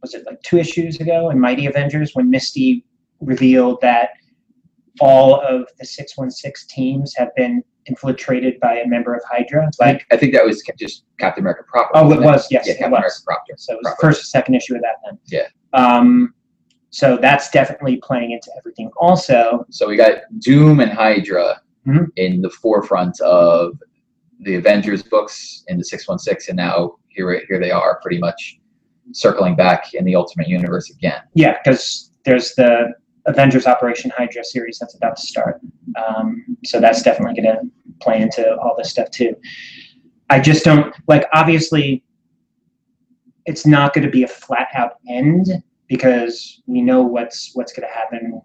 was 0.00 0.14
it 0.14 0.24
like 0.26 0.40
two 0.42 0.58
issues 0.58 1.00
ago 1.00 1.30
in 1.30 1.38
Mighty 1.38 1.66
Avengers 1.66 2.12
when 2.14 2.30
Misty 2.30 2.84
revealed 3.20 3.80
that 3.82 4.10
all 5.00 5.40
of 5.40 5.68
the 5.78 5.84
616 5.84 6.68
teams 6.74 7.14
have 7.16 7.34
been 7.34 7.62
infiltrated 7.86 8.58
by 8.60 8.78
a 8.78 8.86
member 8.86 9.14
of 9.14 9.22
Hydra. 9.30 9.70
Like 9.80 10.06
I 10.10 10.16
think 10.16 10.32
that 10.34 10.44
was 10.44 10.62
just 10.78 11.04
Captain 11.18 11.42
America 11.42 11.62
proper. 11.66 11.90
Oh, 11.94 12.12
it 12.12 12.20
wasn't 12.20 12.52
yes, 12.52 12.66
Yeah, 12.66 12.74
Captain 12.74 12.90
was. 12.92 12.98
America 12.98 13.16
proper. 13.24 13.44
So 13.56 13.72
it 13.74 13.76
was 13.76 13.84
the 13.84 13.88
proper. 13.90 14.00
first 14.00 14.22
or 14.22 14.24
second 14.26 14.54
issue 14.54 14.74
of 14.76 14.82
that 14.82 14.96
then. 15.04 15.18
Yeah. 15.26 15.46
Um, 15.72 16.34
so 16.90 17.16
that's 17.20 17.50
definitely 17.50 17.96
playing 17.98 18.32
into 18.32 18.50
everything. 18.58 18.90
Also, 18.96 19.66
So 19.70 19.88
we 19.88 19.96
got 19.96 20.22
Doom 20.38 20.80
and 20.80 20.90
Hydra 20.90 21.60
Mhm. 21.86 22.08
in 22.16 22.40
the 22.42 22.50
forefront 22.50 23.20
of 23.20 23.74
the 24.40 24.56
Avengers 24.56 25.02
books 25.02 25.64
in 25.68 25.78
the 25.78 25.84
616, 25.84 26.50
and 26.52 26.56
now 26.56 26.96
here 27.08 27.42
here 27.48 27.58
they 27.60 27.70
are, 27.70 28.00
pretty 28.02 28.18
much 28.18 28.58
circling 29.12 29.54
back 29.54 29.94
in 29.94 30.04
the 30.04 30.14
Ultimate 30.16 30.48
Universe 30.48 30.90
again. 30.90 31.20
yeah, 31.34 31.56
because 31.62 32.10
there's 32.24 32.54
the 32.56 32.92
Avengers 33.26 33.66
Operation 33.66 34.10
Hydra 34.16 34.44
series 34.44 34.78
that's 34.78 34.94
about 34.94 35.16
to 35.16 35.22
start. 35.22 35.60
Um, 35.96 36.56
so 36.64 36.80
that's 36.80 37.02
definitely 37.02 37.40
going 37.40 37.56
to 37.56 37.62
play 38.00 38.20
into 38.20 38.56
all 38.58 38.74
this 38.76 38.90
stuff 38.90 39.10
too. 39.10 39.34
I 40.30 40.40
just 40.40 40.64
don't 40.64 40.94
like. 41.08 41.26
Obviously, 41.32 42.02
it's 43.46 43.66
not 43.66 43.94
going 43.94 44.04
to 44.04 44.10
be 44.10 44.24
a 44.24 44.28
flat 44.28 44.68
out 44.74 44.94
end 45.08 45.48
because 45.88 46.62
we 46.66 46.80
know 46.82 47.02
what's 47.02 47.52
what's 47.54 47.72
going 47.72 47.88
to 47.88 47.94
happen 47.94 48.40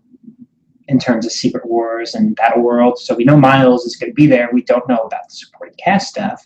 in 0.88 1.00
terms 1.00 1.26
of 1.26 1.32
Secret 1.32 1.66
Wars 1.66 2.14
and 2.14 2.36
Battle 2.36 2.62
World. 2.62 3.00
So 3.00 3.16
we 3.16 3.24
know 3.24 3.38
Miles 3.38 3.86
is 3.86 3.96
going 3.96 4.12
to 4.12 4.16
be 4.16 4.28
there. 4.28 4.50
We 4.54 4.64
don't 4.64 4.88
know 4.88 4.98
about 4.98 5.28
the 5.28 5.36
supporting 5.36 5.76
cast 5.84 6.10
stuff, 6.10 6.46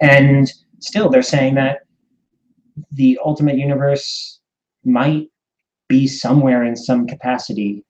and 0.00 0.50
still 0.78 1.10
they're 1.10 1.22
saying 1.22 1.54
that 1.56 1.80
the 2.92 3.18
Ultimate 3.24 3.56
Universe 3.56 4.40
might 4.84 5.28
be 5.88 6.06
somewhere 6.06 6.64
in 6.64 6.76
some 6.76 7.06
capacity. 7.06 7.84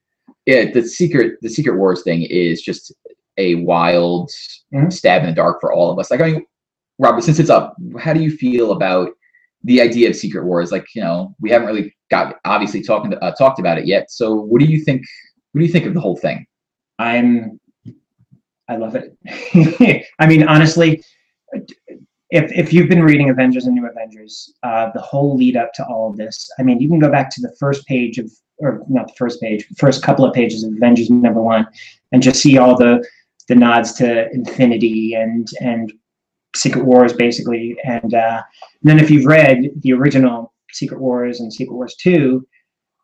Yeah, 0.46 0.70
the 0.70 0.82
secret 0.86 1.38
the 1.42 1.48
Secret 1.48 1.76
Wars 1.76 2.02
thing 2.02 2.22
is 2.22 2.60
just 2.62 2.92
a 3.38 3.56
wild 3.56 4.30
Mhm. 4.74 4.92
stab 4.92 5.22
in 5.22 5.30
the 5.30 5.34
dark 5.34 5.60
for 5.60 5.72
all 5.72 5.90
of 5.90 5.98
us. 5.98 6.10
Like, 6.10 6.20
I 6.20 6.32
mean, 6.32 6.46
Robert, 6.98 7.22
since 7.24 7.38
it's 7.38 7.50
up, 7.50 7.76
how 7.98 8.12
do 8.12 8.20
you 8.20 8.30
feel 8.30 8.72
about 8.72 9.10
the 9.64 9.80
idea 9.80 10.08
of 10.08 10.16
Secret 10.16 10.44
Wars? 10.44 10.72
Like, 10.72 10.86
you 10.94 11.02
know, 11.02 11.34
we 11.40 11.50
haven't 11.50 11.68
really 11.68 11.94
got 12.10 12.36
obviously 12.44 12.82
talking 12.82 13.14
uh, 13.14 13.32
talked 13.32 13.58
about 13.58 13.78
it 13.78 13.86
yet. 13.86 14.10
So, 14.10 14.34
what 14.34 14.60
do 14.60 14.66
you 14.66 14.80
think 14.84 15.02
What 15.52 15.60
do 15.60 15.66
you 15.66 15.72
think 15.72 15.86
of 15.86 15.94
the 15.94 16.00
whole 16.00 16.16
thing? 16.16 16.46
I'm 16.98 17.58
I 18.68 18.76
love 18.76 18.96
it. 18.96 19.16
I 20.18 20.26
mean, 20.26 20.48
honestly, 20.48 21.02
if 22.32 22.50
if 22.52 22.72
you've 22.72 22.88
been 22.88 23.02
reading 23.02 23.28
Avengers 23.28 23.66
and 23.66 23.74
New 23.74 23.86
Avengers, 23.86 24.54
uh, 24.62 24.90
the 24.94 25.00
whole 25.00 25.36
lead 25.36 25.56
up 25.56 25.72
to 25.74 25.84
all 25.84 26.10
of 26.10 26.16
this, 26.16 26.50
I 26.58 26.62
mean, 26.62 26.80
you 26.80 26.88
can 26.88 26.98
go 26.98 27.10
back 27.10 27.28
to 27.30 27.42
the 27.42 27.54
first 27.60 27.86
page 27.86 28.16
of, 28.16 28.32
or 28.56 28.82
not 28.88 29.08
the 29.08 29.14
first 29.18 29.38
page, 29.40 29.66
first 29.76 30.02
couple 30.02 30.24
of 30.24 30.32
pages 30.32 30.64
of 30.64 30.72
Avengers 30.72 31.10
number 31.10 31.42
one, 31.42 31.66
and 32.10 32.22
just 32.22 32.40
see 32.40 32.56
all 32.56 32.76
the 32.76 33.06
the 33.48 33.54
nods 33.54 33.92
to 33.94 34.30
Infinity 34.32 35.14
and 35.14 35.46
and 35.60 35.92
Secret 36.56 36.84
Wars, 36.84 37.12
basically. 37.12 37.76
And, 37.84 38.14
uh, 38.14 38.42
and 38.82 38.90
then 38.90 38.98
if 38.98 39.10
you've 39.10 39.26
read 39.26 39.70
the 39.80 39.92
original 39.92 40.52
Secret 40.72 41.00
Wars 41.00 41.40
and 41.40 41.52
Secret 41.52 41.74
Wars 41.74 41.94
two, 41.96 42.46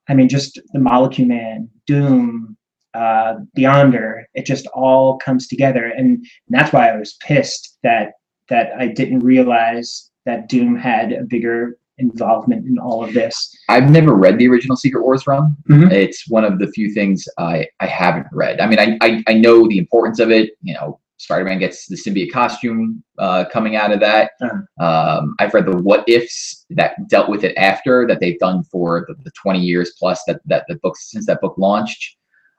I 0.08 0.14
mean, 0.14 0.28
just 0.28 0.58
the 0.72 0.78
Molecule 0.78 1.28
Man, 1.28 1.68
Doom, 1.86 2.56
uh, 2.94 3.36
Beyonder, 3.56 4.24
it 4.34 4.46
just 4.46 4.66
all 4.68 5.18
comes 5.18 5.48
together, 5.48 5.84
and, 5.84 6.08
and 6.08 6.26
that's 6.48 6.72
why 6.72 6.88
I 6.88 6.96
was 6.96 7.14
pissed 7.20 7.76
that 7.82 8.12
that 8.48 8.72
I 8.78 8.88
didn't 8.88 9.20
realize 9.20 10.10
that 10.26 10.48
Doom 10.48 10.76
had 10.76 11.12
a 11.12 11.24
bigger 11.24 11.78
involvement 11.98 12.66
in 12.66 12.78
all 12.78 13.04
of 13.04 13.12
this. 13.12 13.54
I've 13.68 13.90
never 13.90 14.14
read 14.14 14.38
the 14.38 14.48
original 14.48 14.76
Secret 14.76 15.02
Wars 15.02 15.26
run. 15.26 15.56
Mhm. 15.68 15.90
It's 15.90 16.28
one 16.28 16.44
of 16.44 16.58
the 16.58 16.68
few 16.68 16.92
things 16.92 17.26
I, 17.38 17.66
I 17.80 17.86
haven't 17.86 18.26
read. 18.32 18.60
I 18.60 18.66
mean, 18.66 18.78
I, 18.78 18.96
I, 19.00 19.24
I 19.26 19.34
know 19.34 19.66
the 19.66 19.78
importance 19.78 20.20
of 20.20 20.30
it. 20.30 20.50
You 20.62 20.74
know, 20.74 21.00
Spider-Man 21.18 21.58
gets 21.58 21.86
the 21.86 21.96
symbiote 21.96 22.32
costume 22.32 23.02
uh, 23.18 23.44
coming 23.52 23.76
out 23.76 23.92
of 23.92 24.00
that. 24.00 24.32
Uh-huh. 24.40 24.84
Um, 24.84 25.34
I've 25.38 25.52
read 25.52 25.66
the 25.66 25.76
what 25.76 26.08
ifs 26.08 26.64
that 26.70 27.08
dealt 27.08 27.28
with 27.28 27.44
it 27.44 27.56
after 27.56 28.06
that 28.06 28.20
they've 28.20 28.38
done 28.38 28.62
for 28.64 29.04
the, 29.08 29.14
the 29.24 29.32
20 29.32 29.58
years 29.58 29.94
plus 29.98 30.22
that, 30.26 30.40
that 30.46 30.64
the 30.68 30.76
book 30.76 30.96
since 30.96 31.26
that 31.26 31.40
book 31.40 31.56
launched. 31.58 32.16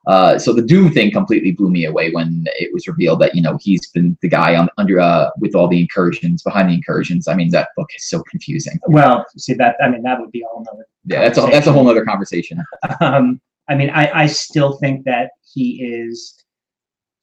Uh, 0.07 0.39
so 0.39 0.53
the 0.53 0.61
Doom 0.61 0.91
thing 0.91 1.11
completely 1.11 1.51
blew 1.51 1.69
me 1.69 1.85
away 1.85 2.11
when 2.11 2.45
it 2.59 2.73
was 2.73 2.87
revealed 2.87 3.19
that 3.19 3.35
you 3.35 3.41
know 3.41 3.57
he's 3.61 3.89
been 3.89 4.17
the 4.21 4.29
guy 4.29 4.55
on 4.55 4.69
under 4.77 4.99
uh, 4.99 5.29
with 5.37 5.55
all 5.55 5.67
the 5.67 5.79
incursions 5.79 6.41
behind 6.41 6.69
the 6.69 6.73
incursions. 6.73 7.27
I 7.27 7.35
mean 7.35 7.51
that 7.51 7.69
book 7.75 7.89
is 7.95 8.09
so 8.09 8.23
confusing. 8.23 8.79
Well, 8.87 9.25
see 9.37 9.53
that 9.55 9.75
I 9.83 9.89
mean 9.89 10.03
that 10.03 10.19
would 10.19 10.31
be 10.31 10.43
all 10.43 10.65
another. 10.65 10.87
Yeah, 11.05 11.21
that's 11.21 11.37
a, 11.37 11.41
that's 11.51 11.67
a 11.67 11.73
whole 11.73 11.89
other 11.89 12.05
conversation. 12.05 12.63
Um, 13.01 13.39
I 13.69 13.75
mean, 13.75 13.91
I, 13.91 14.23
I 14.23 14.25
still 14.25 14.73
think 14.73 15.05
that 15.05 15.29
he 15.53 15.83
is 15.83 16.43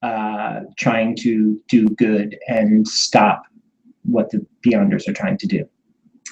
uh, 0.02 0.60
trying 0.78 1.16
to 1.16 1.60
do 1.68 1.88
good 1.88 2.38
and 2.46 2.86
stop 2.86 3.42
what 4.04 4.30
the 4.30 4.46
Beyonders 4.64 5.08
are 5.08 5.12
trying 5.12 5.36
to 5.38 5.46
do. 5.46 5.68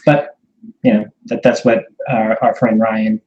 But 0.06 0.38
you 0.82 0.92
know 0.92 1.06
that 1.26 1.42
that's 1.42 1.64
what 1.64 1.84
our, 2.08 2.42
our 2.42 2.54
friend 2.54 2.80
Ryan 2.80 3.20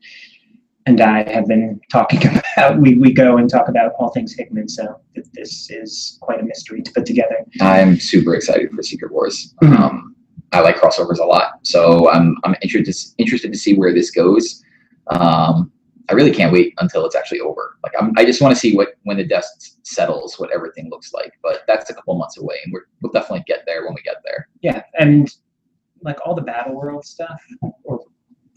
and 0.88 1.02
I 1.02 1.30
have 1.32 1.48
been 1.48 1.80
talking 1.92 2.22
about. 2.58 2.80
We 2.80 2.96
we 2.96 3.14
go 3.14 3.38
and 3.38 3.50
talk 3.50 3.68
about 3.68 3.92
all 4.00 4.10
things 4.10 4.34
Hickman, 4.34 4.70
so 4.70 5.00
this 5.34 5.70
is 5.70 6.18
quite 6.22 6.40
a 6.40 6.44
mystery 6.44 6.82
to 6.82 6.92
put 6.92 7.06
together. 7.06 7.46
I'm 7.62 8.00
super 8.00 8.34
excited 8.34 8.72
for 8.72 8.82
Secret 8.82 9.12
Wars. 9.12 9.54
Mhm. 9.62 9.78
Um, 9.78 10.16
I 10.54 10.62
like 10.62 10.78
crossovers 10.78 11.20
a 11.20 11.26
lot, 11.26 11.60
so 11.64 12.10
I'm 12.10 12.38
I'm 12.44 12.56
interested 12.62 13.14
interested 13.18 13.52
to 13.52 13.60
see 13.60 13.76
where 13.76 13.94
this 13.94 14.10
goes. 14.10 14.64
Um, 15.08 15.72
I 16.10 16.14
really 16.14 16.32
can't 16.32 16.54
wait 16.54 16.74
until 16.78 17.06
it's 17.06 17.16
actually 17.18 17.42
over. 17.42 17.78
Like 17.84 17.92
I'm, 18.00 18.14
I 18.16 18.24
just 18.24 18.42
want 18.42 18.56
to 18.56 18.60
see 18.60 18.76
what 18.76 18.96
when 19.04 19.18
the 19.18 19.26
dust 19.26 19.86
settles, 19.86 20.40
what 20.40 20.52
everything 20.52 20.90
looks 20.90 21.14
like. 21.14 21.34
But 21.44 21.64
that's 21.68 21.90
a 21.90 21.94
couple 21.94 22.16
months 22.18 22.38
away, 22.38 22.56
and 22.64 22.72
we're, 22.72 22.86
we'll 23.02 23.12
definitely 23.12 23.44
get 23.46 23.64
there 23.66 23.84
when 23.84 23.94
we 23.94 24.02
get 24.04 24.18
there. 24.24 24.48
Yeah, 24.62 24.84
and 24.98 25.30
like 26.02 26.18
all 26.26 26.34
the 26.34 26.42
Battle 26.42 26.76
World 26.76 27.04
stuff, 27.04 27.42
or 27.84 28.00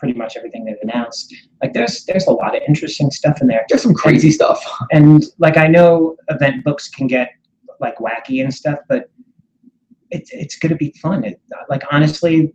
pretty 0.01 0.19
much 0.19 0.37
everything 0.37 0.65
they've 0.65 0.83
announced, 0.83 1.33
like 1.63 1.73
there's 1.73 2.05
there's 2.07 2.27
a 2.27 2.33
lot 2.33 2.57
of 2.57 2.63
interesting 2.67 3.11
stuff 3.11 3.41
in 3.41 3.47
there. 3.47 3.65
There's 3.69 3.83
some 3.83 3.95
crazy 3.95 4.31
stuff. 4.31 4.61
And 4.93 5.25
like 5.39 5.57
I 5.57 5.69
know 5.69 6.17
event 6.29 6.65
books 6.65 6.89
can 6.89 7.07
get 7.07 7.31
like 7.79 7.97
wacky 7.99 8.43
and 8.43 8.53
stuff, 8.53 8.81
but 8.89 9.11
it's 10.11 10.31
it's 10.33 10.59
gonna 10.59 10.77
be 10.77 10.93
fun. 11.01 11.25
It, 11.25 11.41
like 11.69 11.83
honestly, 11.93 12.53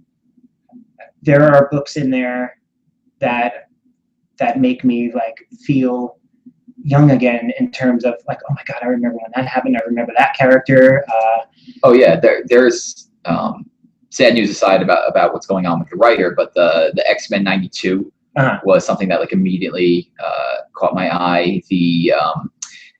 there 1.21 1.43
are 1.43 1.69
books 1.71 1.95
in 1.95 2.09
there 2.09 2.57
that 3.19 3.69
that 4.39 4.59
make 4.59 4.83
me 4.83 5.13
like 5.13 5.37
feel 5.63 6.17
young 6.83 7.11
again 7.11 7.51
in 7.57 7.71
terms 7.71 8.03
of 8.03 8.15
like 8.27 8.39
oh 8.49 8.53
my 8.53 8.63
god 8.67 8.79
I 8.83 8.87
remember 8.87 9.17
when 9.17 9.31
that 9.35 9.47
happened 9.47 9.77
I 9.77 9.85
remember 9.85 10.13
that 10.17 10.35
character 10.37 11.03
uh, 11.07 11.45
Oh 11.83 11.93
yeah, 11.93 12.19
there 12.19 12.43
there's 12.45 13.09
um, 13.25 13.69
sad 14.15 14.33
news 14.33 14.49
aside 14.49 14.81
about 14.81 15.03
about 15.09 15.33
what's 15.33 15.47
going 15.53 15.65
on 15.65 15.79
with 15.79 15.89
the 15.89 15.97
writer, 15.97 16.31
but 16.39 16.53
the 16.53 16.91
the 16.95 17.03
X 17.09 17.29
Men 17.29 17.43
'92 17.43 18.11
Uh-huh. 18.37 18.59
was 18.63 18.85
something 18.85 19.07
that 19.09 19.19
like 19.19 19.33
immediately 19.33 20.11
uh, 20.27 20.55
caught 20.73 20.93
my 21.01 21.07
eye. 21.33 21.61
The 21.69 22.13
um, 22.21 22.51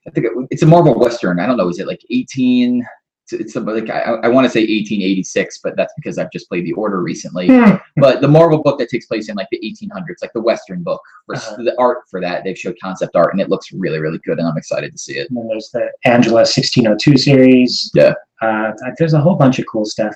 I 0.06 0.10
think 0.10 0.26
it, 0.26 0.32
it's 0.50 0.62
a 0.62 0.66
Marvel 0.66 0.94
Western. 0.98 1.40
I 1.40 1.46
don't 1.46 1.56
know, 1.56 1.68
is 1.68 1.78
it 1.78 1.86
like 1.86 2.02
18? 2.10 2.86
It's, 3.28 3.32
it's 3.32 3.56
like 3.56 3.90
I, 3.90 4.02
I 4.26 4.28
want 4.28 4.44
to 4.46 4.50
say 4.56 4.60
1886, 4.60 5.58
but 5.64 5.74
that's 5.76 5.92
because 5.96 6.16
I've 6.16 6.30
just 6.30 6.48
played 6.48 6.64
the 6.64 6.72
Order 6.74 7.02
recently. 7.02 7.48
But 7.96 8.20
the 8.20 8.28
Marvel 8.28 8.62
book 8.62 8.78
that 8.78 8.88
takes 8.88 9.06
place 9.06 9.28
in 9.28 9.34
like 9.34 9.48
the 9.50 9.58
1800s, 9.58 10.18
like 10.22 10.32
the 10.32 10.40
Western 10.50 10.84
book, 10.84 11.02
Uh-huh. 11.34 11.56
the 11.68 11.74
art 11.76 11.98
for 12.10 12.20
that, 12.20 12.44
they've 12.44 12.56
showed 12.64 12.76
concept 12.80 13.16
art, 13.16 13.32
and 13.32 13.40
it 13.40 13.48
looks 13.50 13.72
really 13.72 13.98
really 13.98 14.18
good, 14.26 14.38
and 14.38 14.46
I'm 14.46 14.56
excited 14.56 14.92
to 14.92 14.98
see 15.06 15.16
it. 15.20 15.28
And 15.28 15.36
then 15.38 15.48
there's 15.48 15.70
the 15.72 15.90
Angela 16.04 16.42
1602 16.44 17.16
series. 17.18 17.90
Yeah. 17.94 18.14
Uh, 18.42 18.72
there's 18.98 19.14
a 19.14 19.20
whole 19.20 19.34
bunch 19.34 19.58
of 19.58 19.64
cool 19.72 19.84
stuff. 19.86 20.14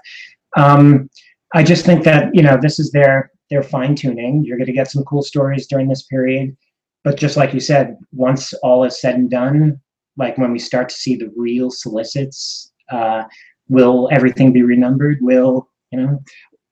Um, 0.56 1.08
I 1.54 1.62
just 1.62 1.84
think 1.84 2.04
that 2.04 2.34
you 2.34 2.42
know 2.42 2.58
this 2.60 2.78
is 2.78 2.90
their 2.90 3.30
their 3.50 3.62
fine 3.62 3.94
tuning. 3.94 4.44
You're 4.44 4.58
going 4.58 4.66
to 4.66 4.72
get 4.72 4.90
some 4.90 5.04
cool 5.04 5.22
stories 5.22 5.66
during 5.66 5.88
this 5.88 6.04
period, 6.04 6.56
but 7.04 7.16
just 7.16 7.36
like 7.36 7.52
you 7.52 7.60
said, 7.60 7.96
once 8.12 8.52
all 8.62 8.84
is 8.84 9.00
said 9.00 9.16
and 9.16 9.30
done, 9.30 9.80
like 10.16 10.38
when 10.38 10.52
we 10.52 10.58
start 10.58 10.88
to 10.88 10.94
see 10.94 11.16
the 11.16 11.32
real 11.36 11.70
solicits, 11.70 12.72
uh, 12.90 13.24
will 13.68 14.08
everything 14.12 14.52
be 14.52 14.62
renumbered? 14.62 15.18
Will 15.20 15.68
you 15.90 16.00
know? 16.00 16.22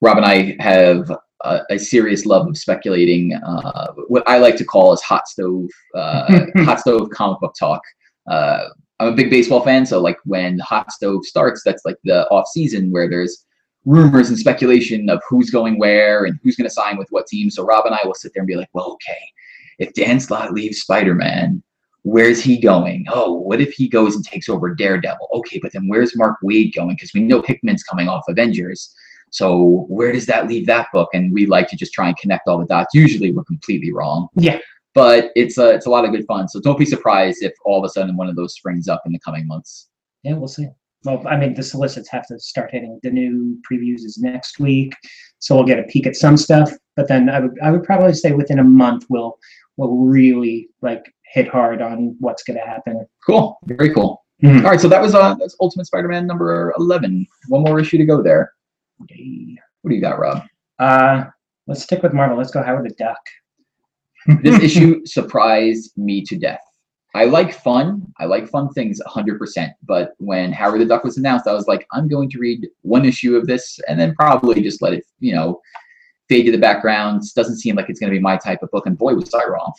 Rob 0.00 0.16
and 0.16 0.26
I 0.26 0.56
have 0.60 1.10
a, 1.42 1.60
a 1.70 1.78
serious 1.78 2.26
love 2.26 2.48
of 2.48 2.56
speculating 2.56 3.34
uh, 3.34 3.92
what 4.08 4.22
I 4.28 4.38
like 4.38 4.56
to 4.56 4.64
call 4.64 4.92
as 4.92 5.02
hot 5.02 5.28
stove, 5.28 5.68
uh, 5.94 6.40
hot 6.58 6.80
stove 6.80 7.10
comic 7.10 7.40
book 7.40 7.54
talk. 7.58 7.82
Uh, 8.30 8.68
I'm 9.00 9.12
a 9.12 9.16
big 9.16 9.30
baseball 9.30 9.60
fan, 9.60 9.86
so 9.86 10.00
like 10.00 10.18
when 10.24 10.58
hot 10.58 10.90
stove 10.92 11.24
starts, 11.24 11.62
that's 11.64 11.84
like 11.84 11.96
the 12.04 12.28
off 12.28 12.48
season 12.48 12.90
where 12.90 13.08
there's 13.08 13.44
rumors 13.84 14.28
and 14.28 14.38
speculation 14.38 15.08
of 15.08 15.20
who's 15.28 15.50
going 15.50 15.78
where 15.78 16.24
and 16.24 16.38
who's 16.42 16.56
going 16.56 16.68
to 16.68 16.74
sign 16.74 16.96
with 16.98 17.08
what 17.10 17.26
team. 17.26 17.50
So 17.50 17.64
Rob 17.64 17.86
and 17.86 17.94
I 17.94 18.00
will 18.04 18.14
sit 18.14 18.32
there 18.34 18.42
and 18.42 18.48
be 18.48 18.56
like, 18.56 18.68
well, 18.72 18.92
okay, 18.92 19.18
if 19.78 19.94
Dan 19.94 20.20
Slott 20.20 20.52
leaves 20.52 20.80
Spider-Man, 20.80 21.62
where's 22.02 22.42
he 22.42 22.60
going? 22.60 23.06
Oh, 23.08 23.32
what 23.34 23.60
if 23.60 23.72
he 23.72 23.88
goes 23.88 24.14
and 24.16 24.24
takes 24.24 24.48
over 24.48 24.74
Daredevil? 24.74 25.28
Okay, 25.34 25.58
but 25.62 25.72
then 25.72 25.88
where's 25.88 26.16
Mark 26.16 26.36
Waid 26.44 26.74
going? 26.74 26.90
Because 26.96 27.12
we 27.14 27.20
know 27.22 27.42
Hickman's 27.42 27.82
coming 27.82 28.08
off 28.08 28.24
Avengers. 28.28 28.94
So 29.30 29.84
where 29.88 30.12
does 30.12 30.26
that 30.26 30.48
leave 30.48 30.66
that 30.66 30.88
book? 30.92 31.10
And 31.12 31.32
we 31.32 31.46
like 31.46 31.68
to 31.68 31.76
just 31.76 31.92
try 31.92 32.08
and 32.08 32.16
connect 32.16 32.48
all 32.48 32.58
the 32.58 32.66
dots. 32.66 32.94
Usually 32.94 33.30
we're 33.32 33.44
completely 33.44 33.92
wrong, 33.92 34.28
Yeah. 34.34 34.58
but 34.94 35.32
it's 35.36 35.58
a 35.58 35.68
it's 35.70 35.84
a 35.86 35.90
lot 35.90 36.06
of 36.06 36.12
good 36.12 36.24
fun. 36.26 36.48
So 36.48 36.60
don't 36.60 36.78
be 36.78 36.86
surprised 36.86 37.42
if 37.42 37.52
all 37.64 37.78
of 37.78 37.84
a 37.84 37.90
sudden 37.90 38.16
one 38.16 38.28
of 38.28 38.36
those 38.36 38.54
springs 38.54 38.88
up 38.88 39.02
in 39.04 39.12
the 39.12 39.18
coming 39.18 39.46
months. 39.46 39.88
Yeah, 40.22 40.34
we'll 40.34 40.48
see. 40.48 40.68
Well, 41.04 41.22
I 41.28 41.36
mean, 41.36 41.54
the 41.54 41.62
solicits 41.62 42.08
have 42.10 42.26
to 42.26 42.38
start 42.40 42.70
hitting. 42.72 42.98
The 43.02 43.10
new 43.10 43.60
previews 43.70 44.04
is 44.04 44.18
next 44.18 44.58
week, 44.58 44.94
so 45.38 45.54
we'll 45.54 45.64
get 45.64 45.78
a 45.78 45.84
peek 45.84 46.06
at 46.06 46.16
some 46.16 46.36
stuff. 46.36 46.72
But 46.96 47.08
then 47.08 47.28
I 47.28 47.40
would 47.40 47.58
I 47.62 47.70
would 47.70 47.84
probably 47.84 48.14
say 48.14 48.32
within 48.32 48.58
a 48.58 48.64
month 48.64 49.06
we'll 49.08 49.38
we'll 49.76 49.96
really 49.96 50.68
like 50.82 51.04
hit 51.32 51.46
hard 51.46 51.80
on 51.80 52.16
what's 52.18 52.42
going 52.42 52.58
to 52.58 52.66
happen. 52.66 53.06
Cool, 53.26 53.58
very 53.64 53.94
cool. 53.94 54.24
Mhm. 54.42 54.64
All 54.64 54.70
right, 54.70 54.80
so 54.80 54.88
that 54.88 55.00
was 55.00 55.14
uh 55.14 55.34
that's 55.34 55.56
Ultimate 55.60 55.86
Spider-Man 55.86 56.26
number 56.26 56.72
eleven. 56.78 57.26
One 57.48 57.62
more 57.62 57.78
issue 57.78 57.98
to 57.98 58.04
go 58.04 58.22
there. 58.22 58.52
Yay. 59.10 59.56
What 59.82 59.90
do 59.90 59.94
you 59.94 60.02
got, 60.02 60.18
Rob? 60.18 60.42
Uh, 60.78 61.24
let's 61.66 61.82
stick 61.82 62.02
with 62.02 62.12
Marvel. 62.12 62.36
Let's 62.36 62.50
go 62.50 62.62
Howard 62.62 62.84
the 62.84 62.94
Duck. 62.94 63.20
This 64.42 64.62
issue 64.62 65.04
surprised 65.06 65.92
me 65.96 66.22
to 66.24 66.36
death. 66.36 66.60
I 67.18 67.24
like 67.24 67.52
fun. 67.52 68.12
I 68.20 68.26
like 68.26 68.48
fun 68.48 68.68
things 68.72 69.00
100%. 69.04 69.72
But 69.82 70.12
when 70.18 70.52
Howard 70.52 70.80
the 70.80 70.84
Duck 70.84 71.02
was 71.02 71.18
announced, 71.18 71.48
I 71.48 71.52
was 71.52 71.66
like, 71.66 71.84
I'm 71.90 72.06
going 72.06 72.30
to 72.30 72.38
read 72.38 72.68
one 72.82 73.04
issue 73.04 73.34
of 73.34 73.48
this 73.48 73.80
and 73.88 73.98
then 73.98 74.14
probably 74.14 74.62
just 74.62 74.80
let 74.82 74.92
it, 74.92 75.04
you 75.18 75.34
know, 75.34 75.60
fade 76.28 76.46
to 76.46 76.52
the 76.52 76.58
background. 76.58 77.22
Doesn't 77.34 77.56
seem 77.56 77.74
like 77.74 77.90
it's 77.90 77.98
going 77.98 78.12
to 78.12 78.16
be 78.16 78.22
my 78.22 78.36
type 78.36 78.62
of 78.62 78.70
book. 78.70 78.86
And 78.86 78.96
boy, 78.96 79.14
was 79.14 79.34
I 79.34 79.46
wrong. 79.46 79.72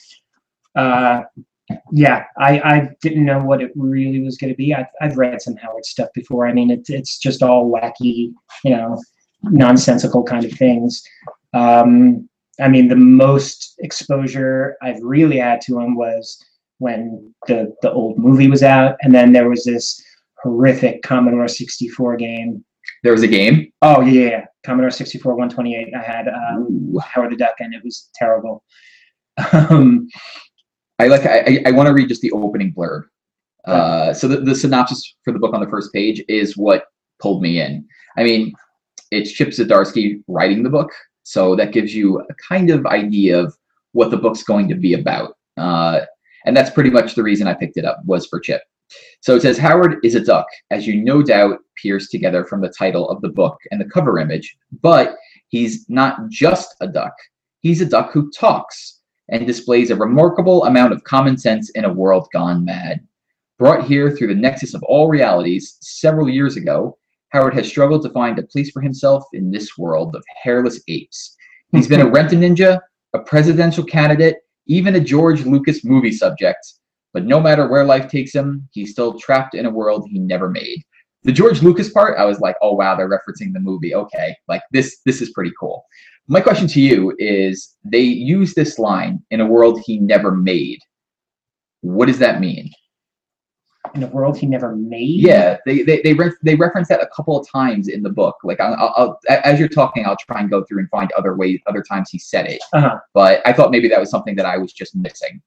Uh, 0.75 1.21
yeah, 1.93 2.25
I, 2.38 2.60
I 2.60 2.89
didn't 3.02 3.23
know 3.23 3.39
what 3.39 3.62
it 3.62 3.71
really 3.73 4.19
was 4.19 4.38
going 4.38 4.52
to 4.52 4.58
be. 4.58 4.73
I've, 4.73 4.88
I've 4.99 5.17
read 5.17 5.41
some 5.41 5.56
Howard 5.56 5.86
stuff 5.86 6.10
before. 6.13 6.45
I 6.45 6.52
mean, 6.52 6.69
it's 6.69 6.89
it's 6.89 7.19
just 7.19 7.41
all 7.41 7.71
wacky, 7.71 8.34
you 8.65 8.71
know, 8.71 9.02
nonsensical 9.43 10.23
kind 10.23 10.43
of 10.43 10.52
things. 10.52 11.02
Um, 11.54 12.28
I 12.60 12.67
mean, 12.67 12.89
the 12.89 12.97
most 12.97 13.75
exposure 13.80 14.75
I've 14.82 15.02
really 15.02 15.38
had 15.38 15.62
to 15.62 15.80
him 15.80 15.95
was 15.95 16.43
when 16.79 17.33
the 17.47 17.73
the 17.81 17.91
old 17.91 18.17
movie 18.17 18.49
was 18.49 18.63
out, 18.63 18.95
and 19.01 19.13
then 19.13 19.31
there 19.31 19.49
was 19.49 19.63
this 19.63 20.01
horrific 20.41 21.01
Commodore 21.03 21.47
64 21.47 22.17
game. 22.17 22.63
There 23.03 23.11
was 23.11 23.23
a 23.23 23.27
game. 23.27 23.71
Oh 23.81 24.01
yeah. 24.01 24.45
Commodore 24.65 24.91
64 24.91 25.35
128. 25.35 25.93
I 25.95 26.01
had 26.01 26.27
Ooh. 26.57 26.99
Howard 26.99 27.31
the 27.31 27.37
Duck, 27.37 27.55
and 27.59 27.73
it 27.73 27.83
was 27.83 28.09
terrible. 28.15 28.63
Um, 29.53 30.09
I 30.99 31.07
like. 31.07 31.25
I, 31.25 31.63
I 31.65 31.71
want 31.71 31.87
to 31.87 31.93
read 31.93 32.09
just 32.09 32.21
the 32.21 32.31
opening 32.33 32.73
blurb. 32.73 33.03
Uh, 33.65 34.13
so 34.13 34.27
the, 34.27 34.37
the 34.37 34.53
synopsis 34.53 35.15
for 35.23 35.31
the 35.31 35.39
book 35.39 35.53
on 35.53 35.61
the 35.61 35.69
first 35.69 35.93
page 35.93 36.21
is 36.27 36.57
what 36.57 36.85
pulled 37.19 37.41
me 37.41 37.61
in. 37.61 37.87
I 38.17 38.23
mean, 38.23 38.53
it's 39.11 39.31
Chip 39.31 39.49
Zdarsky 39.49 40.21
writing 40.27 40.61
the 40.61 40.69
book, 40.69 40.91
so 41.23 41.55
that 41.55 41.71
gives 41.71 41.95
you 41.95 42.19
a 42.19 42.33
kind 42.49 42.69
of 42.69 42.85
idea 42.85 43.39
of 43.39 43.55
what 43.93 44.11
the 44.11 44.17
book's 44.17 44.43
going 44.43 44.67
to 44.67 44.75
be 44.75 44.93
about. 44.93 45.37
Uh, 45.55 46.01
and 46.45 46.56
that's 46.56 46.69
pretty 46.69 46.89
much 46.89 47.15
the 47.15 47.23
reason 47.23 47.47
I 47.47 47.54
picked 47.54 47.78
it 47.78 47.86
up 47.86 48.02
was 48.06 48.28
for 48.28 48.39
Chip. 48.39 48.62
So 49.21 49.36
it 49.36 49.41
says 49.41 49.58
Howard 49.58 49.97
is 50.04 50.15
a 50.15 50.19
duck, 50.19 50.47
as 50.71 50.88
you 50.88 51.02
no 51.02 51.21
doubt 51.21 51.60
pierce 51.75 52.10
together 52.10 52.45
from 52.45 52.62
the 52.62 52.69
title 52.69 53.10
of 53.10 53.21
the 53.21 53.30
book 53.30 53.58
and 53.71 53.80
the 53.80 53.89
cover 53.89 54.19
image. 54.19 54.58
But 54.82 55.15
he's 55.49 55.88
not 55.89 56.30
just 56.30 56.75
a 56.82 56.88
duck. 56.88 57.13
He's 57.62 57.82
a 57.82 57.86
duck 57.86 58.12
who 58.12 58.32
talks 58.32 59.02
and 59.30 59.45
displays 59.45 59.91
a 59.91 59.95
remarkable 59.95 60.65
amount 60.65 60.93
of 60.93 61.04
common 61.04 61.38
sense 61.38 61.69
in 61.71 61.86
a 61.86 61.93
world 61.93 62.28
gone 62.34 62.65
mad. 62.65 63.06
Brought 63.60 63.86
here 63.86 64.15
through 64.15 64.28
the 64.28 64.36
nexus 64.36 64.73
of 64.73 64.82
all 64.84 65.10
realities 65.10 65.78
several 65.82 66.30
years 66.30 66.56
ago, 66.56 66.97
Howard 67.30 67.54
has 67.54 67.67
struggled 67.67 68.02
to 68.04 68.10
find 68.10 68.39
a 68.39 68.43
place 68.43 68.71
for 68.71 68.82
himself 68.82 69.23
in 69.34 69.52
this 69.52 69.78
world 69.78 70.15
of 70.15 70.23
hairless 70.41 70.82
apes. 70.88 71.36
He's 71.73 71.88
been 71.88 72.02
a 72.02 72.10
rent 72.10 72.34
a 72.34 72.36
ninja, 72.36 72.80
a 73.13 73.19
presidential 73.19 73.84
candidate, 73.84 74.38
even 74.69 74.95
a 74.95 74.99
George 74.99 75.45
Lucas 75.45 75.84
movie 75.84 76.13
subject. 76.13 76.75
But 77.12 77.25
no 77.25 77.41
matter 77.41 77.67
where 77.67 77.84
life 77.84 78.08
takes 78.08 78.34
him, 78.34 78.69
he's 78.71 78.91
still 78.91 79.19
trapped 79.19 79.55
in 79.55 79.65
a 79.65 79.69
world 79.69 80.08
he 80.10 80.19
never 80.19 80.47
made. 80.47 80.82
The 81.23 81.32
George 81.34 81.62
Lucas 81.62 81.89
part, 81.89 82.17
I 82.17 82.23
was 82.23 82.39
like, 82.39 82.55
oh 82.62 82.73
wow, 82.73 82.95
they're 82.95 83.10
referencing 83.10 83.51
the 83.51 83.60
movie. 83.60 83.93
Okay, 83.93 84.34
like 84.47 84.62
this, 84.71 84.99
this 85.05 85.21
is 85.21 85.32
pretty 85.32 85.51
cool. 85.60 85.84
My 86.27 86.39
question 86.39 86.67
to 86.67 86.79
you 86.79 87.15
is: 87.17 87.75
They 87.84 88.01
use 88.01 88.53
this 88.53 88.77
line 88.77 89.19
in 89.32 89.41
a 89.41 89.47
world 89.47 89.82
he 89.84 89.99
never 89.99 90.32
made. 90.32 90.79
What 91.82 92.05
does 92.05 92.19
that 92.19 92.39
mean? 92.39 92.71
In 93.95 94.04
a 94.04 94.08
world 94.08 94.38
he 94.38 94.45
never 94.45 94.75
made. 94.75 95.21
Yeah, 95.21 95.58
they 95.65 95.84
they 95.84 96.02
they, 96.02 96.13
re- 96.13 96.32
they 96.43 96.56
reference 96.56 96.88
that 96.89 97.02
a 97.02 97.08
couple 97.15 97.39
of 97.39 97.47
times 97.49 97.88
in 97.88 98.04
the 98.04 98.10
book. 98.10 98.36
Like 98.43 98.60
I'll, 98.60 98.73
I'll, 98.75 99.19
I'll 99.30 99.39
as 99.43 99.60
you're 99.60 99.67
talking, 99.69 100.06
I'll 100.06 100.17
try 100.17 100.39
and 100.41 100.49
go 100.49 100.63
through 100.63 100.80
and 100.80 100.89
find 100.89 101.12
other 101.13 101.36
ways, 101.36 101.60
other 101.67 101.82
times 101.84 102.10
he 102.10 102.19
said 102.19 102.45
it. 102.47 102.62
Uh-huh. 102.73 102.99
But 103.13 103.41
I 103.45 103.54
thought 103.54 103.71
maybe 103.71 103.88
that 103.89 103.99
was 103.99 104.10
something 104.10 104.36
that 104.36 104.45
I 104.45 104.58
was 104.58 104.73
just 104.73 104.95
missing. 104.95 105.41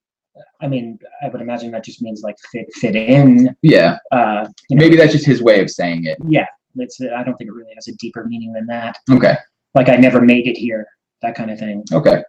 I 0.61 0.66
mean, 0.66 0.98
I 1.22 1.28
would 1.28 1.40
imagine 1.42 1.70
that 1.72 1.85
just 1.85 2.00
means 2.02 2.22
like 2.22 2.37
fit 2.50 2.66
fit 2.74 2.96
in. 2.96 3.55
Yeah, 3.62 3.98
Uh, 4.11 4.46
you 4.70 4.76
know, 4.76 4.83
maybe 4.85 4.96
that's 4.96 5.12
just 5.12 5.26
his 5.26 5.42
way 5.42 5.61
of 5.61 5.70
saying 5.70 6.07
it. 6.07 6.18
Yeah, 6.26 6.46
it's. 6.76 7.00
I 7.00 7.22
don't 7.22 7.37
think 7.37 7.48
it 7.48 7.52
really 7.55 7.74
has 7.74 7.88
a 7.88 7.94
deeper 7.96 8.24
meaning 8.24 8.52
than 8.52 8.66
that. 8.66 8.98
Okay, 9.11 9.35
Like 9.74 9.88
I 9.88 9.96
never 9.96 10.20
made 10.20 10.46
it 10.46 10.57
here, 10.57 10.87
that 11.20 11.35
kind 11.35 11.50
of 11.50 11.59
thing. 11.59 11.85
okay, 11.92 12.22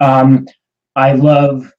Um, 0.00 0.46
I 0.94 1.12
love 1.12 1.72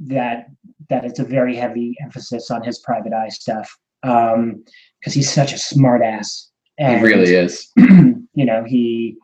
that 0.00 0.48
that 0.88 1.04
it's 1.04 1.18
a 1.18 1.24
very 1.24 1.56
heavy 1.56 1.94
emphasis 2.02 2.50
on 2.50 2.62
his 2.62 2.78
private 2.80 3.12
eye 3.12 3.28
stuff 3.28 3.76
because 4.02 5.14
he's 5.14 5.32
such 5.32 5.52
a 5.52 5.58
smart 5.58 6.02
ass. 6.02 6.50
it 6.78 7.02
really 7.02 7.34
is. 7.34 7.70
you 7.76 8.44
know, 8.44 8.64
he 8.64 9.16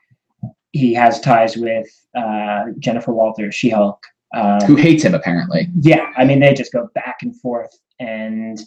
he 0.73 0.95
has 0.95 1.21
ties 1.21 1.57
with 1.57 1.87
uh, 2.17 2.65
Jennifer 2.79 3.13
Walters, 3.13 3.55
She 3.55 3.69
Hulk. 3.69 4.03
Um, 4.35 4.61
Who 4.63 4.77
hates 4.77 5.05
him 5.05 5.15
apparently? 5.15 5.69
yeah, 5.81 6.11
I 6.17 6.25
mean 6.25 6.41
they 6.41 6.55
just 6.55 6.73
go 6.73 6.89
back 6.95 7.19
and 7.23 7.39
forth, 7.41 7.71
and 8.01 8.59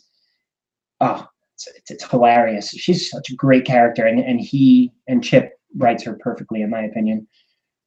oh, 1.02 1.28
it's, 1.56 1.68
it's, 1.68 1.92
it's 1.92 2.10
hilarious. 2.10 2.70
She's 2.70 3.10
such 3.10 3.32
a 3.32 3.36
great 3.36 3.66
character, 3.66 4.06
and 4.06 4.20
and 4.20 4.40
he 4.40 4.92
and 5.08 5.24
Chip 5.24 5.54
writes 5.78 6.04
her 6.04 6.18
perfectly, 6.22 6.62
in 6.62 6.70
my 6.70 6.84
opinion. 6.84 7.28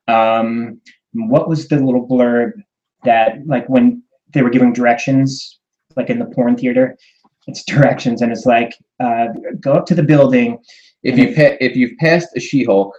Um, 0.09 0.81
what 1.13 1.49
was 1.49 1.69
the 1.69 1.77
little 1.77 2.07
blurb 2.07 2.53
that 3.05 3.47
like 3.47 3.69
when 3.69 4.03
they 4.33 4.43
were 4.43 4.51
giving 4.51 4.73
directions, 4.73 5.59
like 5.97 6.11
in 6.11 6.19
the 6.19 6.27
porn 6.27 6.57
theater? 6.57 6.97
It's 7.47 7.65
directions, 7.73 8.23
and 8.23 8.33
it's 8.33 8.47
like 8.47 8.75
uh, 9.01 9.29
go 9.61 9.73
up 9.73 9.87
to 9.87 9.95
the 9.95 10.03
building. 10.03 10.59
If 11.03 11.19
you 11.19 11.35
pa- 11.35 11.57
if 11.61 11.77
you've 11.77 11.97
passed 11.99 12.29
a 12.37 12.41
She-Hulk, 12.41 12.95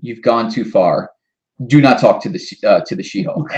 you've 0.00 0.22
gone 0.22 0.50
too 0.50 0.64
far. 0.64 1.10
Do 1.68 1.80
not 1.80 2.00
talk 2.00 2.22
to 2.22 2.28
the 2.28 2.40
uh, 2.64 2.80
to 2.80 2.94
the 2.94 3.02
She-Hulk. 3.02 3.50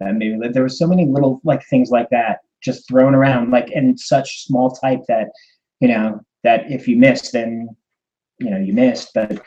And 0.00 0.18
maybe 0.18 0.36
there 0.52 0.62
were 0.62 0.68
so 0.68 0.86
many 0.86 1.06
little 1.06 1.40
like 1.44 1.64
things 1.66 1.90
like 1.90 2.10
that 2.10 2.40
just 2.60 2.88
thrown 2.88 3.14
around, 3.14 3.50
like 3.50 3.70
in 3.72 3.96
such 3.96 4.44
small 4.44 4.70
type 4.70 5.00
that 5.08 5.28
you 5.80 5.88
know 5.88 6.20
that 6.44 6.70
if 6.70 6.88
you 6.88 6.96
missed, 6.96 7.32
then 7.32 7.68
you 8.38 8.50
know 8.50 8.58
you 8.58 8.72
missed. 8.72 9.10
But 9.14 9.40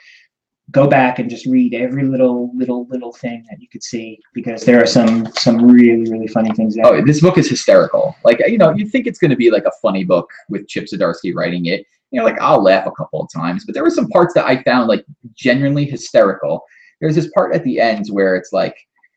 go 0.72 0.88
back 0.88 1.20
and 1.20 1.30
just 1.30 1.46
read 1.46 1.74
every 1.74 2.04
little 2.04 2.52
little 2.56 2.88
little 2.88 3.12
thing 3.12 3.46
that 3.50 3.60
you 3.60 3.68
could 3.68 3.84
see 3.84 4.20
because 4.34 4.64
there 4.64 4.82
are 4.82 4.88
some 4.88 5.28
some 5.34 5.70
really 5.70 6.10
really 6.10 6.28
funny 6.28 6.52
things 6.52 6.76
there. 6.76 6.86
Oh, 6.86 7.06
this 7.06 7.22
book 7.22 7.38
is 7.38 7.50
hysterical. 7.50 8.16
Like 8.24 8.40
you 8.48 8.58
know, 8.58 8.74
you 8.74 8.88
think 8.88 9.08
it's 9.08 9.20
going 9.20 9.32
to 9.32 9.38
be 9.38 9.52
like 9.52 9.66
a 9.66 9.72
funny 9.82 10.04
book 10.04 10.30
with 10.50 10.68
Chip 10.68 10.86
Zdarsky 10.86 11.34
writing 11.36 11.66
it. 11.66 11.86
You 12.12 12.20
know, 12.20 12.26
like 12.26 12.40
I'll 12.42 12.62
laugh 12.62 12.86
a 12.88 12.92
couple 12.92 13.22
of 13.22 13.30
times, 13.34 13.66
but 13.66 13.74
there 13.74 13.84
were 13.84 13.90
some 13.90 14.08
parts 14.10 14.34
that 14.34 14.46
I 14.46 14.62
found 14.64 14.88
like 14.88 15.06
genuinely 15.34 15.86
hysterical. 15.86 16.64
There's 17.00 17.16
this 17.16 17.32
part 17.32 17.56
at 17.56 17.64
the 17.64 17.80
end 17.80 18.08
where 18.10 18.36
it's 18.36 18.52
like, 18.52 18.76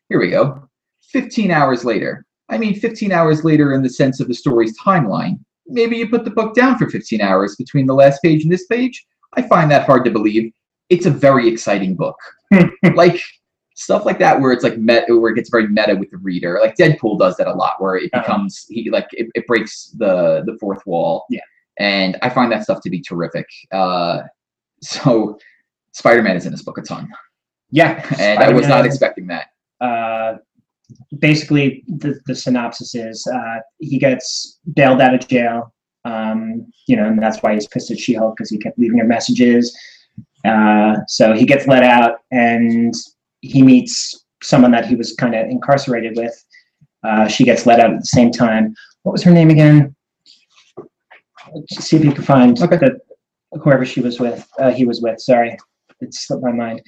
here 0.09 0.19
we 0.19 0.29
go, 0.31 0.67
15 1.11 1.51
hours 1.51 1.85
later. 1.85 2.25
I 2.49 2.57
mean, 2.57 2.79
15 2.79 3.11
hours 3.11 3.43
later 3.43 3.73
in 3.73 3.83
the 3.83 3.89
sense 3.89 4.19
of 4.19 4.27
the 4.27 4.33
story's 4.33 4.77
timeline. 4.79 5.39
Maybe 5.67 5.97
you 5.97 6.07
put 6.09 6.25
the 6.25 6.31
book 6.31 6.55
down 6.55 6.77
for 6.77 6.89
15 6.89 7.21
hours 7.21 7.55
between 7.55 7.85
the 7.85 7.93
last 7.93 8.21
page 8.21 8.43
and 8.43 8.51
this 8.51 8.65
page. 8.67 9.05
I 9.33 9.41
find 9.41 9.69
that 9.71 9.85
hard 9.85 10.05
to 10.05 10.11
believe. 10.11 10.51
It's 10.89 11.05
a 11.05 11.11
very 11.11 11.47
exciting 11.47 11.95
book. 11.95 12.17
like 12.95 13.19
stuff 13.75 14.05
like 14.05 14.19
that 14.19 14.39
where 14.39 14.51
it's 14.53 14.63
like 14.63 14.77
met 14.77 15.03
where 15.09 15.31
it 15.31 15.35
gets 15.35 15.49
very 15.49 15.67
meta 15.67 15.95
with 15.95 16.09
the 16.11 16.17
reader. 16.17 16.59
Like 16.61 16.75
Deadpool 16.77 17.19
does 17.19 17.35
that 17.37 17.47
a 17.47 17.53
lot 17.53 17.81
where 17.81 17.95
it 17.97 18.09
Uh-huh. 18.13 18.21
becomes 18.21 18.65
he 18.69 18.89
like 18.89 19.07
it, 19.11 19.27
it 19.35 19.45
breaks 19.47 19.91
the 19.97 20.43
the 20.45 20.57
fourth 20.59 20.85
wall. 20.85 21.25
Yeah. 21.29 21.41
And 21.79 22.17
I 22.21 22.29
find 22.29 22.51
that 22.51 22.63
stuff 22.63 22.79
to 22.83 22.89
be 22.89 23.01
terrific. 23.01 23.47
Uh 23.71 24.21
so 24.81 25.37
Spider-Man 25.93 26.35
is 26.37 26.45
in 26.45 26.51
this 26.51 26.61
book 26.63 26.77
a 26.77 26.81
ton. 26.81 27.09
yeah, 27.71 28.05
And 28.19 28.39
I 28.43 28.51
was 28.51 28.67
not 28.67 28.85
expecting 28.85 29.27
that. 29.27 29.47
uh, 29.81 30.35
basically 31.19 31.83
the, 31.87 32.19
the 32.27 32.35
synopsis 32.35 32.93
is 32.95 33.25
uh, 33.33 33.59
he 33.79 33.97
gets 33.97 34.59
bailed 34.75 35.01
out 35.01 35.13
of 35.15 35.27
jail 35.27 35.73
um, 36.05 36.67
you 36.87 36.95
know 36.95 37.05
and 37.05 37.19
that's 37.21 37.39
why 37.41 37.53
he's 37.53 37.67
pissed 37.67 37.89
at 37.91 37.97
she-hulk 37.99 38.35
because 38.37 38.49
he 38.51 38.57
kept 38.59 38.77
leaving 38.77 38.99
her 38.99 39.05
messages 39.05 39.75
uh, 40.45 40.95
so 41.07 41.33
he 41.33 41.45
gets 41.45 41.67
let 41.67 41.83
out 41.83 42.19
and 42.31 42.93
he 43.41 43.61
meets 43.61 44.25
someone 44.43 44.71
that 44.71 44.85
he 44.85 44.95
was 44.95 45.13
kind 45.15 45.33
of 45.35 45.47
incarcerated 45.49 46.15
with 46.15 46.35
uh, 47.03 47.27
she 47.27 47.43
gets 47.43 47.65
let 47.65 47.79
out 47.79 47.91
at 47.93 47.99
the 47.99 48.05
same 48.05 48.31
time 48.31 48.73
what 49.03 49.11
was 49.11 49.23
her 49.23 49.31
name 49.31 49.49
again 49.49 49.95
Let's 51.53 51.85
see 51.87 51.97
if 51.97 52.03
you 52.03 52.11
can 52.11 52.23
find 52.23 52.59
Okay. 52.61 52.77
the, 52.77 52.99
whoever 53.61 53.85
she 53.85 54.01
was 54.01 54.19
with 54.19 54.47
uh, 54.59 54.71
he 54.71 54.85
was 54.85 55.01
with 55.01 55.19
sorry 55.19 55.57
it 56.01 56.13
slipped 56.13 56.43
my 56.43 56.51
mind 56.51 56.81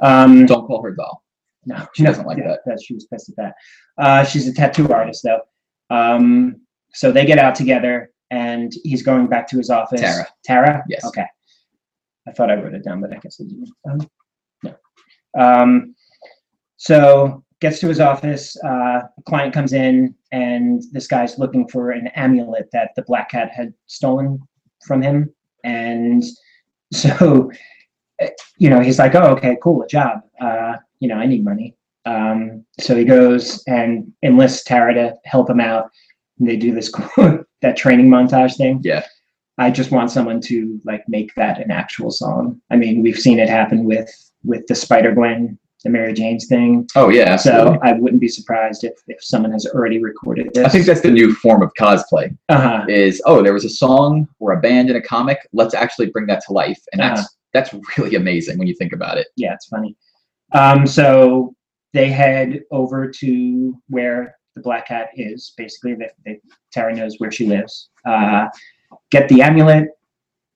um, 0.00 0.46
Don't 0.46 0.66
call 0.66 0.82
her 0.82 0.92
doll. 0.92 1.22
no, 1.66 1.86
She 1.94 2.02
doesn't 2.02 2.26
like 2.26 2.38
yeah, 2.38 2.56
that. 2.66 2.82
She 2.82 2.94
was 2.94 3.04
pissed 3.06 3.28
at 3.30 3.36
that. 3.36 3.54
Uh, 3.96 4.24
she's 4.24 4.48
a 4.48 4.52
tattoo 4.52 4.92
artist, 4.92 5.22
though. 5.22 5.40
Um, 5.88 6.60
so 6.92 7.12
they 7.12 7.24
get 7.24 7.38
out 7.38 7.54
together, 7.54 8.10
and 8.32 8.72
he's 8.82 9.02
going 9.04 9.28
back 9.28 9.46
to 9.50 9.56
his 9.58 9.70
office. 9.70 10.00
Tara. 10.00 10.26
Tara. 10.44 10.82
Yes. 10.88 11.04
Okay. 11.04 11.26
I 12.26 12.32
thought 12.32 12.50
I 12.50 12.54
wrote 12.54 12.74
it 12.74 12.84
down, 12.84 13.00
but 13.00 13.12
I 13.12 13.18
guess 13.18 13.40
I 13.40 13.44
didn't. 13.44 13.70
Um, 13.88 14.10
no. 14.62 14.74
Um, 15.38 15.94
so 16.76 17.44
gets 17.60 17.80
to 17.80 17.88
his 17.88 18.00
office. 18.00 18.56
Uh, 18.62 19.02
client 19.26 19.54
comes 19.54 19.72
in, 19.72 20.14
and 20.32 20.82
this 20.92 21.06
guy's 21.06 21.38
looking 21.38 21.68
for 21.68 21.90
an 21.90 22.08
amulet 22.08 22.68
that 22.72 22.90
the 22.96 23.02
black 23.02 23.30
cat 23.30 23.50
had 23.52 23.72
stolen 23.86 24.40
from 24.86 25.02
him, 25.02 25.32
and 25.64 26.24
so 26.92 27.50
uh, 28.22 28.26
you 28.58 28.70
know 28.70 28.80
he's 28.80 28.98
like, 28.98 29.14
"Oh, 29.14 29.32
okay, 29.32 29.56
cool, 29.62 29.82
a 29.82 29.86
job. 29.86 30.22
Uh, 30.40 30.76
you 31.00 31.08
know, 31.08 31.16
I 31.16 31.26
need 31.26 31.44
money." 31.44 31.76
Um, 32.06 32.64
so 32.80 32.96
he 32.96 33.04
goes 33.04 33.62
and 33.66 34.12
enlists 34.22 34.64
Tara 34.64 34.94
to 34.94 35.16
help 35.24 35.48
him 35.48 35.60
out. 35.60 35.90
And 36.38 36.48
they 36.48 36.56
do 36.56 36.74
this 36.74 36.90
that 37.62 37.76
training 37.76 38.08
montage 38.08 38.56
thing. 38.56 38.80
Yeah. 38.82 39.06
I 39.58 39.70
just 39.70 39.90
want 39.90 40.10
someone 40.10 40.40
to 40.42 40.80
like 40.84 41.04
make 41.08 41.34
that 41.36 41.60
an 41.60 41.70
actual 41.70 42.10
song. 42.10 42.60
I 42.70 42.76
mean, 42.76 43.02
we've 43.02 43.18
seen 43.18 43.38
it 43.38 43.48
happen 43.48 43.84
with 43.84 44.10
with 44.42 44.66
the 44.66 44.74
Spider 44.74 45.12
Gwen, 45.14 45.58
the 45.84 45.90
Mary 45.90 46.12
Jane's 46.12 46.46
thing. 46.46 46.86
Oh 46.96 47.08
yeah, 47.08 47.36
So. 47.36 47.78
I 47.82 47.92
wouldn't 47.92 48.20
be 48.20 48.28
surprised 48.28 48.84
if 48.84 48.94
if 49.06 49.22
someone 49.22 49.52
has 49.52 49.66
already 49.66 50.02
recorded 50.02 50.50
this. 50.52 50.64
I 50.64 50.68
think 50.68 50.86
that's 50.86 51.00
the 51.02 51.10
new 51.10 51.34
form 51.34 51.62
of 51.62 51.72
cosplay. 51.78 52.36
uh-huh. 52.48 52.86
Is 52.88 53.22
oh, 53.26 53.42
there 53.42 53.52
was 53.54 53.64
a 53.64 53.70
song 53.70 54.28
or 54.40 54.52
a 54.52 54.60
band 54.60 54.90
in 54.90 54.96
a 54.96 55.02
comic. 55.02 55.38
Let's 55.52 55.74
actually 55.74 56.10
bring 56.10 56.26
that 56.26 56.42
to 56.46 56.52
life, 56.52 56.80
and 56.92 57.00
that's 57.00 57.20
Uh-huh. 57.20 57.28
that's 57.52 57.74
really 57.98 58.16
amazing 58.16 58.58
when 58.58 58.66
you 58.66 58.74
think 58.74 58.92
about 58.92 59.18
it. 59.18 59.28
yeah, 59.36 59.54
it's 59.54 59.66
funny. 59.68 59.96
Um, 60.52 60.86
so 60.86 61.54
they 61.92 62.08
head 62.08 62.62
over 62.72 63.08
to 63.08 63.80
where 63.88 64.36
the 64.56 64.62
Black 64.62 64.88
Cat 64.88 65.08
is. 65.16 65.52
Basically, 65.56 65.94
they, 65.94 66.10
they, 66.24 66.40
Tara 66.72 66.94
knows 66.94 67.16
where 67.18 67.30
she 67.30 67.46
lives. 67.46 67.90
Uh, 68.04 68.46
get 69.10 69.28
the 69.28 69.42
amulet. 69.42 69.88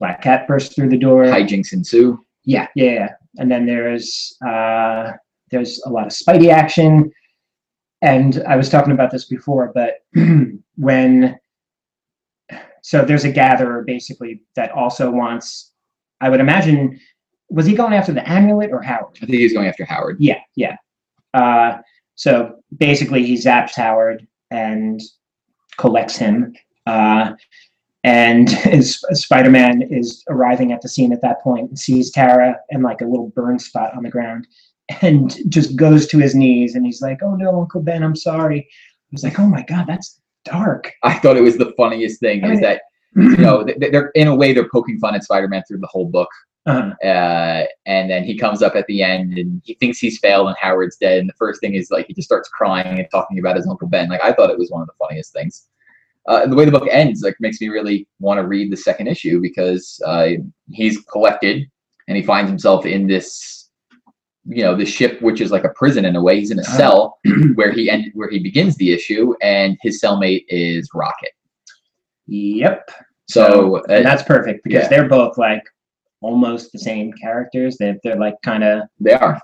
Black 0.00 0.22
Cat 0.22 0.46
bursts 0.46 0.74
through 0.74 0.90
the 0.90 0.98
door. 0.98 1.24
Hijinks 1.24 1.72
ensue. 1.72 2.24
Yeah, 2.44 2.68
yeah, 2.74 2.92
yeah. 2.92 3.08
And 3.38 3.50
then 3.50 3.66
there's 3.66 4.36
uh, 4.46 5.12
there's 5.50 5.80
a 5.84 5.90
lot 5.90 6.06
of 6.06 6.12
Spidey 6.12 6.50
action. 6.50 7.12
and 8.02 8.42
I 8.48 8.56
was 8.56 8.68
talking 8.68 8.92
about 8.92 9.10
this 9.10 9.24
before, 9.24 9.72
but 9.74 10.04
when 10.76 11.38
so 12.82 13.04
there's 13.04 13.24
a 13.24 13.32
gatherer 13.32 13.82
basically 13.84 14.42
that 14.56 14.70
also 14.72 15.10
wants. 15.10 15.72
I 16.20 16.28
would 16.28 16.40
imagine 16.40 16.98
was 17.50 17.66
he 17.66 17.74
going 17.74 17.92
after 17.92 18.12
the 18.12 18.28
amulet 18.28 18.70
or 18.72 18.82
Howard? 18.82 19.16
I 19.22 19.26
think 19.26 19.38
he's 19.38 19.52
going 19.52 19.68
after 19.68 19.84
Howard. 19.84 20.16
Yeah, 20.20 20.40
yeah. 20.54 20.76
Uh, 21.34 21.78
so 22.14 22.56
basically, 22.76 23.24
he 23.24 23.34
zaps 23.34 23.74
Howard 23.74 24.26
and 24.50 25.00
collects 25.76 26.16
him. 26.16 26.54
Uh, 26.86 27.34
and 28.04 28.48
Spider 28.84 29.50
Man 29.50 29.82
is 29.82 30.22
arriving 30.28 30.72
at 30.72 30.80
the 30.82 30.88
scene 30.88 31.12
at 31.12 31.22
that 31.22 31.42
point 31.42 31.68
and 31.68 31.78
sees 31.78 32.10
Tara 32.10 32.56
and 32.70 32.82
like 32.82 33.00
a 33.00 33.06
little 33.06 33.28
burn 33.34 33.58
spot 33.58 33.94
on 33.96 34.02
the 34.02 34.10
ground 34.10 34.46
and 35.02 35.36
just 35.50 35.76
goes 35.76 36.06
to 36.08 36.18
his 36.18 36.34
knees 36.34 36.74
and 36.74 36.86
he's 36.86 37.02
like, 37.02 37.22
Oh 37.22 37.34
no, 37.34 37.60
Uncle 37.60 37.82
Ben, 37.82 38.02
I'm 38.02 38.16
sorry. 38.16 38.60
I 38.60 39.12
was 39.12 39.24
like, 39.24 39.38
Oh 39.38 39.46
my 39.46 39.62
God, 39.62 39.86
that's 39.86 40.20
dark. 40.44 40.92
I 41.02 41.14
thought 41.18 41.36
it 41.36 41.42
was 41.42 41.58
the 41.58 41.72
funniest 41.76 42.20
thing 42.20 42.44
I 42.44 42.52
is 42.52 42.60
that 42.60 42.82
you 43.16 43.36
know 43.38 43.64
they- 43.78 43.90
they're 43.90 44.10
in 44.14 44.28
a 44.28 44.34
way 44.34 44.52
they're 44.52 44.68
poking 44.68 44.98
fun 44.98 45.14
at 45.14 45.24
Spider-Man 45.24 45.62
through 45.66 45.78
the 45.78 45.86
whole 45.88 46.06
book, 46.06 46.28
Uh, 46.66 46.92
uh, 47.04 47.64
and 47.86 48.10
then 48.10 48.22
he 48.24 48.36
comes 48.36 48.62
up 48.62 48.76
at 48.76 48.86
the 48.86 49.02
end 49.02 49.36
and 49.38 49.60
he 49.64 49.74
thinks 49.74 49.98
he's 49.98 50.18
failed 50.18 50.46
and 50.46 50.56
Howard's 50.60 50.96
dead, 50.96 51.18
and 51.18 51.28
the 51.28 51.32
first 51.34 51.60
thing 51.60 51.74
is 51.74 51.90
like 51.90 52.06
he 52.06 52.14
just 52.14 52.28
starts 52.28 52.48
crying 52.50 52.98
and 52.98 53.08
talking 53.10 53.38
about 53.38 53.56
his 53.56 53.66
Uncle 53.66 53.88
Ben. 53.88 54.08
Like 54.08 54.22
I 54.22 54.32
thought 54.32 54.50
it 54.50 54.58
was 54.58 54.70
one 54.70 54.82
of 54.82 54.86
the 54.88 54.94
funniest 55.04 55.32
things. 55.32 55.68
Uh, 56.28 56.46
the 56.46 56.54
way 56.54 56.64
the 56.64 56.70
book 56.70 56.86
ends 56.90 57.22
like 57.22 57.34
makes 57.40 57.58
me 57.60 57.68
really 57.68 58.06
want 58.20 58.38
to 58.38 58.46
read 58.46 58.70
the 58.70 58.76
second 58.76 59.06
issue 59.08 59.40
because 59.40 60.00
uh, 60.06 60.28
he's 60.70 61.00
collected 61.04 61.66
and 62.06 62.16
he 62.18 62.22
finds 62.22 62.48
himself 62.50 62.84
in 62.86 63.06
this 63.06 63.70
you 64.44 64.62
know 64.62 64.74
the 64.74 64.84
ship 64.86 65.20
which 65.22 65.40
is 65.40 65.50
like 65.50 65.64
a 65.64 65.70
prison 65.70 66.04
in 66.04 66.16
a 66.16 66.22
way 66.22 66.38
he's 66.38 66.50
in 66.50 66.58
a 66.58 66.62
Uh-huh. 66.62 66.76
cell 66.76 67.18
where 67.54 67.72
he 67.72 67.90
end 67.90 68.04
where 68.14 68.30
he 68.30 68.38
begins 68.38 68.76
the 68.76 68.92
issue 68.92 69.34
and 69.42 69.76
his 69.82 70.00
cellmate 70.02 70.44
is 70.48 70.88
rocket 70.94 71.32
yep. 72.26 72.88
so 73.26 73.82
And 73.88 74.06
uh, 74.06 74.08
that's 74.08 74.22
perfect 74.22 74.64
because 74.64 74.82
yeah. 74.84 74.88
they're 74.88 75.08
both 75.08 75.36
like 75.38 75.64
almost 76.20 76.72
the 76.72 76.78
same 76.78 77.12
characters. 77.12 77.76
They're, 77.78 77.96
they're 78.02 78.16
like 78.18 78.34
kind 78.42 78.64
of, 78.64 78.82
they 79.00 79.12
are 79.12 79.40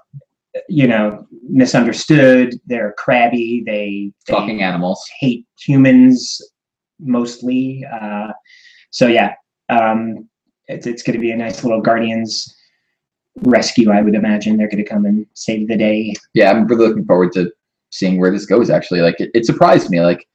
you 0.69 0.87
know, 0.87 1.27
misunderstood. 1.49 2.55
They're 2.67 2.93
crabby. 2.97 3.63
They, 3.67 4.13
they 4.27 4.33
talking 4.33 4.63
animals 4.63 5.05
hate 5.21 5.47
humans 5.59 6.41
mostly. 6.99 7.85
Uh, 7.91 8.33
so 8.91 9.07
yeah, 9.07 9.35
um, 9.69 10.29
it's, 10.69 10.87
it's 10.87 11.03
going 11.03 11.15
to 11.15 11.21
be 11.21 11.31
a 11.31 11.37
nice 11.37 11.65
little 11.65 11.81
Guardians 11.81 12.55
rescue. 13.43 13.91
I 13.91 14.01
would 14.03 14.15
imagine. 14.15 14.57
They're 14.57 14.69
going 14.69 14.83
to 14.83 14.89
come 14.89 15.05
and 15.07 15.27
save 15.35 15.69
the 15.69 15.77
day. 15.77 16.15
yeah 16.35 16.51
i'm 16.51 16.67
really 16.67 16.89
looking 16.89 17.05
forward 17.05 17.33
to 17.33 17.53
seeing 17.91 18.19
where 18.19 18.31
this 18.31 18.47
goes 18.47 18.71
actually. 18.71 19.01
Like 19.01 19.21
it, 19.21 19.31
it 19.35 19.47
surprised 19.47 19.91
me. 19.91 20.01
Like 20.01 20.27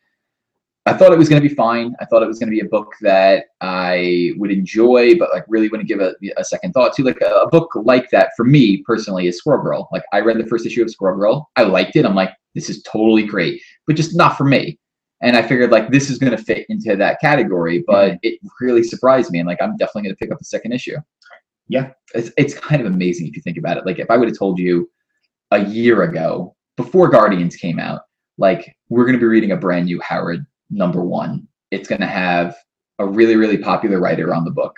i 0.86 0.94
thought 0.94 1.12
it 1.12 1.18
was 1.18 1.30
going 1.30 1.42
to 1.42 1.48
be 1.48 1.54
fine. 1.54 1.94
I 2.00 2.06
thought 2.06 2.24
it 2.24 2.28
was 2.28 2.40
going 2.40 2.50
to 2.50 2.56
be 2.56 2.66
a 2.66 2.70
book 2.70 2.94
that 3.02 3.46
i 3.62 4.32
would 4.38 4.52
enjoy 4.52 5.18
but 5.18 5.30
like 5.32 5.44
really 5.48 5.68
wouldn't 5.68 5.90
give 5.90 6.00
a, 6.00 6.14
a 6.38 6.44
second 6.44 6.74
thought 6.74 6.94
to. 6.96 7.04
Like 7.04 7.22
a, 7.22 7.34
a 7.42 7.50
book 7.50 7.72
like 7.76 8.10
that 8.12 8.32
for 8.36 8.46
me 8.46 8.84
personally 8.84 9.28
is 9.28 9.38
squirrel 9.38 9.64
girl. 9.64 9.90
Like 9.92 10.04
i 10.14 10.20
read 10.20 10.38
the 10.38 10.48
first 10.48 10.66
issue 10.66 10.82
of 10.82 10.90
squirrel 10.90 11.18
girl. 11.18 11.50
I 11.56 11.64
liked 11.64 11.96
it. 11.96 12.06
I'm 12.06 12.16
like 12.16 12.32
this 12.56 12.70
is 12.70 12.82
totally 12.84 13.24
great. 13.24 13.62
But 13.88 13.96
just 13.96 14.16
not 14.16 14.38
for 14.38 14.46
me 14.46 14.80
and 15.22 15.36
i 15.36 15.42
figured 15.42 15.72
like 15.72 15.90
this 15.90 16.10
is 16.10 16.18
going 16.18 16.36
to 16.36 16.44
fit 16.44 16.66
into 16.70 16.96
that 16.96 17.20
category 17.20 17.84
but 17.86 18.12
mm-hmm. 18.12 18.18
it 18.24 18.40
really 18.62 18.84
surprised 18.84 19.32
me 19.32 19.40
and 19.40 19.48
like 19.48 19.62
i'm 19.62 19.78
definitely 19.78 20.04
going 20.04 20.16
to 20.16 20.20
pick 20.20 20.32
up 20.32 20.40
the 20.40 20.46
second 20.46 20.72
issue 20.72 20.96
Yeah. 21.68 21.92
it's, 22.14 22.32
it's 22.38 22.54
kind 22.54 22.82
of 22.82 22.88
amazing 22.94 23.28
if 23.28 23.36
you 23.36 23.42
think 23.42 23.58
about 23.58 23.78
it 23.78 23.86
like 23.86 24.00
if 24.00 24.10
i 24.10 24.18
would 24.18 24.28
have 24.28 24.38
told 24.38 24.60
you 24.60 24.90
a 25.52 25.66
year 25.66 26.04
ago 26.04 26.56
before 26.80 27.10
Guardians 27.10 27.58
came 27.58 27.78
out, 27.78 28.04
like 28.38 28.74
we're 28.88 29.04
going 29.04 29.14
to 29.14 29.20
be 29.20 29.26
reading 29.26 29.52
a 29.52 29.58
brand 29.58 29.88
new 29.88 30.00
Howard 30.00 30.46
number 30.70 31.04
one. 31.04 31.46
It's 31.72 31.90
going 31.90 32.00
to 32.00 32.08
have 32.08 32.56
a 33.00 33.06
really, 33.06 33.36
really 33.36 33.58
popular 33.58 34.00
writer 34.00 34.34
on 34.34 34.46
the 34.46 34.52
book 34.52 34.78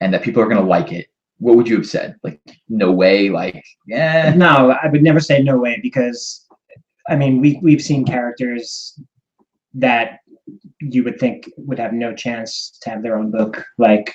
and 0.00 0.12
that 0.12 0.24
people 0.24 0.42
are 0.42 0.48
going 0.48 0.60
to 0.60 0.68
like 0.68 0.92
it. 0.92 1.06
What 1.38 1.56
would 1.56 1.68
you 1.68 1.76
have 1.76 1.86
said? 1.86 2.16
Like, 2.24 2.40
no 2.68 2.90
way. 2.90 3.30
Like, 3.30 3.64
yeah, 3.86 4.34
No, 4.36 4.76
I 4.82 4.88
would 4.88 5.04
never 5.04 5.20
say 5.20 5.40
no 5.40 5.58
way 5.58 5.78
because, 5.80 6.44
I 7.08 7.14
mean, 7.14 7.40
we 7.40 7.60
we've 7.62 7.82
seen 7.82 8.04
characters 8.04 9.00
that 9.74 10.20
you 10.80 11.04
would 11.04 11.18
think 11.18 11.50
would 11.56 11.78
have 11.78 11.92
no 11.92 12.14
chance 12.14 12.78
to 12.82 12.90
have 12.90 13.02
their 13.02 13.16
own 13.16 13.30
book, 13.30 13.64
like 13.78 14.14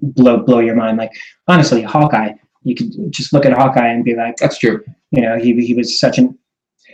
blow 0.00 0.38
blow 0.38 0.60
your 0.60 0.76
mind. 0.76 0.98
Like 0.98 1.12
honestly, 1.48 1.82
Hawkeye. 1.82 2.32
You 2.62 2.74
could 2.74 3.12
just 3.12 3.32
look 3.32 3.44
at 3.44 3.52
Hawkeye 3.52 3.88
and 3.88 4.04
be 4.04 4.14
like, 4.14 4.36
that's 4.36 4.58
true. 4.58 4.82
you 5.10 5.20
know, 5.20 5.38
he 5.38 5.54
he 5.64 5.74
was 5.74 6.00
such 6.00 6.18
a 6.18 6.28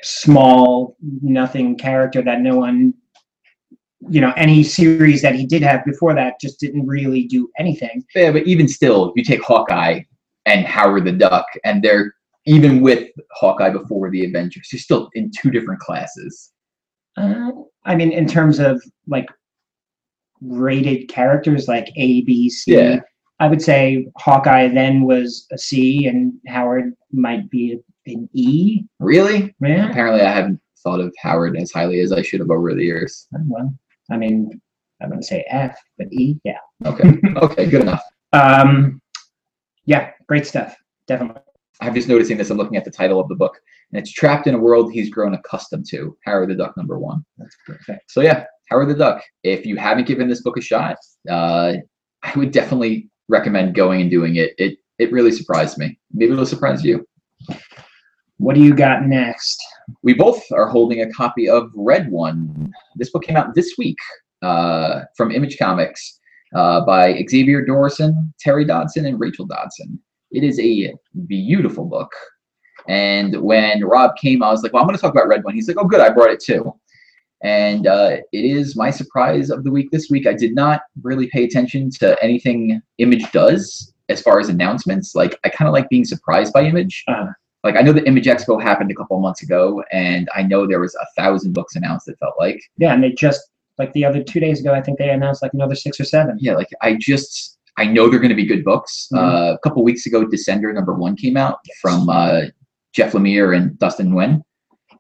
small, 0.03 0.97
nothing 1.23 1.77
character 1.77 2.23
that 2.23 2.41
no 2.41 2.57
one, 2.57 2.95
you 4.09 4.21
know, 4.21 4.33
any 4.37 4.63
series 4.65 5.23
that 5.23 5.35
he 5.35 5.47
did 5.47 5.63
have 5.63 5.85
before 5.85 6.15
that 6.15 6.41
just 6.41 6.59
didn't 6.59 6.87
really 6.87 7.25
do 7.25 7.49
anything. 7.59 8.05
Yeah, 8.15 8.33
but 8.33 8.47
even 8.47 8.67
still, 8.67 9.13
you 9.15 9.23
take 9.23 9.43
Hawkeye 9.43 10.01
and 10.47 10.67
Howard 10.67 11.05
the 11.05 11.13
Duck, 11.13 11.47
and 11.65 11.83
they're 11.83 12.15
even 12.47 12.81
with 12.81 13.11
Hawkeye 13.33 13.71
before 13.71 14.11
the 14.11 14.25
Avengers, 14.25 14.69
you're 14.73 14.81
still 14.81 15.11
in 15.15 15.31
two 15.31 15.51
different 15.51 15.81
classes. 15.81 16.53
Uh, 17.17 17.51
I 17.85 17.95
mean, 17.97 18.13
in 18.13 18.27
terms 18.27 18.59
of 18.59 18.83
like 19.07 19.29
rated 20.41 21.09
characters, 21.09 21.69
like 21.69 21.89
A, 21.97 22.23
B, 22.23 22.49
C, 22.51 22.75
Yeah. 22.75 23.01
I 23.39 23.49
would 23.49 23.63
say 23.63 24.07
Hawkeye 24.17 24.69
then 24.69 25.03
was 25.03 25.47
a 25.51 25.57
C, 25.57 26.07
and 26.07 26.35
Howard 26.47 26.95
might 27.11 27.49
be 27.49 27.81
an 28.07 28.29
E. 28.35 28.83
Really? 28.99 29.55
Yeah. 29.61 29.89
Apparently, 29.89 30.21
I 30.21 30.31
haven't 30.31 30.61
thought 30.83 31.01
of 31.01 31.15
Howard 31.19 31.57
as 31.57 31.73
highly 31.73 32.01
as 32.01 32.13
I 32.13 32.21
should 32.23 32.41
have 32.41 32.51
over 32.51 32.75
the 32.75 32.85
years. 32.85 33.27
Well, 33.47 33.75
I 34.11 34.19
mean, 34.19 34.61
I'm 35.01 35.09
going 35.09 35.21
to 35.21 35.27
say 35.27 35.45
F, 35.49 35.79
but 35.97 36.13
E, 36.13 36.39
yeah. 36.45 36.59
Okay. 36.85 37.19
okay, 37.37 37.67
good 37.67 37.83
enough. 37.83 38.03
Um, 38.33 39.03
yeah, 39.87 40.13
great 40.29 40.47
stuff. 40.47 40.77
Definitely. 41.09 41.43
I'm 41.81 41.93
just 41.93 42.07
noticing 42.07 42.37
this. 42.37 42.49
I'm 42.51 42.59
looking 42.59 42.77
at 42.77 42.85
the 42.85 42.91
title 42.93 43.19
of 43.19 43.27
the 43.27 43.35
book, 43.35 43.61
and 43.93 44.01
it's 44.01 44.13
trapped 44.13 44.47
in 44.47 44.55
a 44.55 44.59
world 44.59 44.93
he's 44.93 45.11
grown 45.11 45.35
accustomed 45.35 45.87
to. 45.91 46.17
Howard 46.25 46.51
the 46.51 46.55
Duck, 46.55 46.77
number 46.77 46.99
one. 46.99 47.25
That's 47.39 47.57
perfect. 47.67 48.11
So 48.11 48.21
yeah, 48.21 48.45
Howard 48.71 48.89
the 48.89 48.95
Duck. 48.95 49.23
If 49.43 49.67
you 49.67 49.77
haven't 49.77 50.07
given 50.07 50.29
this 50.29 50.43
book 50.43 50.57
a 50.57 50.61
shot, 50.61 50.97
uh, 51.29 51.75
I 52.23 52.33
would 52.37 52.53
definitely 52.53 53.11
recommend 53.29 53.75
going 53.75 54.01
and 54.01 54.11
doing 54.11 54.37
it. 54.37 54.55
It 54.59 54.79
it 54.99 55.13
really 55.13 55.33
surprised 55.33 55.79
me. 55.79 55.99
Maybe 56.13 56.33
it'll 56.33 56.47
surprise 56.47 56.85
you. 56.85 57.07
What 58.37 58.55
do 58.55 58.63
you 58.63 58.75
got 58.75 59.07
next? 59.07 59.61
We 60.03 60.15
both 60.15 60.43
are 60.53 60.67
holding 60.67 61.03
a 61.03 61.11
copy 61.13 61.49
of 61.49 61.71
Red 61.75 62.11
One. 62.11 62.73
This 62.97 63.11
book 63.11 63.25
came 63.25 63.37
out 63.37 63.55
this 63.55 63.75
week 63.77 63.99
uh, 64.43 65.03
from 65.17 65.31
Image 65.31 65.59
Comics 65.59 66.21
uh, 66.55 66.85
by 66.85 67.25
Xavier 67.29 67.65
Dorison, 67.65 68.33
Terry 68.39 68.65
Dodson, 68.65 69.07
and 69.07 69.21
Rachel 69.21 69.47
Dodson. 69.47 69.99
It 70.31 70.45
is 70.45 70.59
a 70.61 70.95
beautiful 71.27 71.85
book. 71.85 72.13
And 72.89 73.41
when 73.43 73.85
Rob 73.85 74.17
came, 74.17 74.43
I 74.43 74.51
was 74.51 74.63
like, 74.63 74.73
well, 74.73 74.83
I'm 74.83 74.87
going 74.89 74.97
to 74.97 75.01
talk 75.03 75.13
about 75.13 75.29
Red 75.29 75.45
One. 75.45 75.55
He's 75.55 75.69
like, 75.69 75.77
oh, 75.79 75.85
good, 75.85 76.01
I 76.01 76.11
brought 76.11 76.31
it 76.31 76.41
too. 76.41 76.73
And 77.43 77.87
uh, 77.87 78.19
it 78.33 78.45
is 78.45 78.77
my 78.77 78.91
surprise 78.91 79.49
of 79.51 79.65
the 79.65 79.71
week 79.71 79.91
this 79.91 80.09
week. 80.11 80.27
I 80.27 80.35
did 80.35 80.55
not 80.55 80.83
really 81.03 81.27
pay 81.29 81.45
attention 81.45 81.91
to 81.93 82.23
anything 82.23 82.83
Image 82.99 83.31
does 83.33 83.93
as 84.11 84.21
far 84.21 84.41
as 84.41 84.49
announcements. 84.49 85.15
Like, 85.15 85.39
I 85.45 85.49
kind 85.49 85.67
of 85.69 85.73
like 85.73 85.89
being 85.89 86.05
surprised 86.05 86.53
by 86.53 86.65
Image. 86.65 87.05
Uh, 87.09 87.29
Like, 87.63 87.77
I 87.77 87.83
know 87.83 87.93
the 87.93 88.07
Image 88.07 88.27
Expo 88.27 88.61
happened 88.61 88.91
a 88.91 88.95
couple 88.95 89.19
months 89.21 89.43
ago, 89.43 89.83
and 89.93 90.29
I 90.35 90.43
know 90.43 90.67
there 90.67 90.81
was 90.81 90.95
a 90.95 91.07
thousand 91.21 91.53
books 91.53 91.77
announced, 91.77 92.09
it 92.09 92.17
felt 92.19 92.35
like. 92.39 92.61
yeah, 92.79 92.93
and 92.95 93.03
they 93.03 93.13
just, 93.13 93.41
like 93.79 93.93
the 93.93 94.05
other 94.05 94.23
two 94.23 94.41
days 94.41 94.61
ago, 94.61 94.75
I 94.75 94.81
think 94.83 94.99
they 94.99 95.11
announced 95.11 95.43
like 95.43 95.53
another 95.55 95.75
six 95.75 96.01
or 96.01 96.05
seven. 96.05 96.37
Yeah, 96.41 96.55
like, 96.55 96.69
I 96.83 96.97
just, 96.97 97.59
I 97.77 97.85
know 97.87 98.09
they're 98.11 98.19
going 98.19 98.31
to 98.31 98.35
be 98.35 98.47
good 98.47 98.65
books. 98.65 99.09
Mhm. 99.13 99.19
Uh, 99.19 99.55
a 99.55 99.59
couple 99.59 99.83
weeks 99.85 100.05
ago, 100.07 100.27
Descender 100.27 100.75
number 100.75 100.95
one 100.95 101.17
came 101.17 101.37
out 101.37 101.59
from 101.81 102.09
uh, 102.11 102.43
Jeff 102.93 103.13
Lemire 103.13 103.57
and 103.57 103.79
Dustin 103.79 104.11
Nguyen, 104.11 104.43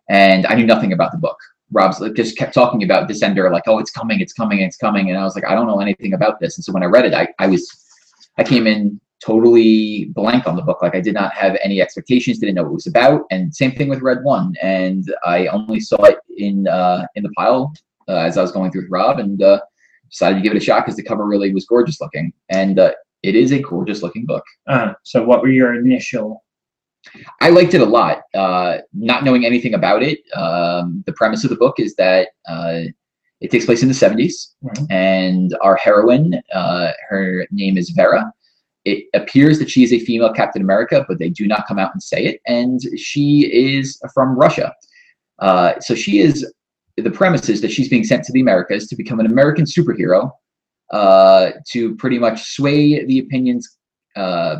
and 0.08 0.46
I 0.46 0.54
knew 0.54 0.66
nothing 0.66 0.92
about 0.92 1.12
the 1.12 1.18
book. 1.18 1.38
Rob's 1.72 2.02
just 2.14 2.36
kept 2.36 2.52
talking 2.52 2.82
about 2.82 3.08
Descender, 3.08 3.50
like, 3.50 3.64
oh, 3.66 3.78
it's 3.78 3.90
coming, 3.90 4.20
it's 4.20 4.32
coming, 4.32 4.60
it's 4.60 4.76
coming. 4.76 5.08
And 5.08 5.18
I 5.18 5.24
was 5.24 5.34
like, 5.34 5.44
I 5.44 5.54
don't 5.54 5.66
know 5.66 5.80
anything 5.80 6.14
about 6.14 6.40
this. 6.40 6.56
And 6.56 6.64
so 6.64 6.72
when 6.72 6.82
I 6.82 6.86
read 6.86 7.04
it, 7.04 7.14
I, 7.14 7.28
I 7.38 7.46
was, 7.46 7.68
I 8.38 8.44
came 8.44 8.66
in 8.66 9.00
totally 9.24 10.06
blank 10.06 10.46
on 10.46 10.56
the 10.56 10.62
book. 10.62 10.82
Like 10.82 10.96
I 10.96 11.00
did 11.00 11.14
not 11.14 11.32
have 11.34 11.56
any 11.62 11.80
expectations, 11.80 12.38
didn't 12.38 12.56
know 12.56 12.64
what 12.64 12.70
it 12.70 12.74
was 12.74 12.86
about. 12.86 13.22
And 13.30 13.54
same 13.54 13.72
thing 13.72 13.88
with 13.88 14.02
Red 14.02 14.24
One. 14.24 14.54
And 14.60 15.14
I 15.24 15.46
only 15.48 15.78
saw 15.78 16.02
it 16.04 16.18
in, 16.36 16.66
uh, 16.66 17.06
in 17.14 17.22
the 17.22 17.30
pile 17.36 17.72
uh, 18.08 18.16
as 18.16 18.36
I 18.36 18.42
was 18.42 18.50
going 18.50 18.72
through 18.72 18.82
with 18.82 18.90
Rob 18.90 19.20
and 19.20 19.40
uh, 19.40 19.60
decided 20.10 20.36
to 20.36 20.42
give 20.42 20.52
it 20.52 20.58
a 20.58 20.64
shot 20.64 20.84
because 20.84 20.96
the 20.96 21.04
cover 21.04 21.26
really 21.26 21.54
was 21.54 21.66
gorgeous 21.66 22.00
looking. 22.00 22.32
And 22.48 22.78
uh, 22.80 22.92
it 23.22 23.36
is 23.36 23.52
a 23.52 23.60
gorgeous 23.60 24.02
looking 24.02 24.26
book. 24.26 24.44
Uh, 24.66 24.94
so 25.04 25.22
what 25.22 25.42
were 25.42 25.50
your 25.50 25.74
initial? 25.74 26.42
I 27.40 27.50
liked 27.50 27.74
it 27.74 27.80
a 27.80 27.86
lot. 27.86 28.22
Uh, 28.34 28.78
not 28.92 29.24
knowing 29.24 29.44
anything 29.44 29.74
about 29.74 30.02
it, 30.02 30.20
um, 30.36 31.02
the 31.06 31.12
premise 31.12 31.44
of 31.44 31.50
the 31.50 31.56
book 31.56 31.78
is 31.78 31.94
that 31.96 32.28
uh, 32.48 32.80
it 33.40 33.50
takes 33.50 33.64
place 33.64 33.82
in 33.82 33.88
the 33.88 33.94
70s, 33.94 34.54
Mhm. 34.64 34.86
and 34.90 35.56
our 35.62 35.76
heroine, 35.76 36.40
uh, 36.52 36.92
her 37.08 37.46
name 37.50 37.78
is 37.78 37.90
Vera. 37.90 38.30
It 38.84 39.04
appears 39.14 39.58
that 39.58 39.70
she 39.70 39.82
is 39.82 39.92
a 39.92 39.98
female 39.98 40.32
Captain 40.32 40.62
America, 40.62 41.04
but 41.08 41.18
they 41.18 41.30
do 41.30 41.46
not 41.46 41.66
come 41.66 41.78
out 41.78 41.92
and 41.92 42.02
say 42.02 42.24
it, 42.24 42.40
and 42.46 42.80
she 42.98 43.50
is 43.52 43.98
from 44.14 44.36
Russia. 44.36 44.74
Uh, 45.38 45.78
so 45.80 45.94
she 45.94 46.18
is 46.20 46.50
the 46.96 47.10
premise 47.10 47.48
is 47.48 47.62
that 47.62 47.70
she's 47.70 47.88
being 47.88 48.04
sent 48.04 48.24
to 48.24 48.32
the 48.32 48.40
Americas 48.42 48.86
to 48.86 48.94
become 48.96 49.20
an 49.20 49.26
American 49.26 49.64
superhero 49.64 50.30
uh, 50.92 51.52
to 51.70 51.94
pretty 51.96 52.18
much 52.18 52.42
sway 52.42 53.04
the 53.06 53.18
opinions. 53.20 53.78
Uh, 54.16 54.56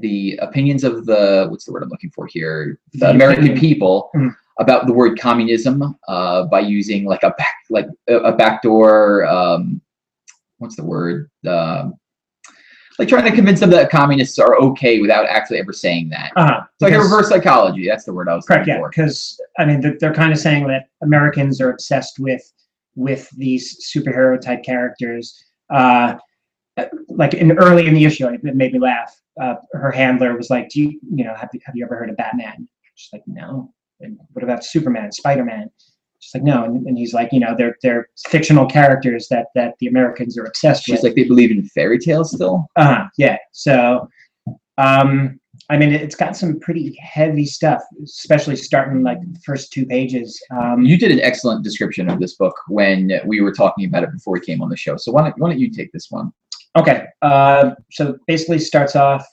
the 0.00 0.38
opinions 0.42 0.84
of 0.84 1.06
the 1.06 1.46
what's 1.50 1.64
the 1.64 1.72
word 1.72 1.82
I'm 1.82 1.88
looking 1.88 2.10
for 2.10 2.26
here? 2.26 2.78
The, 2.94 3.10
American 3.10 3.58
people 3.58 4.10
Mm. 4.14 4.34
about 4.58 4.86
the 4.86 4.92
word 4.92 5.18
communism 5.18 5.96
uh, 6.08 6.44
by 6.44 6.60
using 6.60 7.04
like 7.04 7.22
a 7.22 7.30
back 7.30 7.54
like 7.70 7.86
a, 8.08 8.32
backdoor 8.32 9.24
um, 9.26 9.80
what's 10.58 10.76
the 10.76 10.84
word? 10.84 11.30
Um, 11.48 11.94
like 12.98 13.08
trying 13.08 13.24
to 13.24 13.32
convince 13.34 13.60
them 13.60 13.70
that 13.70 13.88
communists 13.90 14.38
are 14.38 14.56
okay 14.58 15.00
without 15.00 15.24
actually 15.24 15.58
ever 15.58 15.72
saying 15.72 16.10
that. 16.10 16.32
Uh-huh. 16.36 16.60
It's 16.74 16.82
like 16.82 16.92
a 16.92 16.98
reverse 17.00 17.30
psychology. 17.30 17.88
That's 17.88 18.04
the 18.04 18.12
word 18.12 18.28
I 18.28 18.34
was 18.34 18.44
Correct. 18.44 18.66
looking 18.66 18.74
Yeah, 18.74 18.80
for. 18.80 18.90
because 18.90 19.40
I 19.58 19.64
mean 19.64 19.80
they're, 19.80 19.96
they're 19.98 20.12
kind 20.14 20.32
of 20.32 20.38
saying 20.38 20.66
that 20.68 20.88
Americans 21.02 21.60
are 21.60 21.70
obsessed 21.70 22.18
with 22.18 22.42
with 22.96 23.30
these 23.30 23.90
superhero 23.94 24.38
type 24.38 24.62
characters. 24.62 25.42
Uh, 25.70 26.16
like 27.08 27.34
in 27.34 27.52
early 27.52 27.86
in 27.86 27.94
the 27.94 28.04
issue, 28.04 28.26
it 28.28 28.42
made 28.42 28.72
me 28.72 28.78
laugh. 28.78 29.14
Uh, 29.40 29.56
her 29.72 29.90
handler 29.90 30.36
was 30.36 30.50
like, 30.50 30.68
"Do 30.68 30.80
you 30.80 31.00
you 31.14 31.24
know 31.24 31.34
have 31.34 31.50
you, 31.52 31.60
have 31.64 31.76
you 31.76 31.84
ever 31.84 31.96
heard 31.96 32.10
of 32.10 32.16
Batman?" 32.16 32.68
She's 32.94 33.12
like, 33.12 33.22
"No." 33.26 33.72
And 34.00 34.18
what 34.32 34.42
about 34.42 34.64
Superman, 34.64 35.12
Spider 35.12 35.44
Man? 35.44 35.70
She's 36.20 36.34
like, 36.34 36.44
"No." 36.44 36.64
And, 36.64 36.86
and 36.86 36.96
he's 36.96 37.12
like, 37.12 37.32
"You 37.32 37.40
know, 37.40 37.54
they're 37.56 37.76
they're 37.82 38.08
fictional 38.28 38.66
characters 38.66 39.28
that 39.28 39.46
that 39.54 39.74
the 39.80 39.88
Americans 39.88 40.38
are 40.38 40.44
obsessed 40.44 40.84
She's 40.84 40.92
with." 40.92 40.98
She's 41.00 41.04
like 41.04 41.14
they 41.14 41.24
believe 41.24 41.50
in 41.50 41.64
fairy 41.66 41.98
tales 41.98 42.32
still. 42.32 42.66
Uh-huh, 42.76 43.06
yeah. 43.18 43.36
So, 43.52 44.08
um, 44.78 45.40
I 45.68 45.76
mean, 45.76 45.92
it's 45.92 46.16
got 46.16 46.36
some 46.36 46.58
pretty 46.58 46.96
heavy 47.00 47.46
stuff, 47.46 47.82
especially 48.02 48.56
starting 48.56 49.02
like 49.02 49.20
the 49.20 49.38
first 49.44 49.72
two 49.72 49.86
pages. 49.86 50.40
Um, 50.50 50.82
You 50.82 50.96
did 50.98 51.10
an 51.12 51.20
excellent 51.20 51.62
description 51.62 52.10
of 52.10 52.18
this 52.18 52.34
book 52.34 52.56
when 52.68 53.20
we 53.24 53.40
were 53.40 53.52
talking 53.52 53.84
about 53.84 54.02
it 54.02 54.12
before 54.12 54.32
we 54.32 54.40
came 54.40 54.62
on 54.62 54.68
the 54.68 54.76
show. 54.76 54.96
So 54.96 55.12
why 55.12 55.22
don't, 55.22 55.38
why 55.38 55.50
don't 55.50 55.60
you 55.60 55.70
take 55.70 55.92
this 55.92 56.10
one? 56.10 56.32
Okay. 56.76 57.06
Uh, 57.22 57.74
so 57.90 58.18
basically 58.26 58.58
starts 58.58 58.96
off 58.96 59.26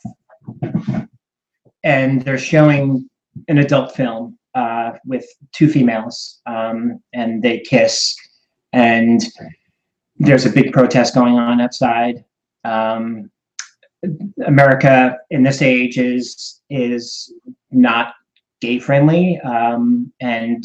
and 1.83 2.21
they're 2.23 2.37
showing 2.37 3.09
an 3.47 3.59
adult 3.59 3.95
film 3.95 4.37
uh, 4.55 4.91
with 5.05 5.25
two 5.51 5.69
females 5.69 6.39
um, 6.45 7.01
and 7.13 7.43
they 7.43 7.59
kiss 7.59 8.15
and 8.73 9.23
there's 10.19 10.45
a 10.45 10.49
big 10.49 10.73
protest 10.73 11.13
going 11.13 11.35
on 11.35 11.61
outside. 11.61 12.23
Um, 12.63 13.31
America 14.45 15.17
in 15.29 15.43
this 15.43 15.61
age 15.61 15.97
is 15.97 16.61
is 16.69 17.33
not 17.71 18.13
gay 18.61 18.79
friendly, 18.79 19.39
um, 19.41 20.11
and 20.19 20.63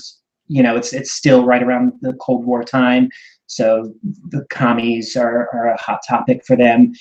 you 0.52 0.62
know 0.62 0.76
it's 0.76 0.92
it's 0.92 1.12
still 1.12 1.44
right 1.44 1.62
around 1.62 1.92
the 2.00 2.14
Cold 2.14 2.44
War 2.44 2.62
time, 2.62 3.08
so 3.46 3.92
the 4.28 4.44
commies 4.50 5.16
are, 5.16 5.48
are 5.54 5.68
a 5.68 5.80
hot 5.80 6.00
topic 6.08 6.44
for 6.46 6.56
them. 6.56 6.92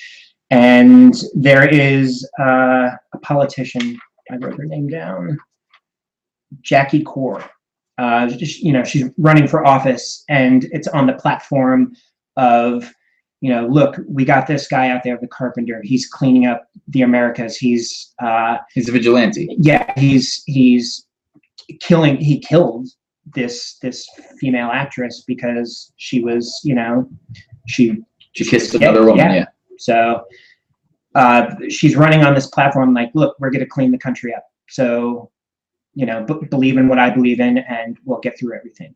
And 0.50 1.16
there 1.34 1.68
is 1.68 2.28
uh, 2.40 2.90
a 3.14 3.20
politician. 3.22 3.98
I 4.30 4.36
wrote 4.38 4.58
her 4.58 4.66
name 4.66 4.88
down. 4.88 5.38
Jackie 6.62 7.04
Core. 7.04 7.44
Uh, 7.98 8.28
just, 8.28 8.60
you 8.60 8.74
know, 8.74 8.84
she's 8.84 9.06
running 9.18 9.48
for 9.48 9.66
office, 9.66 10.24
and 10.30 10.66
it's 10.72 10.88
on 10.90 11.08
the 11.08 11.14
platform 11.14 11.94
of 12.36 12.92
you 13.42 13.50
know, 13.50 13.66
look, 13.68 13.96
we 14.08 14.24
got 14.24 14.46
this 14.46 14.68
guy 14.68 14.90
out 14.90 15.02
there, 15.04 15.18
the 15.20 15.28
carpenter. 15.28 15.82
He's 15.84 16.08
cleaning 16.08 16.46
up 16.46 16.68
the 16.88 17.02
Americas. 17.02 17.58
He's, 17.58 18.14
uh, 18.22 18.58
He's 18.74 18.88
a 18.88 18.92
vigilante. 18.92 19.56
yeah, 19.60 19.92
he's 19.98 20.44
he's 20.46 21.06
killing. 21.80 22.18
He 22.18 22.40
killed 22.40 22.88
this 23.36 23.78
this 23.82 24.08
female 24.40 24.70
actress 24.72 25.24
because 25.28 25.94
she 25.98 26.22
was, 26.24 26.60
you 26.64 26.76
know, 26.76 27.10
she 27.68 27.98
She 28.34 28.46
kissed 28.46 28.74
another 28.76 29.02
woman. 29.06 29.18
yeah. 29.18 29.34
Yeah. 29.34 29.46
so 29.78 30.24
uh, 31.16 31.56
she's 31.70 31.96
running 31.98 32.24
on 32.24 32.34
this 32.34 32.48
platform 32.48 32.94
like, 32.94 33.12
look, 33.14 33.36
we're 33.40 33.50
going 33.52 33.60
to 33.64 33.66
clean 33.70 33.92
the 33.92 33.98
country 33.98 34.34
up. 34.34 34.46
So, 34.70 35.30
you 35.94 36.06
know, 36.06 36.24
b- 36.24 36.48
believe 36.50 36.78
in 36.78 36.88
what 36.88 37.00
I 37.00 37.10
believe 37.10 37.42
in, 37.42 37.58
and 37.58 37.98
we'll 38.06 38.20
get 38.22 38.40
through 38.40 38.56
everything. 38.56 38.96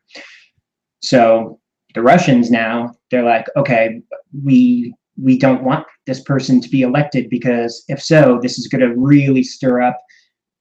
So 1.02 1.60
the 1.94 2.02
Russians 2.02 2.50
now 2.50 2.96
they're 3.12 3.24
like, 3.24 3.48
okay, 3.58 4.02
we 4.44 4.94
we 5.22 5.38
don't 5.38 5.64
want 5.64 5.86
this 6.08 6.22
person 6.24 6.60
to 6.62 6.70
be 6.70 6.82
elected 6.82 7.30
because 7.30 7.84
if 7.88 8.02
so, 8.02 8.40
this 8.42 8.58
is 8.58 8.68
going 8.68 8.82
to 8.82 8.94
really 8.96 9.44
stir 9.44 9.82
up 9.82 9.98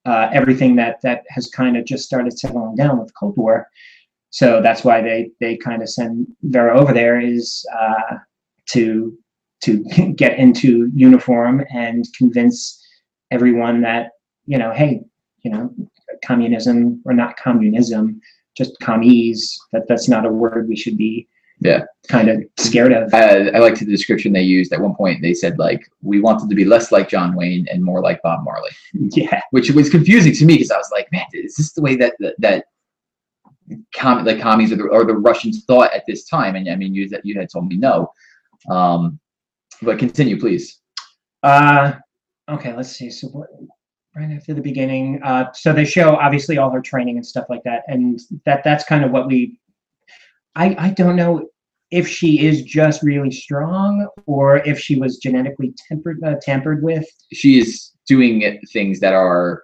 uh, 0.06 0.28
everything 0.32 0.76
that 0.76 1.00
that 1.02 1.24
has 1.28 1.46
kind 1.48 1.76
of 1.76 1.84
just 1.84 2.04
started 2.04 2.38
settling 2.38 2.74
down 2.76 2.98
with 2.98 3.08
the 3.08 3.14
Cold 3.14 3.36
War. 3.36 3.68
So 4.30 4.60
that's 4.60 4.84
why 4.84 5.00
they 5.00 5.30
they 5.40 5.56
kind 5.56 5.82
of 5.82 5.88
send 5.88 6.26
Vera 6.42 6.78
over 6.78 6.92
there 6.92 7.20
is 7.20 7.64
uh, 7.76 8.18
to 8.70 9.16
to 9.62 9.84
get 10.16 10.38
into 10.38 10.90
uniform 10.94 11.64
and 11.72 12.04
convince 12.16 12.80
everyone 13.30 13.80
that 13.82 14.10
you 14.46 14.58
know, 14.58 14.72
hey, 14.72 15.00
you 15.42 15.50
know, 15.50 15.74
communism 16.24 17.02
or 17.04 17.14
not 17.14 17.36
communism, 17.36 18.20
just 18.56 18.78
commies. 18.80 19.58
That 19.72 19.88
that's 19.88 20.08
not 20.08 20.26
a 20.26 20.30
word 20.30 20.68
we 20.68 20.76
should 20.76 20.96
be 20.96 21.28
Yeah. 21.60 21.84
kind 22.08 22.28
of 22.28 22.44
scared 22.58 22.92
of. 22.92 23.12
Uh, 23.14 23.50
I 23.54 23.58
liked 23.58 23.78
the 23.78 23.86
description 23.86 24.32
they 24.32 24.42
used 24.42 24.72
at 24.72 24.80
one 24.80 24.94
point. 24.94 25.22
They 25.22 25.34
said 25.34 25.58
like 25.58 25.88
we 26.02 26.20
wanted 26.20 26.50
to 26.50 26.54
be 26.54 26.64
less 26.64 26.92
like 26.92 27.08
John 27.08 27.34
Wayne 27.34 27.66
and 27.70 27.82
more 27.82 28.02
like 28.02 28.20
Bob 28.22 28.44
Marley, 28.44 28.70
Yeah, 28.92 29.40
which 29.50 29.70
was 29.70 29.88
confusing 29.88 30.34
to 30.34 30.44
me 30.44 30.54
because 30.54 30.70
I 30.70 30.76
was 30.76 30.90
like, 30.92 31.10
man, 31.12 31.26
is 31.32 31.56
this 31.56 31.72
the 31.72 31.82
way 31.82 31.96
that 31.96 32.14
that, 32.18 32.34
that 32.38 32.64
com- 33.94 34.24
the 34.24 34.38
commies 34.38 34.72
or 34.72 34.76
the, 34.76 34.84
or 34.84 35.04
the 35.04 35.16
Russians 35.16 35.64
thought 35.64 35.92
at 35.94 36.04
this 36.06 36.24
time? 36.26 36.56
And 36.56 36.68
I 36.68 36.76
mean, 36.76 36.94
you 36.94 37.08
that 37.08 37.24
you 37.24 37.38
had 37.38 37.50
told 37.50 37.68
me 37.68 37.76
no. 37.76 38.12
Um, 38.68 39.18
but 39.82 39.98
continue, 39.98 40.38
please. 40.38 40.80
Uh, 41.42 41.92
okay, 42.50 42.74
let's 42.74 42.90
see. 42.90 43.10
So 43.10 43.28
what, 43.28 43.48
right 44.16 44.30
after 44.30 44.54
the 44.54 44.60
beginning, 44.60 45.20
uh, 45.22 45.52
so 45.52 45.72
they 45.72 45.84
show 45.84 46.16
obviously 46.16 46.58
all 46.58 46.70
her 46.70 46.80
training 46.80 47.16
and 47.16 47.26
stuff 47.26 47.46
like 47.48 47.62
that, 47.64 47.82
and 47.88 48.20
that 48.44 48.64
that's 48.64 48.84
kind 48.84 49.04
of 49.04 49.10
what 49.10 49.26
we. 49.26 49.58
I 50.56 50.74
I 50.78 50.90
don't 50.90 51.16
know 51.16 51.48
if 51.90 52.08
she 52.08 52.46
is 52.46 52.62
just 52.62 53.02
really 53.02 53.30
strong 53.30 54.08
or 54.26 54.56
if 54.58 54.78
she 54.80 54.96
was 54.96 55.18
genetically 55.18 55.74
tempered 55.88 56.18
uh, 56.24 56.34
tampered 56.42 56.82
with. 56.82 57.06
she 57.32 57.58
is 57.58 57.90
doing 58.06 58.60
things 58.72 59.00
that 59.00 59.14
are 59.14 59.62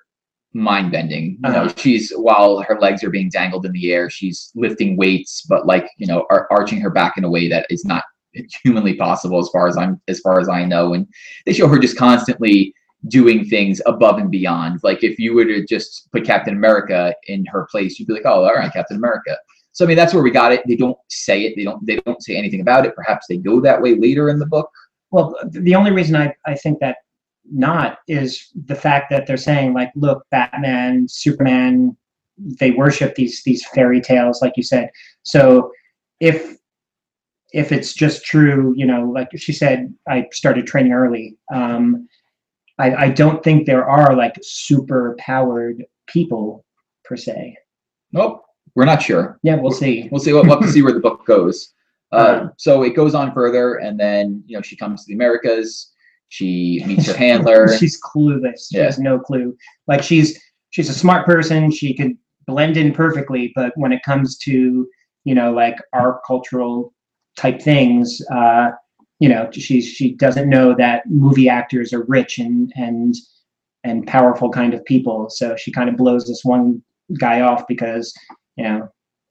mind 0.52 0.90
bending. 0.92 1.38
You 1.44 1.52
know, 1.52 1.62
Uh-huh. 1.64 1.72
she's 1.76 2.12
while 2.12 2.60
her 2.62 2.78
legs 2.80 3.02
are 3.04 3.10
being 3.10 3.30
dangled 3.30 3.66
in 3.66 3.72
the 3.72 3.92
air, 3.92 4.10
she's 4.10 4.50
lifting 4.54 4.96
weights, 4.96 5.42
but 5.48 5.66
like 5.66 5.88
you 5.98 6.06
know, 6.06 6.26
ar- 6.30 6.48
arching 6.50 6.80
her 6.80 6.90
back 6.90 7.16
in 7.16 7.24
a 7.24 7.30
way 7.30 7.48
that 7.48 7.66
is 7.70 7.84
not 7.84 8.04
humanly 8.62 8.94
possible 8.94 9.38
as 9.38 9.48
far 9.50 9.66
as 9.68 9.76
I'm 9.76 10.00
as 10.08 10.20
far 10.20 10.40
as 10.40 10.48
I 10.48 10.64
know. 10.64 10.94
And 10.94 11.06
they 11.46 11.52
show 11.52 11.68
her 11.68 11.78
just 11.78 11.96
constantly 11.96 12.74
doing 13.08 13.44
things 13.46 13.80
above 13.86 14.18
and 14.18 14.30
beyond. 14.30 14.80
Like 14.82 15.02
if 15.02 15.18
you 15.18 15.34
were 15.34 15.44
to 15.46 15.64
just 15.66 16.08
put 16.12 16.24
Captain 16.24 16.54
America 16.54 17.14
in 17.28 17.44
her 17.46 17.66
place, 17.70 17.98
you'd 17.98 18.08
be 18.08 18.14
like, 18.14 18.26
oh, 18.26 18.44
all 18.44 18.54
right, 18.54 18.72
Captain 18.72 18.96
America. 18.98 19.36
So 19.72 19.84
I 19.84 19.88
mean, 19.88 19.96
that's 19.96 20.12
where 20.12 20.22
we 20.22 20.30
got 20.30 20.52
it. 20.52 20.62
They 20.66 20.76
don't 20.76 20.98
say 21.08 21.42
it. 21.44 21.54
They 21.56 21.64
don't. 21.64 21.84
They 21.86 21.96
don't 21.96 22.22
say 22.22 22.36
anything 22.36 22.60
about 22.60 22.86
it. 22.86 22.94
Perhaps 22.94 23.26
they 23.28 23.36
go 23.36 23.60
that 23.60 23.80
way 23.80 23.94
later 23.94 24.28
in 24.28 24.38
the 24.38 24.46
book. 24.46 24.70
Well, 25.10 25.36
the 25.50 25.74
only 25.74 25.90
reason 25.90 26.16
I, 26.16 26.34
I 26.46 26.54
think 26.54 26.80
that 26.80 26.98
not 27.50 27.98
is 28.06 28.50
the 28.66 28.74
fact 28.74 29.10
that 29.10 29.26
they're 29.26 29.36
saying 29.36 29.74
like, 29.74 29.90
look, 29.94 30.24
Batman, 30.30 31.08
Superman, 31.08 31.96
they 32.38 32.70
worship 32.70 33.14
these 33.14 33.42
these 33.44 33.66
fairy 33.68 34.00
tales, 34.00 34.42
like 34.42 34.56
you 34.56 34.62
said. 34.62 34.90
So 35.22 35.70
if 36.20 36.56
if 37.52 37.72
it's 37.72 37.92
just 37.94 38.24
true, 38.24 38.74
you 38.76 38.86
know, 38.86 39.10
like 39.10 39.28
she 39.36 39.52
said, 39.52 39.92
I 40.08 40.26
started 40.32 40.66
training 40.66 40.92
early. 40.92 41.36
Um, 41.52 42.08
I, 42.78 42.94
I 42.94 43.08
don't 43.10 43.42
think 43.42 43.66
there 43.66 43.88
are 43.88 44.16
like 44.16 44.36
super 44.42 45.16
powered 45.18 45.84
people 46.06 46.64
per 47.04 47.16
se. 47.16 47.56
Nope, 48.12 48.42
we're 48.80 48.86
not 48.86 49.02
sure. 49.02 49.38
Yeah, 49.42 49.56
we'll 49.56 49.72
see. 49.72 50.08
we'll 50.10 50.20
see 50.22 50.32
we'll 50.32 50.44
have 50.44 50.60
to 50.60 50.72
see 50.72 50.80
where 50.80 50.94
the 50.94 51.00
book 51.00 51.26
goes. 51.34 51.74
Uh, 52.12 52.48
so 52.56 52.82
it 52.82 52.96
goes 52.96 53.14
on 53.14 53.32
further, 53.34 53.74
and 53.74 54.00
then 54.00 54.42
you 54.46 54.56
know 54.56 54.62
she 54.62 54.74
comes 54.74 55.02
to 55.04 55.08
the 55.08 55.14
Americas. 55.14 55.92
She 56.30 56.82
meets 56.86 57.06
her 57.06 57.16
handler. 57.16 57.76
she's 57.78 58.00
clueless. 58.00 58.70
She 58.70 58.78
Yeah. 58.78 58.84
has 58.84 58.98
no 58.98 59.18
clue. 59.18 59.54
Like 59.86 60.02
she's 60.02 60.40
she's 60.70 60.88
a 60.88 60.94
smart 60.94 61.26
person. 61.26 61.70
She 61.70 61.92
could 61.94 62.16
blend 62.46 62.78
in 62.78 62.92
perfectly, 62.94 63.52
but 63.54 63.72
when 63.76 63.92
it 63.92 64.02
comes 64.02 64.38
to 64.38 64.88
you 65.24 65.34
know 65.34 65.52
like 65.52 65.76
our 65.92 66.22
cultural 66.26 66.94
type 67.36 67.60
things, 67.60 68.22
uh, 68.32 68.70
you 69.18 69.28
know, 69.28 69.50
she's 69.52 69.86
she 69.86 70.12
doesn't 70.14 70.48
know 70.48 70.74
that 70.74 71.02
movie 71.06 71.50
actors 71.50 71.92
are 71.92 72.04
rich 72.04 72.38
and 72.38 72.72
and 72.76 73.14
and 73.84 74.06
powerful 74.06 74.48
kind 74.50 74.72
of 74.72 74.82
people. 74.86 75.28
So 75.30 75.54
she 75.56 75.70
kind 75.70 75.88
of 75.90 75.96
blows 75.98 76.26
this 76.26 76.44
one 76.44 76.82
guy 77.18 77.40
off 77.40 77.64
because 77.68 78.12
you 78.56 78.64
know 78.64 78.88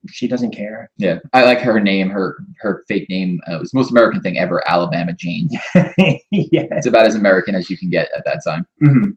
she 0.08 0.26
doesn't 0.26 0.52
care. 0.52 0.90
yeah, 0.96 1.18
I 1.34 1.44
like 1.44 1.58
her 1.60 1.78
name. 1.78 2.08
Her 2.08 2.38
her 2.60 2.84
fake 2.88 3.08
name 3.10 3.38
uh, 3.46 3.58
was 3.60 3.70
the 3.70 3.78
most 3.78 3.90
American 3.90 4.22
thing 4.22 4.38
ever. 4.38 4.62
Alabama 4.68 5.12
Jane. 5.12 5.48
yeah. 5.74 6.16
It's 6.30 6.86
about 6.86 7.04
as 7.06 7.16
American 7.16 7.54
as 7.54 7.68
you 7.68 7.76
can 7.76 7.90
get 7.90 8.08
at 8.16 8.24
that 8.24 8.40
time. 8.46 8.66
Mhm. 8.82 9.16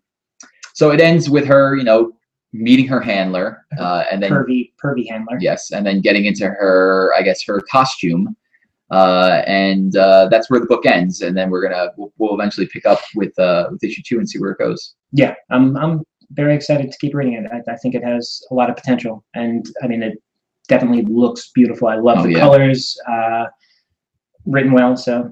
So 0.74 0.92
it 0.92 1.00
ends 1.00 1.30
with 1.30 1.46
her, 1.46 1.76
you 1.78 1.84
know, 1.84 2.12
meeting 2.52 2.88
her 2.88 3.00
handler, 3.00 3.66
uh, 3.80 4.04
and 4.12 4.22
then 4.22 4.32
pervy 4.32 4.72
pervy 4.84 5.08
handler. 5.10 5.38
yes, 5.40 5.72
and 5.72 5.86
then 5.86 6.02
getting 6.02 6.26
into 6.26 6.48
her, 6.48 7.14
I 7.18 7.22
guess, 7.22 7.44
her 7.46 7.62
costume, 7.72 8.36
uh, 8.92 9.42
and 9.48 9.96
uh, 9.96 10.28
that's 10.30 10.50
where 10.50 10.60
the 10.60 10.66
book 10.66 10.86
ends. 10.86 11.22
And 11.22 11.36
then 11.38 11.50
we're 11.50 11.62
gonna 11.62 11.92
we'll, 11.98 12.12
we'll 12.18 12.34
eventually 12.34 12.68
pick 12.68 12.86
up 12.86 13.00
with 13.16 13.38
uh, 13.40 13.70
with 13.72 13.84
issue 13.84 14.02
two 14.06 14.18
and 14.20 14.30
see 14.30 14.40
where 14.40 14.52
it 14.52 14.58
goes. 14.58 14.96
Yeah, 15.14 15.34
I'm 15.50 15.78
I'm 15.78 16.04
very 16.34 16.56
excited 16.56 16.92
to 16.92 16.98
keep 17.00 17.14
reading 17.14 17.34
it. 17.34 17.50
I, 17.52 17.72
I 17.72 17.76
think 17.78 17.96
it 17.96 18.04
has 18.04 18.42
a 18.52 18.54
lot 18.54 18.70
of 18.70 18.76
potential, 18.76 19.24
and 19.34 19.66
I 19.84 19.88
mean 19.88 20.02
it 20.04 20.22
definitely 20.68 21.04
looks 21.04 21.50
beautiful. 21.54 21.88
I 21.88 21.96
love 21.96 22.20
Oh, 22.20 22.24
the 22.24 22.32
yeah. 22.34 22.40
colors, 22.40 22.98
uh, 23.10 23.46
written 24.46 24.72
well. 24.72 24.96
So 24.98 25.30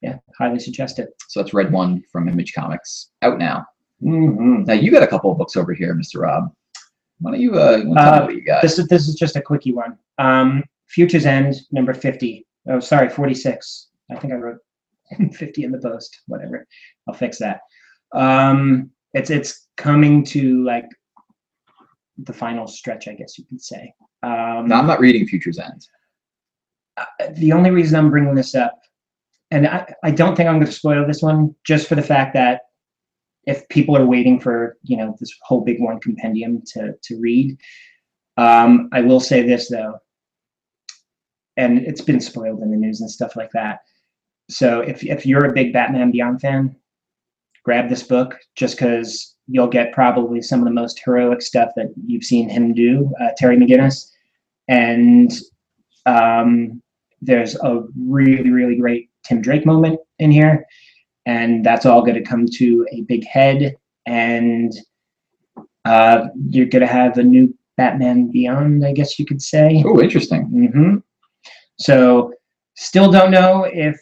yeah, 0.00 0.18
highly 0.38 0.58
suggest 0.58 0.98
it. 0.98 1.08
So 1.28 1.40
that's 1.42 1.54
Red 1.54 1.72
One 1.72 2.02
from 2.12 2.28
Image 2.28 2.52
Comics 2.54 3.10
out 3.22 3.38
now. 3.38 3.66
Mhm. 4.02 4.66
Now 4.66 4.74
you 4.74 4.90
got 4.92 5.02
a 5.02 5.06
couple 5.08 5.30
of 5.32 5.38
books 5.38 5.56
over 5.56 5.72
here, 5.74 5.94
Mr. 5.94 6.20
Rob. 6.22 6.52
Why 7.20 7.32
don't 7.32 7.40
you, 7.40 7.54
uh, 7.56 7.78
tell 7.78 7.84
me 7.84 7.96
Uh, 7.96 8.24
what 8.26 8.34
you 8.34 8.42
got? 8.42 8.62
This 8.62 8.78
is 8.78 8.86
this 8.86 9.08
is 9.08 9.16
just 9.16 9.34
a 9.36 9.42
quickie 9.42 9.72
one. 9.72 9.98
Um, 10.18 10.62
Future's 10.86 11.26
End, 11.26 11.54
number 11.72 11.92
fifty. 11.92 12.46
Oh, 12.68 12.78
sorry, 12.80 13.08
forty-six. 13.08 13.88
I 14.10 14.14
think 14.16 14.32
I 14.32 14.36
wrote 14.36 14.58
fifty 15.32 15.64
in 15.64 15.72
the 15.72 15.78
post. 15.78 16.20
Whatever. 16.28 16.66
I'll 17.08 17.14
fix 17.14 17.38
that. 17.38 17.60
Um, 18.12 18.90
it's 19.14 19.30
it's 19.30 19.68
coming 19.76 20.24
to 20.24 20.62
like 20.64 20.86
the 22.18 22.32
final 22.32 22.66
stretch, 22.66 23.08
I 23.08 23.14
guess 23.14 23.38
you 23.38 23.44
could 23.44 23.62
say. 23.62 23.92
Um, 24.22 24.66
No, 24.66 24.76
I'm 24.76 24.86
not 24.86 25.00
reading 25.00 25.26
Future's 25.26 25.58
End. 25.58 25.86
the 27.36 27.52
only 27.52 27.70
reason 27.70 27.96
I'm 27.98 28.10
bringing 28.10 28.34
this 28.34 28.54
up, 28.54 28.78
and 29.50 29.66
I, 29.66 29.92
I 30.02 30.10
don't 30.10 30.34
think 30.36 30.48
I'm 30.48 30.56
going 30.56 30.66
to 30.66 30.72
spoil 30.72 31.06
this 31.06 31.22
one, 31.22 31.54
just 31.64 31.86
for 31.88 31.94
the 31.94 32.02
fact 32.02 32.34
that 32.34 32.62
if 33.44 33.66
people 33.68 33.96
are 33.96 34.04
waiting 34.04 34.38
for 34.38 34.76
you 34.82 34.96
know 34.96 35.16
this 35.18 35.32
whole 35.42 35.62
big 35.62 35.80
one 35.80 36.00
compendium 36.00 36.62
to 36.72 36.94
to 37.02 37.18
read, 37.20 37.56
um, 38.36 38.88
I 38.92 39.00
will 39.00 39.20
say 39.20 39.42
this 39.46 39.70
though, 39.70 39.98
and 41.56 41.78
it's 41.78 42.00
been 42.02 42.20
spoiled 42.20 42.62
in 42.62 42.70
the 42.70 42.76
news 42.76 43.00
and 43.00 43.10
stuff 43.10 43.36
like 43.36 43.50
that. 43.52 43.80
So 44.50 44.80
if 44.80 45.04
if 45.04 45.24
you're 45.24 45.46
a 45.46 45.52
big 45.52 45.72
Batman 45.72 46.10
Beyond 46.10 46.40
fan, 46.40 46.76
grab 47.68 47.90
this 47.90 48.02
book 48.02 48.34
just 48.54 48.78
because 48.78 49.34
you'll 49.46 49.66
get 49.68 49.92
probably 49.92 50.40
some 50.40 50.60
of 50.60 50.64
the 50.64 50.70
most 50.70 50.98
heroic 51.04 51.42
stuff 51.42 51.70
that 51.76 51.88
you've 52.06 52.24
seen 52.24 52.48
him 52.48 52.72
do, 52.72 53.12
uh, 53.20 53.28
Terry 53.36 53.58
McGinnis, 53.58 54.10
and 54.68 55.30
um, 56.06 56.82
there's 57.20 57.56
a 57.56 57.84
really 57.94 58.50
really 58.50 58.76
great 58.76 59.10
Tim 59.22 59.42
Drake 59.42 59.66
moment 59.66 60.00
in 60.18 60.30
here, 60.30 60.64
and 61.26 61.62
that's 61.62 61.84
all 61.84 62.00
going 62.00 62.14
to 62.14 62.22
come 62.22 62.46
to 62.54 62.86
a 62.90 63.02
big 63.02 63.26
head, 63.26 63.76
and 64.06 64.72
uh, 65.84 66.28
you're 66.48 66.72
going 66.74 66.86
to 66.88 66.94
have 67.00 67.18
a 67.18 67.22
new 67.22 67.54
Batman 67.76 68.30
Beyond, 68.30 68.86
I 68.86 68.92
guess 68.92 69.18
you 69.18 69.26
could 69.26 69.42
say. 69.42 69.82
Oh, 69.84 70.00
interesting. 70.00 70.44
hmm 70.44 70.96
So, 71.78 72.32
still 72.76 73.12
don't 73.12 73.30
know 73.30 73.64
if, 73.64 74.00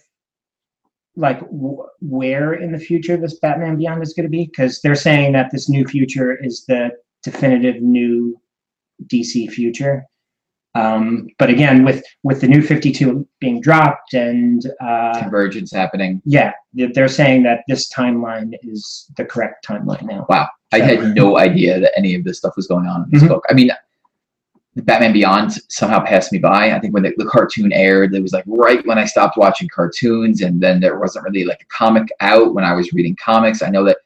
like, 1.17 1.41
w- 1.41 1.83
where 2.01 2.55
in 2.55 2.73
the 2.73 2.79
future 2.79 3.17
this 3.17 3.39
Batman 3.41 3.77
Beyond 3.77 4.03
is 4.03 4.12
going 4.14 4.25
to 4.25 4.31
be, 4.31 4.47
because 4.47 4.81
they're 4.83 4.95
saying 4.95 5.33
that 5.33 5.51
this 5.51 5.69
new 5.69 5.85
future 5.87 6.37
is 6.37 6.64
the 6.67 6.91
definitive 7.23 7.81
new 7.83 8.39
DC 9.07 9.51
future. 9.51 10.05
Um, 10.75 11.29
but 11.39 11.49
again, 11.49 11.85
with 11.85 12.05
with 12.23 12.43
the 12.43 12.49
new 12.49 12.61
Fifty 12.61 12.93
Two 12.93 13.27
being 13.41 13.62
dropped, 13.62 14.12
and 14.12 14.62
uh, 14.81 15.19
Convergence 15.19 15.73
happening. 15.73 16.21
yeah, 16.27 16.53
they're 16.75 17.09
saying 17.09 17.45
that 17.45 17.61
this 17.67 17.91
timeline 17.91 18.53
is 18.62 19.11
the 19.17 19.25
correct 19.25 19.67
timeline 19.67 20.03
now. 20.03 20.27
Wow, 20.29 20.49
I 20.73 20.81
had 20.81 21.14
no 21.14 21.39
idea 21.39 21.81
that 21.81 21.93
any 21.97 22.14
of 22.14 22.25
this 22.25 22.37
stuff 22.39 22.57
was 22.57 22.67
going 22.67 22.87
on 22.87 23.05
in 23.05 23.11
this 23.11 23.23
Mhm. 23.23 23.29
book. 23.29 23.45
I 23.49 23.55
mean, 23.55 23.71
Batman 24.77 25.12
Beyond 25.12 25.53
somehow 25.70 26.05
passed 26.05 26.33
me 26.33 26.39
by. 26.39 26.72
I 26.72 26.79
think 26.81 26.93
when 26.93 27.03
the, 27.03 27.14
the 27.16 27.24
cartoon 27.24 27.72
aired, 27.72 28.14
it 28.14 28.20
was 28.20 28.33
like 28.33 28.45
right 28.47 28.85
when 28.87 28.99
I 28.99 29.05
stopped 29.07 29.37
watching 29.37 29.68
cartoons, 29.68 30.43
and 30.43 30.61
then 30.61 30.81
there 30.81 30.99
wasn't 30.99 31.24
really 31.24 31.45
like 31.45 31.62
a 31.62 31.66
comic 31.66 32.09
out 32.20 32.55
when 32.55 32.64
I 32.64 32.74
was 32.74 32.93
reading 32.93 33.16
comics. 33.16 33.62
I 33.62 33.70
know 33.70 33.85
that 33.85 33.99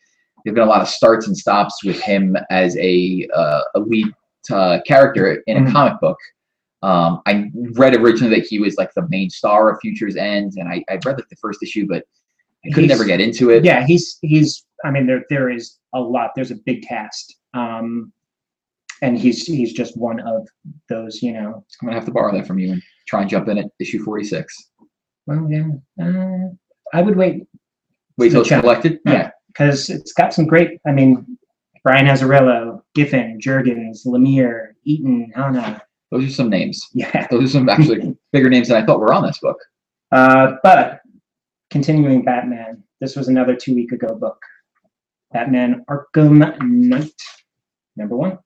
there've 0.45 0.55
been 0.55 0.65
a 0.65 0.71
lot 0.71 0.81
of 0.81 0.89
starts 0.89 1.27
and 1.27 1.37
stops 1.37 1.83
with 1.85 2.01
him 2.01 2.37
as 2.51 2.77
a 2.79 3.27
uh, 3.35 3.61
a 3.75 3.81
lead 3.81 4.07
uh, 4.51 4.79
character 4.87 5.43
in 5.47 5.57
a 5.57 5.61
Mhm. 5.61 5.73
comic 5.73 6.01
book. 6.01 6.19
Um, 6.83 7.21
I 7.27 7.51
read 7.73 7.95
originally 7.95 8.35
that 8.41 8.47
he 8.47 8.59
was 8.59 8.77
like 8.77 8.95
the 8.95 9.07
main 9.11 9.29
star 9.29 9.71
of 9.71 9.79
Future's 9.83 10.17
End, 10.17 10.55
and 10.57 10.69
I, 10.69 10.83
I 10.89 10.95
read 11.05 11.17
like 11.19 11.29
the 11.29 11.37
first 11.37 11.63
issue, 11.63 11.87
but 11.87 12.05
I 12.65 12.71
could 12.71 12.85
He's- 12.85 12.89
never 12.89 13.05
get 13.05 13.21
into 13.21 13.51
it. 13.51 13.65
Yeah, 13.65 13.85
he's 13.87 14.19
he's. 14.23 14.65
I 14.85 14.91
mean, 14.91 15.07
there 15.07 15.25
there 15.31 15.51
is 15.51 15.79
a 15.95 16.01
lot. 16.01 16.31
There's 16.35 16.53
a 16.53 16.57
big 16.65 16.87
cast, 16.87 17.37
um, 17.55 18.13
and 19.03 19.19
he's 19.19 19.45
he's 19.47 19.73
just 19.73 19.97
one 19.97 20.21
of 20.21 20.49
those. 20.89 21.23
You 21.23 21.33
know. 21.33 21.65
I'm 21.81 21.87
gonna 21.87 21.95
have 21.95 22.07
to 22.07 22.13
borrow 22.13 22.33
that 22.37 22.47
from 22.47 22.59
you 22.59 22.73
and 22.73 22.83
try 23.07 23.21
and 23.23 23.31
jump 23.31 23.49
in 23.49 23.59
at 23.59 23.67
issue 23.79 24.03
46. 24.03 24.71
Well, 25.27 25.49
yeah. 25.51 25.69
Uh, 26.03 26.49
I 26.93 27.03
would 27.03 27.17
wait 27.17 27.47
Wait 28.21 28.33
till 28.33 28.43
it's 28.43 28.51
collected. 28.51 29.01
Yeah. 29.07 29.31
because 29.49 29.89
it's 29.89 30.13
got 30.13 30.35
some 30.35 30.47
great. 30.47 30.79
I 30.87 30.93
mean, 30.93 31.39
Brian 31.83 32.07
Azzarello, 32.07 32.83
Giffen, 32.95 33.41
Jurgens, 33.41 34.07
Lemire, 34.07 34.73
Eaton, 34.85 35.33
Hanna. 35.35 35.81
Those 36.11 36.27
are 36.27 36.31
some 36.31 36.51
names. 36.51 36.87
Yeah. 36.93 37.27
Those 37.31 37.45
are 37.45 37.53
some 37.59 37.69
actually 37.71 38.15
bigger 38.33 38.51
names 38.51 38.69
than 38.69 38.77
I 38.77 38.85
thought 38.85 39.01
were 39.01 39.15
on 39.15 39.23
this 39.23 39.39
book. 39.39 39.59
Uh, 40.13 40.57
but 40.63 41.01
continuing 41.71 42.25
Batman, 42.25 42.83
this 43.01 43.17
was 43.17 43.29
another 43.29 43.57
two 43.57 43.75
week 43.75 43.93
ago 43.93 44.15
book. 44.15 44.43
Batman 45.33 45.85
Arkham 45.89 46.61
Knight, 46.61 47.23
number 47.97 48.17
one. 48.17 48.39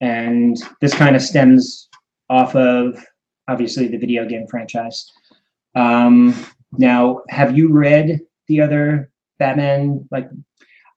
And 0.00 0.56
this 0.80 0.94
kind 0.94 1.16
of 1.16 1.22
stems 1.22 1.88
off 2.28 2.54
of 2.54 3.02
obviously 3.48 3.88
the 3.88 3.96
video 3.96 4.26
game 4.26 4.46
franchise. 4.48 5.10
Um, 5.74 6.34
now, 6.72 7.22
have 7.28 7.56
you 7.56 7.72
read 7.72 8.20
the 8.48 8.60
other 8.60 9.10
Batman, 9.38 10.06
like 10.10 10.28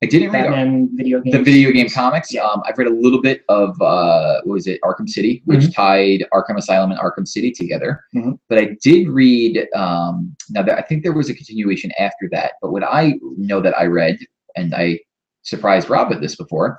I 0.02 0.06
didn't 0.06 0.32
read 0.32 0.44
Batman 0.46 0.90
video 0.94 1.20
games? 1.22 1.36
the 1.36 1.44
video 1.44 1.72
game 1.72 1.90
comics. 1.90 2.34
Yeah. 2.34 2.44
Um, 2.44 2.62
I've 2.66 2.78
read 2.78 2.88
a 2.88 2.94
little 2.94 3.22
bit 3.22 3.44
of 3.50 3.80
uh, 3.82 4.42
what 4.44 4.54
was 4.54 4.68
it, 4.68 4.80
Arkham 4.82 5.08
City, 5.10 5.42
which 5.46 5.60
Mm-hmm. 5.60 5.72
tied 5.72 6.26
Arkham 6.34 6.58
Asylum 6.58 6.92
and 6.92 7.00
Arkham 7.00 7.28
City 7.28 7.52
together. 7.52 8.04
Mhm. 8.16 8.40
But 8.48 8.58
I 8.60 8.78
did 8.82 9.10
read. 9.10 9.68
Um, 9.76 10.36
now, 10.50 10.64
that, 10.64 10.78
I 10.78 10.82
think 10.82 11.04
there 11.04 11.14
was 11.14 11.30
a 11.30 11.34
continuation 11.34 11.92
after 12.00 12.30
that. 12.32 12.54
But 12.62 12.72
what 12.72 12.84
I 12.84 13.20
know 13.38 13.62
that 13.62 13.78
I 13.78 13.86
read, 13.86 14.18
and 14.56 14.74
I 14.74 15.00
surprised 15.44 15.90
Rob 15.90 16.10
with 16.10 16.22
this 16.22 16.36
before, 16.36 16.78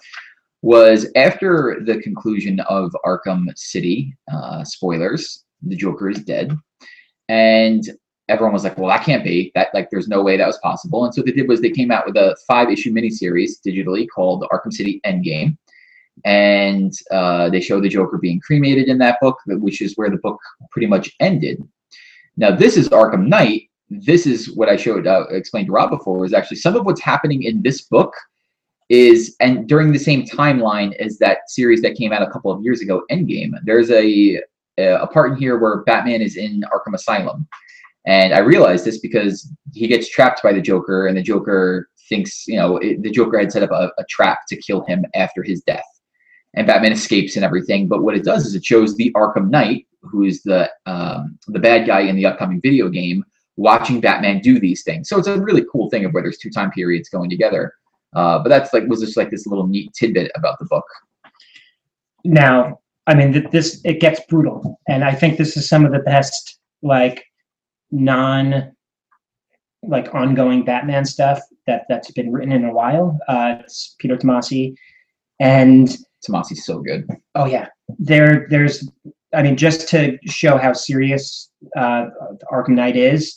was 0.62 1.06
after 1.16 1.80
the 1.84 2.00
conclusion 2.00 2.60
of 2.60 2.94
Arkham 3.04 3.46
City. 3.56 4.14
Uh, 4.32 4.64
spoilers: 4.64 5.44
the 5.62 5.76
Joker 5.76 6.10
is 6.10 6.20
dead, 6.20 6.56
and 7.28 7.82
everyone 8.28 8.52
was 8.52 8.64
like, 8.64 8.76
"Well, 8.78 8.88
that 8.88 9.04
can't 9.04 9.24
be. 9.24 9.52
That 9.54 9.68
like, 9.74 9.88
there's 9.90 10.08
no 10.08 10.22
way 10.22 10.36
that 10.36 10.46
was 10.46 10.58
possible." 10.58 11.04
And 11.04 11.14
so 11.14 11.20
what 11.20 11.26
they 11.26 11.32
did 11.32 11.48
was 11.48 11.60
they 11.60 11.70
came 11.70 11.90
out 11.90 12.06
with 12.06 12.16
a 12.16 12.36
five-issue 12.46 12.92
miniseries 12.92 13.60
digitally 13.66 14.06
called 14.14 14.46
Arkham 14.52 14.72
City 14.72 15.00
Endgame, 15.06 15.56
and 16.24 16.92
uh, 17.10 17.48
they 17.48 17.60
show 17.60 17.80
the 17.80 17.88
Joker 17.88 18.18
being 18.18 18.40
cremated 18.40 18.88
in 18.88 18.98
that 18.98 19.18
book, 19.20 19.38
which 19.46 19.80
is 19.80 19.96
where 19.96 20.10
the 20.10 20.18
book 20.18 20.38
pretty 20.70 20.86
much 20.86 21.10
ended. 21.20 21.62
Now, 22.36 22.54
this 22.54 22.76
is 22.76 22.88
Arkham 22.88 23.26
Knight. 23.28 23.68
This 23.90 24.26
is 24.26 24.54
what 24.54 24.68
I 24.68 24.76
showed, 24.76 25.06
uh, 25.06 25.24
explained 25.30 25.66
to 25.66 25.72
Rob 25.72 25.90
before. 25.90 26.18
Was 26.18 26.32
actually 26.32 26.58
some 26.58 26.76
of 26.76 26.86
what's 26.86 27.00
happening 27.00 27.42
in 27.42 27.60
this 27.62 27.82
book 27.82 28.14
is, 28.90 29.36
and 29.40 29.66
during 29.68 29.92
the 29.92 29.98
same 29.98 30.26
timeline 30.26 30.94
as 30.96 31.16
that 31.18 31.48
series 31.48 31.80
that 31.80 31.94
came 31.94 32.12
out 32.12 32.22
a 32.22 32.30
couple 32.30 32.50
of 32.50 32.62
years 32.62 32.82
ago, 32.82 33.02
Endgame. 33.10 33.52
There's 33.64 33.90
a 33.90 34.42
a 34.78 35.06
part 35.06 35.32
in 35.32 35.36
here 35.36 35.58
where 35.58 35.82
Batman 35.82 36.22
is 36.22 36.36
in 36.36 36.64
Arkham 36.72 36.94
Asylum. 36.94 37.46
And 38.06 38.32
I 38.32 38.38
realized 38.38 38.84
this 38.84 38.98
because 38.98 39.52
he 39.74 39.86
gets 39.86 40.08
trapped 40.08 40.42
by 40.42 40.52
the 40.52 40.60
Joker, 40.60 41.06
and 41.06 41.16
the 41.16 41.22
Joker 41.22 41.90
thinks, 42.08 42.46
you 42.48 42.56
know, 42.56 42.78
it, 42.78 43.02
the 43.02 43.10
Joker 43.10 43.38
had 43.38 43.52
set 43.52 43.62
up 43.62 43.70
a, 43.72 43.92
a 43.98 44.04
trap 44.08 44.40
to 44.48 44.56
kill 44.56 44.84
him 44.86 45.04
after 45.14 45.42
his 45.42 45.62
death. 45.62 45.84
And 46.54 46.66
Batman 46.66 46.92
escapes 46.92 47.36
and 47.36 47.44
everything. 47.44 47.88
But 47.88 48.02
what 48.02 48.16
it 48.16 48.24
does 48.24 48.46
is 48.46 48.54
it 48.54 48.64
shows 48.64 48.96
the 48.96 49.12
Arkham 49.12 49.50
Knight, 49.50 49.86
who 50.00 50.24
is 50.24 50.42
the 50.42 50.70
um, 50.86 51.38
the 51.48 51.58
bad 51.60 51.86
guy 51.86 52.00
in 52.00 52.16
the 52.16 52.26
upcoming 52.26 52.60
video 52.60 52.88
game, 52.88 53.22
watching 53.56 54.00
Batman 54.00 54.40
do 54.40 54.58
these 54.58 54.82
things. 54.82 55.08
So 55.08 55.18
it's 55.18 55.28
a 55.28 55.40
really 55.40 55.64
cool 55.70 55.90
thing 55.90 56.06
of 56.06 56.12
where 56.12 56.22
there's 56.22 56.38
two 56.38 56.50
time 56.50 56.70
periods 56.70 57.10
going 57.10 57.28
together. 57.28 57.74
Uh, 58.14 58.38
but 58.38 58.48
that's 58.48 58.72
like 58.72 58.84
was 58.88 59.00
just 59.00 59.16
like 59.16 59.30
this 59.30 59.46
little 59.46 59.66
neat 59.66 59.92
tidbit 59.92 60.30
about 60.34 60.58
the 60.58 60.66
book. 60.66 60.84
now 62.24 62.78
i 63.06 63.14
mean 63.14 63.32
th- 63.32 63.50
this 63.50 63.80
it 63.84 64.00
gets 64.00 64.20
brutal 64.28 64.78
and 64.88 65.04
i 65.04 65.12
think 65.14 65.38
this 65.38 65.56
is 65.56 65.68
some 65.68 65.86
of 65.86 65.92
the 65.92 66.00
best 66.00 66.58
like 66.82 67.24
non 67.90 68.72
like 69.82 70.14
ongoing 70.14 70.64
batman 70.64 71.04
stuff 71.04 71.40
that 71.66 71.84
that's 71.88 72.10
been 72.10 72.30
written 72.32 72.52
in 72.52 72.64
a 72.64 72.72
while 72.72 73.18
uh 73.28 73.56
it's 73.60 73.94
peter 73.98 74.16
tomasi 74.16 74.74
and 75.38 75.96
Tomasi's 76.28 76.66
so 76.66 76.80
good. 76.80 77.08
oh 77.34 77.46
yeah 77.46 77.68
there 77.98 78.46
there's 78.50 78.86
i 79.32 79.42
mean 79.42 79.56
just 79.56 79.88
to 79.88 80.18
show 80.26 80.58
how 80.58 80.72
serious 80.74 81.50
uh 81.76 82.06
arkham 82.52 82.74
knight 82.74 82.96
is 82.96 83.34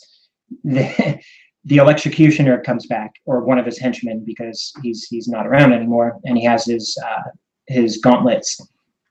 the 0.64 1.18
the 1.64 1.78
electrocutioner 1.78 2.62
comes 2.62 2.86
back 2.86 3.14
or 3.24 3.44
one 3.44 3.58
of 3.58 3.66
his 3.66 3.78
henchmen 3.78 4.24
because 4.24 4.72
he's 4.82 5.04
he's 5.04 5.28
not 5.28 5.46
around 5.46 5.72
anymore 5.72 6.18
and 6.24 6.36
he 6.36 6.44
has 6.44 6.64
his 6.64 6.96
uh 7.04 7.22
his 7.66 7.98
gauntlets. 7.98 8.60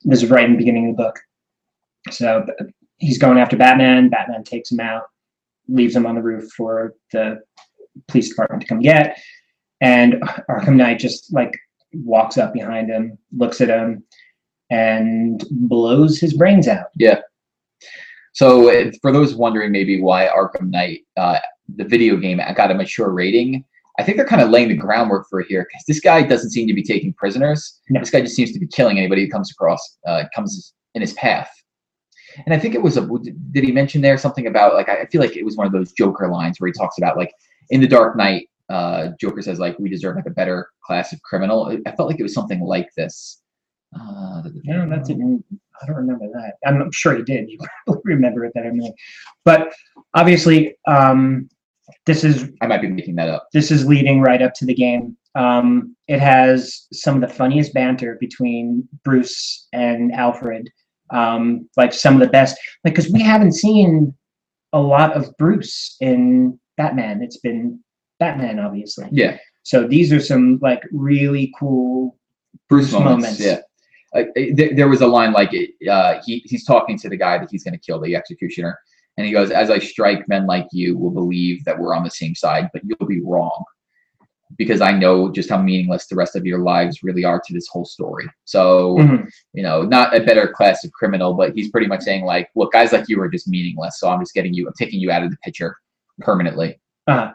This 0.03 0.21
is 0.21 0.29
right 0.29 0.45
in 0.45 0.51
the 0.51 0.57
beginning 0.57 0.89
of 0.89 0.97
the 0.97 1.03
book. 1.03 1.19
So 2.11 2.45
he's 2.97 3.17
going 3.17 3.39
after 3.39 3.57
Batman. 3.57 4.09
Batman 4.09 4.43
takes 4.43 4.71
him 4.71 4.79
out, 4.79 5.03
leaves 5.67 5.95
him 5.95 6.05
on 6.05 6.15
the 6.15 6.21
roof 6.21 6.51
for 6.51 6.93
the 7.11 7.41
police 8.07 8.29
department 8.29 8.61
to 8.61 8.67
come 8.67 8.81
get. 8.81 9.19
And 9.81 10.21
Arkham 10.49 10.75
Knight 10.75 10.99
just 10.99 11.33
like 11.33 11.57
walks 11.93 12.37
up 12.37 12.53
behind 12.53 12.89
him, 12.89 13.17
looks 13.35 13.61
at 13.61 13.69
him, 13.69 14.03
and 14.69 15.43
blows 15.51 16.19
his 16.19 16.33
brains 16.33 16.67
out. 16.67 16.87
Yeah. 16.95 17.19
So 18.33 18.91
for 19.01 19.11
those 19.11 19.35
wondering 19.35 19.71
maybe 19.71 20.01
why 20.01 20.27
Arkham 20.27 20.69
Knight, 20.69 21.01
uh, 21.17 21.39
the 21.75 21.85
video 21.85 22.17
game, 22.17 22.41
got 22.55 22.71
a 22.71 22.73
mature 22.73 23.11
rating, 23.11 23.63
I 23.99 24.03
think 24.03 24.17
they're 24.17 24.25
kind 24.25 24.41
of 24.41 24.49
laying 24.49 24.69
the 24.69 24.75
groundwork 24.75 25.27
for 25.29 25.39
it 25.39 25.47
here 25.47 25.67
because 25.69 25.83
this 25.87 25.99
guy 25.99 26.23
doesn't 26.23 26.49
seem 26.49 26.67
to 26.67 26.73
be 26.73 26.83
taking 26.83 27.13
prisoners. 27.13 27.79
No. 27.89 27.99
This 27.99 28.09
guy 28.09 28.21
just 28.21 28.35
seems 28.35 28.51
to 28.53 28.59
be 28.59 28.67
killing 28.67 28.97
anybody 28.97 29.25
who 29.25 29.31
comes 29.31 29.51
across, 29.51 29.97
uh, 30.07 30.23
comes 30.33 30.73
in 30.95 31.01
his 31.01 31.13
path. 31.13 31.49
And 32.45 32.53
I 32.55 32.59
think 32.59 32.73
it 32.73 32.81
was 32.81 32.97
a. 32.97 33.07
Did 33.51 33.63
he 33.63 33.71
mention 33.71 34.01
there 34.01 34.17
something 34.17 34.47
about 34.47 34.73
like 34.73 34.89
I 34.89 35.05
feel 35.05 35.21
like 35.21 35.37
it 35.37 35.45
was 35.45 35.55
one 35.55 35.67
of 35.67 35.73
those 35.73 35.91
Joker 35.91 36.29
lines 36.29 36.59
where 36.59 36.67
he 36.67 36.73
talks 36.73 36.97
about 36.97 37.15
like 37.15 37.31
in 37.69 37.79
the 37.79 37.87
Dark 37.87 38.17
Knight, 38.17 38.49
uh, 38.69 39.09
Joker 39.21 39.43
says 39.43 39.59
like 39.59 39.77
we 39.77 39.87
deserve 39.87 40.15
like 40.15 40.25
a 40.25 40.31
better 40.31 40.69
class 40.83 41.13
of 41.13 41.21
criminal. 41.21 41.77
I 41.85 41.91
felt 41.91 42.09
like 42.09 42.19
it 42.19 42.23
was 42.23 42.33
something 42.33 42.61
like 42.61 42.89
this. 42.97 43.42
Uh, 43.95 44.41
No, 44.63 44.89
that 44.89 45.05
didn't. 45.05 45.43
I 45.81 45.85
don't 45.85 45.95
remember 45.95 46.27
that. 46.33 46.55
I'm 46.65 46.91
sure 46.91 47.15
he 47.15 47.23
did. 47.23 47.49
You 47.49 47.57
probably 47.85 48.01
remember 48.15 48.45
it 48.45 48.53
better 48.53 48.69
than 48.69 48.77
me. 48.77 48.93
But 49.43 49.73
obviously, 50.13 50.75
um, 50.87 51.49
this 52.05 52.23
is 52.23 52.49
I 52.61 52.67
might 52.67 52.81
be 52.81 52.87
making 52.87 53.15
that 53.15 53.29
up. 53.29 53.47
this 53.53 53.71
is 53.71 53.85
leading 53.85 54.21
right 54.21 54.41
up 54.41 54.53
to 54.55 54.65
the 54.65 54.73
game. 54.73 55.17
Um, 55.35 55.95
it 56.07 56.19
has 56.19 56.87
some 56.93 57.15
of 57.15 57.21
the 57.27 57.33
funniest 57.35 57.73
banter 57.73 58.17
between 58.19 58.87
Bruce 59.03 59.67
and 59.73 60.13
Alfred. 60.13 60.69
Um, 61.09 61.69
like 61.77 61.93
some 61.93 62.15
of 62.15 62.19
the 62.21 62.27
best, 62.27 62.57
like 62.83 62.95
because 62.95 63.11
we 63.11 63.21
haven't 63.21 63.51
seen 63.53 64.15
a 64.71 64.79
lot 64.79 65.13
of 65.13 65.35
Bruce 65.37 65.95
in 65.99 66.59
Batman. 66.77 67.21
It's 67.21 67.37
been 67.37 67.79
Batman, 68.19 68.59
obviously. 68.59 69.07
Yeah, 69.11 69.37
So 69.63 69.85
these 69.87 70.11
are 70.13 70.19
some 70.19 70.59
like 70.61 70.81
really 70.91 71.53
cool. 71.59 72.17
Bruce 72.69 72.91
Bruce 72.91 72.93
moments. 72.93 73.39
moments. 73.39 73.39
Yeah. 73.41 73.59
Uh, 74.15 74.23
there, 74.53 74.75
there 74.75 74.87
was 74.87 75.01
a 75.01 75.07
line 75.07 75.33
like 75.33 75.51
uh, 75.89 76.21
he, 76.25 76.43
he's 76.45 76.65
talking 76.65 76.97
to 76.99 77.09
the 77.09 77.17
guy 77.17 77.37
that 77.37 77.49
he's 77.49 77.63
going 77.63 77.73
to 77.73 77.79
kill, 77.79 77.99
the 77.99 78.15
executioner, 78.15 78.77
and 79.17 79.25
he 79.25 79.33
goes, 79.33 79.49
"As 79.49 79.69
I 79.69 79.79
strike, 79.79 80.27
men 80.27 80.45
like 80.45 80.67
you 80.71 80.97
will 80.97 81.11
believe 81.11 81.63
that 81.65 81.77
we're 81.77 81.95
on 81.95 82.03
the 82.03 82.11
same 82.11 82.35
side, 82.35 82.69
but 82.73 82.83
you'll 82.85 83.07
be 83.07 83.21
wrong, 83.21 83.63
because 84.57 84.81
I 84.81 84.91
know 84.91 85.31
just 85.31 85.49
how 85.49 85.59
meaningless 85.59 86.05
the 86.05 86.15
rest 86.15 86.35
of 86.35 86.45
your 86.45 86.59
lives 86.59 87.01
really 87.01 87.25
are 87.25 87.41
to 87.43 87.53
this 87.53 87.67
whole 87.67 87.85
story." 87.85 88.29
So 88.45 88.97
Mhm. 88.97 89.27
you 89.53 89.63
know, 89.63 89.81
not 89.81 90.15
a 90.15 90.23
better 90.23 90.47
class 90.47 90.83
of 90.83 90.91
criminal, 90.91 91.33
but 91.33 91.55
he's 91.55 91.71
pretty 91.71 91.87
much 91.87 92.01
saying 92.01 92.23
like, 92.23 92.49
"Look, 92.55 92.71
guys 92.71 92.93
like 92.93 93.09
you 93.09 93.19
are 93.21 93.29
just 93.29 93.47
meaningless, 93.47 93.99
so 93.99 94.09
I'm 94.09 94.19
just 94.19 94.35
getting 94.35 94.53
you, 94.53 94.67
I'm 94.67 94.73
taking 94.77 94.99
you 94.99 95.09
out 95.11 95.23
of 95.23 95.31
the 95.31 95.37
picture 95.37 95.75
permanently." 96.19 96.79
Uh, 97.07 97.31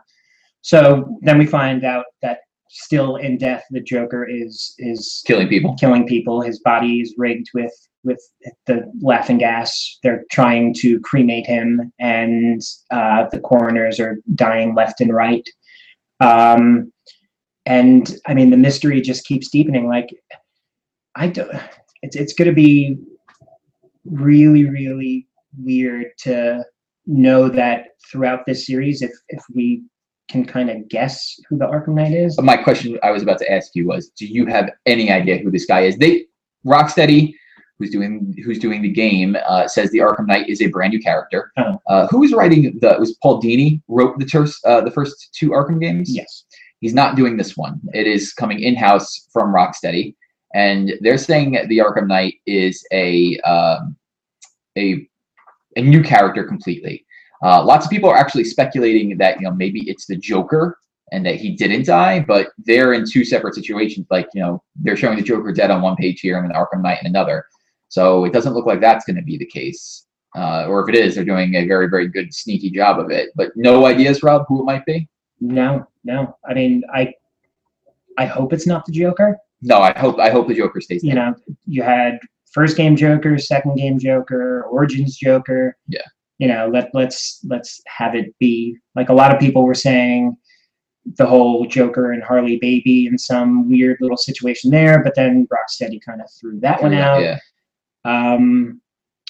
so 0.62 1.18
then 1.22 1.39
we 1.39 1.47
find 1.47 1.85
out 1.85 2.05
that 2.22 2.39
still 2.69 3.16
in 3.16 3.39
death, 3.39 3.64
the 3.71 3.81
Joker 3.81 4.25
is 4.29 4.75
is 4.79 5.23
Killing 5.27 5.49
people. 5.49 5.75
killing 5.79 6.07
people. 6.07 6.41
His 6.43 6.61
body 6.61 7.01
is 7.01 7.14
rigged 7.16 7.51
with 7.55 7.73
with 8.05 8.21
the 8.66 8.91
laughing 9.01 9.39
gas. 9.39 9.99
They're 10.03 10.25
trying 10.31 10.75
to 10.75 11.01
cremate 11.01 11.47
him, 11.47 11.93
and 11.99 12.62
uh, 12.91 13.27
the 13.31 13.41
coroners 13.41 13.99
are 14.01 14.19
dying 14.35 14.75
left 14.75 15.01
and 15.01 15.12
right. 15.12 15.49
Um, 16.21 16.93
and 17.66 18.16
I 18.27 18.35
mean, 18.35 18.51
the 18.51 18.57
mystery 18.57 19.01
just 19.01 19.27
keeps 19.27 19.51
deepening. 19.51 19.89
Like, 19.89 20.09
I 21.16 21.29
don't. 21.29 21.51
It's 22.03 22.16
it's 22.16 22.33
going 22.33 22.49
to 22.49 22.55
be 22.55 22.97
really 24.05 24.69
really 24.69 25.27
weird 25.59 26.07
to 26.19 26.64
know 27.07 27.49
that 27.49 27.89
throughout 28.11 28.47
this 28.47 28.66
series, 28.66 29.03
if 29.03 29.12
if 29.29 29.43
we 29.55 29.83
can 30.29 30.45
kind 30.45 30.70
of 30.70 30.89
guess 30.89 31.41
who 31.49 31.57
the 31.57 31.66
Arkham 31.66 31.95
Knight 31.95 32.12
is. 32.12 32.41
my 32.41 32.57
question 32.57 32.99
I 33.03 33.11
was 33.11 33.22
about 33.22 33.39
to 33.39 33.51
ask 33.51 33.74
you 33.74 33.87
was, 33.87 34.11
do 34.11 34.26
you 34.26 34.47
have 34.47 34.70
any 34.87 35.11
idea 35.11 35.39
who 35.39 35.51
this 35.51 35.64
guy 35.64 35.81
is? 35.81 35.97
They 35.97 36.26
Rocksteady, 36.66 37.33
who's 37.79 37.91
doing 37.91 38.35
who's 38.45 38.59
doing 38.59 38.83
the 38.83 38.91
game, 38.91 39.37
uh, 39.47 39.68
says 39.68 39.91
the 39.91 39.99
Arkham 39.99 40.26
Knight 40.26 40.49
is 40.49 40.61
a 40.61 40.66
brand 40.66 40.93
new 40.93 41.01
character. 41.01 41.53
Oh. 41.57 41.81
Uh, 41.87 42.07
who 42.09 42.20
was 42.20 42.33
writing 42.33 42.79
the? 42.81 42.97
Was 42.99 43.16
Paul 43.22 43.41
Dini 43.41 43.81
wrote 43.89 44.18
the 44.18 44.26
first 44.26 44.64
uh, 44.64 44.81
the 44.81 44.91
first 44.91 45.31
two 45.33 45.51
Arkham 45.51 45.81
games. 45.81 46.14
Yes. 46.14 46.45
He's 46.81 46.95
not 46.95 47.16
doing 47.16 47.37
this 47.37 47.57
one. 47.57 47.81
It 47.93 48.07
is 48.07 48.33
coming 48.33 48.61
in 48.61 48.76
house 48.76 49.29
from 49.33 49.53
Rocksteady, 49.53 50.14
and 50.55 50.93
they're 51.01 51.18
saying 51.18 51.53
the 51.53 51.79
Arkham 51.79 52.07
Knight 52.07 52.35
is 52.47 52.85
a 52.93 53.39
um, 53.41 53.97
a 54.76 55.09
a 55.76 55.83
new 55.83 56.03
character 56.03 56.45
completely. 56.45 57.05
Uh, 57.43 57.64
lots 57.64 57.84
of 57.84 57.91
people 57.91 58.11
are 58.11 58.16
actually 58.16 58.45
speculating 58.45 59.16
that 59.18 59.41
you 59.41 59.45
know 59.45 59.55
maybe 59.55 59.89
it's 59.89 60.07
the 60.07 60.16
Joker 60.16 60.78
and 61.12 61.24
that 61.24 61.36
he 61.36 61.51
didn't 61.51 61.86
die, 61.86 62.20
but 62.20 62.49
they're 62.59 62.93
in 62.93 63.09
two 63.09 63.24
separate 63.24 63.55
situations. 63.55 64.07
Like 64.11 64.28
you 64.34 64.43
know 64.43 64.62
they're 64.76 64.97
showing 64.97 65.16
the 65.16 65.22
Joker 65.22 65.53
dead 65.53 65.70
on 65.70 65.82
one 65.82 65.97
page 65.97 66.20
here 66.20 66.39
and 66.39 66.51
the 66.51 66.55
Arkham 66.55 66.82
Knight 66.82 67.01
in 67.01 67.07
another. 67.07 67.47
So 67.89 68.24
it 68.24 68.32
doesn't 68.32 68.53
look 68.55 68.66
like 68.66 68.80
that's 68.80 69.05
going 69.05 69.16
to 69.16 69.22
be 69.22 69.39
the 69.39 69.47
case. 69.47 70.05
Uh, 70.36 70.66
or 70.68 70.82
if 70.82 70.95
it 70.95 70.95
is, 70.95 71.14
they're 71.14 71.24
doing 71.24 71.55
a 71.55 71.66
very 71.66 71.89
very 71.89 72.09
good 72.09 72.34
sneaky 72.34 72.70
job 72.70 72.99
of 72.99 73.11
it. 73.11 73.30
But 73.34 73.53
no 73.57 73.86
ideas, 73.86 74.22
Rob, 74.22 74.45
who 74.49 74.61
it 74.61 74.64
might 74.64 74.84
be. 74.84 75.09
No, 75.41 75.86
no. 76.05 76.36
I 76.49 76.55
mean, 76.55 76.82
I 76.93 77.14
I 78.18 78.26
hope 78.26 78.53
it's 78.53 78.66
not 78.66 78.84
the 78.84 78.93
Joker. 78.93 79.39
No, 79.62 79.80
I 79.80 79.97
hope 79.99 80.18
I 80.18 80.30
hope 80.30 80.49
the 80.49 80.55
Joker 80.55 80.80
stays. 80.80 81.03
You 81.03 81.14
dead. 81.14 81.16
know, 81.16 81.34
you 81.66 81.82
had 81.82 82.18
first 82.53 82.76
game 82.76 82.97
Joker, 82.97 83.39
second 83.39 83.76
game 83.76 83.99
Joker, 83.99 84.64
Origins 84.64 85.16
Joker. 85.16 85.76
Yeah. 85.89 86.03
You 86.39 86.49
know, 86.49 86.70
let 86.72 86.91
let's 86.95 87.41
let's 87.45 87.80
have 87.86 88.14
it 88.14 88.36
be 88.39 88.76
like 88.95 89.09
a 89.09 89.14
lot 89.14 89.34
of 89.34 89.41
people 89.41 89.64
were 89.64 89.74
saying 89.74 90.36
the 91.16 91.26
whole 91.26 91.66
Joker 91.66 92.12
and 92.12 92.22
Harley 92.22 92.59
baby 92.59 93.07
in 93.07 93.18
some 93.18 93.68
weird 93.68 93.99
little 94.01 94.16
situation 94.16 94.70
there, 94.70 95.03
but 95.03 95.14
then 95.14 95.47
Rocksteady 95.47 96.01
kind 96.05 96.20
of 96.20 96.30
threw 96.39 96.61
that 96.61 96.82
one 96.82 96.95
out. 96.95 97.22
Yeah. 97.22 97.39
Um, 98.05 98.80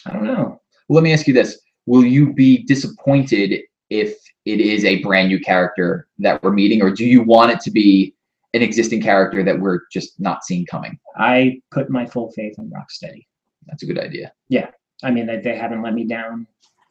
I 0.07 0.13
don't 0.13 0.25
know. 0.25 0.61
Well, 0.89 0.97
let 0.97 1.03
me 1.03 1.13
ask 1.13 1.27
you 1.27 1.35
this: 1.35 1.61
Will 1.87 2.05
you 2.05 2.33
be 2.33 2.65
disappointed 2.65 3.63
if 3.91 4.17
it 4.45 4.61
is 4.61 4.85
a 4.85 5.03
brand 5.03 5.29
new 5.29 5.41
character 5.41 6.09
that 6.19 6.43
we're 6.43 6.53
meeting, 6.53 6.83
or 6.83 6.91
do 6.91 7.05
you 7.05 7.23
want 7.23 7.53
it 7.53 7.61
to 7.61 7.71
be 7.71 8.15
an 8.55 8.63
existing 8.63 9.03
character 9.03 9.45
that 9.45 9.59
we're 9.59 9.81
just 9.93 10.19
not 10.21 10.45
seeing 10.45 10.67
coming? 10.67 10.99
I 11.17 11.61
put 11.71 11.91
my 11.91 12.07
full 12.07 12.31
faith 12.33 12.57
in 12.59 12.71
Rocksteady. 12.71 13.27
That's 13.67 13.83
a 13.83 13.87
good 13.87 13.99
idea. 13.99 14.33
Yeah, 14.49 14.71
I 15.03 15.11
mean, 15.11 15.27
they, 15.27 15.39
they 15.39 15.57
haven't 15.57 15.83
let 15.83 15.95
me 15.95 16.05
down 16.05 16.47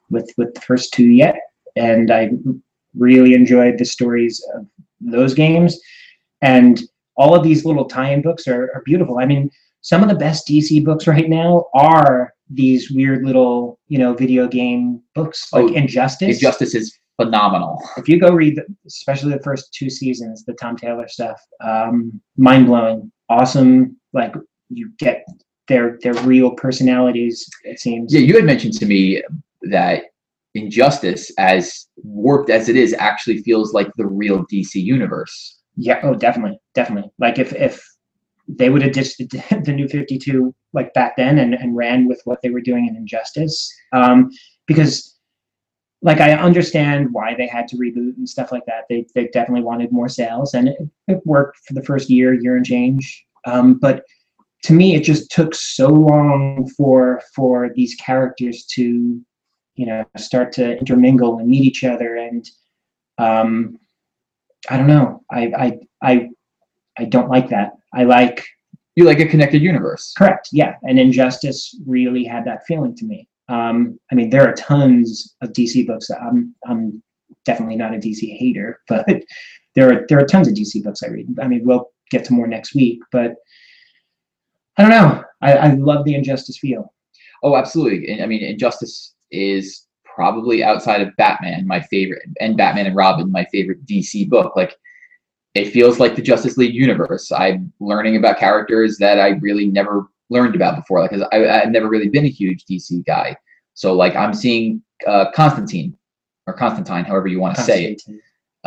with 0.10 0.32
with 0.38 0.54
the 0.54 0.62
first 0.62 0.94
two 0.94 1.08
yet, 1.08 1.36
and 1.76 2.12
I 2.12 2.32
really 2.98 3.34
enjoyed 3.34 3.78
the 3.78 3.86
stories 3.86 4.44
of 4.56 4.66
those 5.00 5.34
games, 5.34 5.80
and 6.42 6.82
all 7.16 7.36
of 7.36 7.44
these 7.44 7.66
little 7.66 7.86
tie-in 7.86 8.22
books 8.22 8.48
are, 8.48 8.72
are 8.76 8.82
beautiful. 8.86 9.20
I 9.20 9.26
mean, 9.26 9.50
some 9.82 10.04
of 10.04 10.10
the 10.10 10.16
best 10.16 10.48
DC 10.48 10.84
books 10.84 11.08
right 11.08 11.30
now 11.30 11.66
are 11.74 12.34
these 12.50 12.92
weird 12.92 13.26
little, 13.26 13.80
you 13.88 13.98
know, 13.98 14.14
video 14.14 14.48
game 14.48 15.02
books 15.16 15.52
like 15.52 15.64
Oh, 15.66 15.74
Injustice. 15.74 16.36
Injustice 16.36 16.76
is 16.76 16.98
phenomenal. 17.22 17.82
if 17.98 18.08
you 18.08 18.20
go 18.20 18.32
read, 18.32 18.56
the, 18.56 18.66
especially 18.86 19.34
the 19.34 19.42
first 19.44 19.74
two 19.74 19.90
seasons, 19.90 20.46
the 20.46 20.54
Tom 20.54 20.78
Taylor 20.78 21.08
stuff, 21.08 21.42
um, 21.64 22.22
mind 22.38 22.68
blowing, 22.68 23.12
awesome. 23.30 23.98
Like 24.14 24.34
you 24.70 24.92
get 25.00 25.26
their 25.68 25.98
their 26.02 26.14
real 26.24 26.52
personalities. 26.52 27.48
It 27.64 27.80
seems. 27.80 28.14
Yeah, 28.14 28.22
you 28.22 28.36
had 28.36 28.46
mentioned 28.46 28.74
to 28.74 28.86
me 28.86 29.22
that 29.64 30.04
Injustice, 30.56 31.32
as 31.38 31.88
warped 31.98 32.50
as 32.50 32.68
it 32.68 32.76
is, 32.76 32.94
actually 32.98 33.44
feels 33.44 33.74
like 33.74 33.92
the 33.96 34.08
real 34.08 34.46
DC 34.46 34.76
universe. 34.76 35.60
Yeah. 35.76 36.00
Oh, 36.04 36.16
definitely, 36.16 36.60
definitely. 36.74 37.12
Like 37.20 37.38
if 37.38 37.54
if 37.54 37.84
they 38.48 38.70
would 38.70 38.82
have 38.82 38.94
ditched 38.94 39.18
the, 39.18 39.74
new 39.76 39.88
Fifty 39.88 40.18
Two 40.18 40.56
like 40.74 40.94
back 40.94 41.16
then 41.18 41.38
and 41.38 41.54
and 41.54 41.76
ran 41.76 42.08
with 42.08 42.22
what 42.26 42.42
they 42.42 42.50
were 42.50 42.62
doing 42.62 42.88
in 42.88 42.96
Injustice, 42.96 43.72
um, 43.94 44.32
because 44.66 45.18
like 46.02 46.22
I 46.22 46.34
understand 46.34 47.10
why 47.12 47.36
they 47.36 47.48
had 47.48 47.68
to 47.70 47.78
reboot 47.78 48.18
and 48.18 48.28
stuff 48.28 48.52
like 48.52 48.66
that. 48.66 48.86
They 48.90 49.06
they 49.14 49.28
definitely 49.28 49.64
wanted 49.64 49.92
more 49.92 50.10
sales, 50.10 50.54
and 50.54 50.70
it, 50.70 50.78
it 51.08 51.22
worked 51.26 51.58
for 51.68 51.74
the 51.74 51.84
first 51.84 52.10
year, 52.10 52.34
year 52.34 52.56
and 52.56 52.66
change. 52.66 53.26
Um, 53.46 53.76
but 53.76 54.04
to 54.64 54.74
me, 54.74 54.96
it 54.96 55.04
just 55.04 55.32
took 55.32 55.54
so 55.56 55.88
long 55.88 56.70
for 56.78 57.22
for 57.36 57.72
these 57.76 57.96
characters 57.96 58.66
to, 58.74 59.22
you 59.78 59.86
know, 59.86 60.04
start 60.18 60.52
to 60.54 60.78
intermingle 60.78 61.38
and 61.38 61.48
meet 61.48 61.64
each 61.64 61.84
other, 61.84 62.18
and 62.18 62.50
um, 63.18 63.80
I 64.70 64.76
don't 64.78 64.88
know. 64.88 65.24
I 65.32 65.42
I 65.58 65.80
I 66.02 66.30
I 66.98 67.06
don't 67.06 67.30
like 67.30 67.48
that. 67.50 67.78
I 67.94 68.04
like 68.04 68.46
You 68.96 69.06
like 69.06 69.20
a 69.20 69.26
connected 69.28 69.62
universe. 69.62 70.14
Correct. 70.18 70.50
Yeah, 70.52 70.76
and 70.84 71.00
Injustice 71.00 71.80
really 71.86 72.26
had 72.26 72.44
that 72.46 72.66
feeling 72.66 72.96
to 72.96 73.06
me. 73.06 73.28
Um, 73.50 74.00
I 74.12 74.16
mean, 74.16 74.30
there 74.30 74.46
are 74.48 74.54
tons 74.54 75.36
of 75.42 75.54
DC 75.54 75.86
books. 75.88 76.08
That 76.08 76.22
I'm 76.22 76.54
I'm 76.68 77.02
definitely 77.46 77.78
not 77.78 77.94
a 77.94 77.98
DC 77.98 78.38
hater, 78.38 78.82
but 78.88 79.06
there 79.76 79.92
are 79.94 80.06
there 80.10 80.20
are 80.20 80.26
tons 80.26 80.48
of 80.48 80.56
DC 80.56 80.84
books 80.84 81.04
I 81.04 81.08
read. 81.08 81.28
I 81.42 81.48
mean, 81.48 81.64
we'll 81.64 81.92
get 82.10 82.26
to 82.26 82.34
more 82.34 82.48
next 82.48 82.74
week, 82.74 83.00
but 83.12 83.36
I 84.78 84.82
don't 84.82 84.92
know. 84.92 85.24
I, 85.42 85.54
I 85.54 85.74
love 85.74 86.04
the 86.04 86.16
Injustice 86.16 86.58
feel. 86.58 86.94
Oh, 87.44 87.56
absolutely. 87.56 88.22
I 88.22 88.26
mean, 88.26 88.44
Injustice 88.44 89.14
is 89.32 89.86
probably 90.04 90.64
outside 90.64 91.02
of 91.02 91.16
Batman 91.18 91.68
my 91.68 91.80
favorite, 91.80 92.24
and 92.40 92.58
Batman 92.58 92.88
and 92.88 92.96
Robin 92.96 93.32
my 93.32 93.46
favorite 93.52 93.86
DC 93.86 94.28
book. 94.30 94.56
Like, 94.56 94.76
it 95.54 95.72
feels 95.72 96.00
like 96.00 96.16
the 96.16 96.22
Justice 96.22 96.58
League 96.58 96.76
universe. 96.76 97.32
I'm 97.32 97.72
learning 97.80 98.16
about 98.16 98.38
characters 98.38 98.98
that 98.98 99.20
I 99.20 99.30
really 99.30 99.66
never 99.66 100.08
learned 100.30 100.56
about 100.56 100.76
before. 100.76 101.02
Like, 101.02 101.12
cause 101.12 101.24
I, 101.32 101.48
I've 101.48 101.72
never 101.72 101.88
really 101.88 102.10
been 102.10 102.26
a 102.26 102.30
huge 102.30 102.66
DC 102.66 103.06
guy. 103.06 103.36
So, 103.74 103.94
like, 103.94 104.16
I'm 104.16 104.34
seeing 104.34 104.82
uh, 105.06 105.32
Constantine 105.32 105.96
or 106.48 106.54
Constantine, 106.54 107.06
however 107.06 107.28
you 107.28 107.40
want 107.40 107.56
to 107.56 107.62
say 107.62 107.86
it 107.86 108.02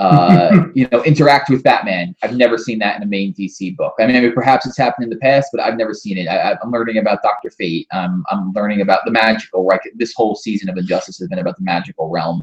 uh, 0.02 0.64
you 0.74 0.88
know, 0.90 1.02
interact 1.04 1.50
with 1.50 1.62
Batman. 1.62 2.16
I've 2.22 2.34
never 2.34 2.56
seen 2.56 2.78
that 2.78 2.96
in 2.96 3.02
a 3.02 3.06
main 3.06 3.34
DC 3.34 3.76
book. 3.76 3.94
I 4.00 4.06
mean, 4.06 4.16
I 4.16 4.20
mean 4.22 4.32
perhaps 4.32 4.64
it's 4.64 4.78
happened 4.78 5.04
in 5.04 5.10
the 5.10 5.18
past, 5.18 5.50
but 5.52 5.62
I've 5.62 5.76
never 5.76 5.92
seen 5.92 6.16
it. 6.16 6.26
I, 6.26 6.52
am 6.52 6.70
learning 6.70 6.96
about 6.96 7.22
Doctor 7.22 7.50
Fate. 7.50 7.86
Um, 7.92 8.24
I'm 8.30 8.50
learning 8.52 8.80
about 8.80 9.00
the 9.04 9.10
magical. 9.10 9.66
Right, 9.66 9.78
this 9.96 10.14
whole 10.14 10.34
season 10.34 10.70
of 10.70 10.78
Injustice 10.78 11.18
has 11.18 11.28
been 11.28 11.38
about 11.38 11.58
the 11.58 11.64
magical 11.64 12.08
realm, 12.08 12.42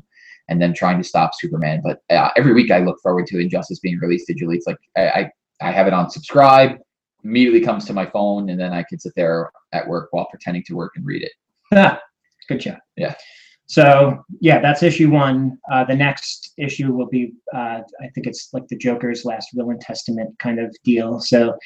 and 0.49 0.61
then 0.61 0.71
trying 0.71 0.99
to 0.99 1.03
stop 1.03 1.31
Superman. 1.33 1.81
But 1.83 2.03
uh, 2.15 2.29
every 2.37 2.53
week 2.53 2.69
I 2.69 2.77
look 2.77 3.01
forward 3.01 3.25
to 3.27 3.39
Injustice 3.39 3.79
being 3.79 3.97
released 3.97 4.29
digitally. 4.29 4.57
It's 4.57 4.67
like 4.67 4.77
I, 4.95 5.07
I, 5.07 5.31
I 5.61 5.71
have 5.71 5.87
it 5.87 5.93
on 5.93 6.11
subscribe. 6.11 6.77
Immediately 7.23 7.61
comes 7.61 7.85
to 7.85 7.93
my 7.93 8.05
phone, 8.05 8.49
and 8.51 8.59
then 8.59 8.71
I 8.71 8.83
can 8.83 8.99
sit 8.99 9.13
there 9.15 9.51
at 9.73 9.87
work 9.87 10.09
while 10.11 10.27
pretending 10.29 10.63
to 10.67 10.75
work 10.75 10.93
and 10.95 11.03
read 11.07 11.23
it. 11.23 11.31
Ah, 11.73 11.99
good 12.47 12.59
job. 12.59 12.77
Yeah. 12.97 13.15
So 13.67 14.23
yeah, 14.39 14.59
that's 14.59 14.81
issue 14.81 15.11
one. 15.11 15.59
Uh, 15.71 15.83
the 15.83 15.95
next 15.95 16.53
issue 16.57 16.93
will 16.93 17.07
be, 17.07 17.33
uh, 17.53 17.81
I 18.01 18.07
think 18.15 18.25
it's 18.25 18.49
like 18.53 18.67
the 18.69 18.77
Joker's 18.77 19.25
last 19.25 19.49
will 19.53 19.69
and 19.69 19.79
testament 19.79 20.37
kind 20.39 20.59
of 20.59 20.75
deal. 20.83 21.19
So 21.19 21.57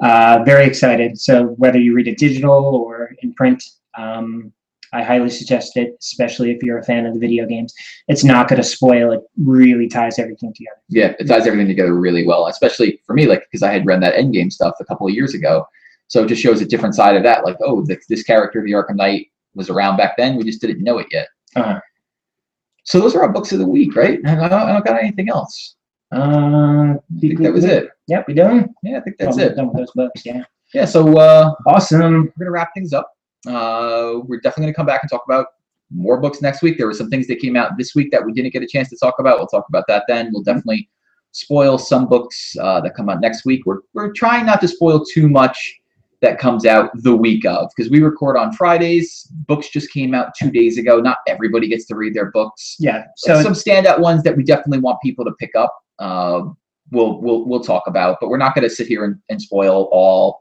uh, 0.00 0.42
very 0.44 0.64
excited. 0.64 1.20
So 1.20 1.48
whether 1.58 1.78
you 1.78 1.94
read 1.94 2.08
it 2.08 2.18
digital 2.18 2.76
or 2.76 3.14
in 3.22 3.34
print, 3.34 3.62
um, 3.98 4.52
I 4.92 5.02
highly 5.02 5.30
suggest 5.30 5.76
it, 5.76 5.96
especially 6.00 6.50
if 6.50 6.62
you're 6.62 6.78
a 6.78 6.84
fan 6.84 7.06
of 7.06 7.14
the 7.14 7.20
video 7.20 7.46
games. 7.46 7.74
It's 8.08 8.24
not 8.24 8.48
going 8.48 8.60
to 8.60 8.66
spoil. 8.66 9.12
It 9.12 9.20
really 9.36 9.88
ties 9.88 10.18
everything 10.18 10.52
together. 10.52 10.80
Yeah, 10.88 11.14
it 11.18 11.26
ties 11.26 11.46
everything 11.46 11.68
together 11.68 11.94
really 11.94 12.26
well, 12.26 12.46
especially 12.46 13.00
for 13.06 13.14
me, 13.14 13.26
like 13.26 13.44
because 13.50 13.62
I 13.62 13.72
had 13.72 13.86
read 13.86 14.02
that 14.02 14.14
Endgame 14.14 14.52
stuff 14.52 14.74
a 14.80 14.84
couple 14.84 15.06
of 15.06 15.14
years 15.14 15.34
ago. 15.34 15.66
So 16.08 16.24
it 16.24 16.28
just 16.28 16.42
shows 16.42 16.60
a 16.60 16.66
different 16.66 16.96
side 16.96 17.14
of 17.14 17.22
that. 17.22 17.44
Like, 17.44 17.56
oh, 17.60 17.84
this, 17.84 18.04
this 18.08 18.24
character, 18.24 18.62
the 18.64 18.72
Arkham 18.72 18.96
Knight, 18.96 19.28
was 19.54 19.70
around 19.70 19.96
back 19.96 20.16
then. 20.16 20.36
We 20.36 20.42
just 20.42 20.60
didn't 20.60 20.82
know 20.82 20.98
it 20.98 21.06
yet. 21.12 21.28
So 21.56 23.00
those 23.00 23.14
are 23.14 23.22
our 23.22 23.32
books 23.32 23.52
of 23.52 23.58
the 23.58 23.66
week, 23.66 23.94
right? 23.94 24.18
I 24.26 24.34
don't, 24.34 24.52
I 24.52 24.72
don't 24.72 24.84
got 24.84 24.98
anything 25.00 25.28
else. 25.28 25.76
uh, 26.12 26.94
I 26.94 27.20
think 27.20 27.38
that 27.40 27.52
was 27.52 27.64
it. 27.64 27.88
Yep, 28.08 28.26
we 28.28 28.34
done. 28.34 28.68
Yeah, 28.82 28.98
I 28.98 29.00
think 29.00 29.16
that's 29.18 29.36
we're 29.36 29.44
it. 29.46 29.56
Done 29.56 29.68
with 29.68 29.76
those 29.76 29.90
books. 29.94 30.22
Yeah. 30.24 30.42
Yeah, 30.74 30.84
so 30.84 31.18
uh, 31.18 31.52
Awesome. 31.66 32.00
we're 32.36 32.44
gonna 32.44 32.50
wrap 32.50 32.70
things 32.74 32.92
up. 32.92 33.12
Uh, 33.46 34.20
we're 34.26 34.40
definitely 34.40 34.66
gonna 34.66 34.74
come 34.74 34.86
back 34.86 35.02
and 35.02 35.10
talk 35.10 35.24
about 35.26 35.46
more 35.92 36.20
books 36.20 36.40
next 36.42 36.62
week. 36.62 36.78
There 36.78 36.86
were 36.86 36.94
some 36.94 37.10
things 37.10 37.26
that 37.26 37.40
came 37.40 37.56
out 37.56 37.76
this 37.76 37.94
week 37.94 38.10
that 38.12 38.24
we 38.24 38.32
didn't 38.32 38.52
get 38.52 38.62
a 38.62 38.66
chance 38.66 38.88
to 38.90 38.96
talk 38.96 39.16
about. 39.18 39.38
We'll 39.38 39.48
talk 39.48 39.66
about 39.68 39.84
that 39.88 40.04
then. 40.08 40.30
We'll 40.32 40.42
definitely 40.44 40.88
spoil 41.32 41.78
some 41.78 42.08
books 42.08 42.56
uh, 42.60 42.80
that 42.82 42.94
come 42.94 43.08
out 43.08 43.20
next 43.20 43.44
week. 43.44 43.66
We're 43.66 43.80
we're 43.94 44.12
trying 44.12 44.46
not 44.46 44.60
to 44.62 44.68
spoil 44.68 45.04
too 45.04 45.28
much 45.28 45.79
that 46.22 46.38
comes 46.38 46.66
out 46.66 46.90
the 46.94 47.16
week 47.16 47.46
of 47.46 47.70
because 47.74 47.90
we 47.90 48.00
record 48.00 48.36
on 48.36 48.52
Fridays. 48.52 49.26
Books 49.46 49.70
just 49.70 49.90
came 49.90 50.14
out 50.14 50.34
two 50.38 50.50
days 50.50 50.76
ago. 50.76 51.00
Not 51.00 51.18
everybody 51.26 51.66
gets 51.68 51.86
to 51.86 51.96
read 51.96 52.14
their 52.14 52.30
books. 52.30 52.76
Yeah. 52.78 53.04
So 53.16 53.36
So 53.36 53.42
some 53.42 53.54
standout 53.54 54.00
ones 54.00 54.22
that 54.24 54.36
we 54.36 54.42
definitely 54.42 54.80
want 54.80 55.00
people 55.02 55.24
to 55.24 55.32
pick 55.38 55.54
up. 55.54 55.74
Uh, 55.98 56.42
we'll 56.90 57.20
we'll 57.20 57.46
we'll 57.46 57.62
talk 57.62 57.84
about, 57.86 58.18
but 58.20 58.28
we're 58.28 58.38
not 58.38 58.54
going 58.54 58.68
to 58.68 58.74
sit 58.74 58.86
here 58.86 59.04
and, 59.04 59.16
and 59.28 59.40
spoil 59.40 59.88
all. 59.92 60.40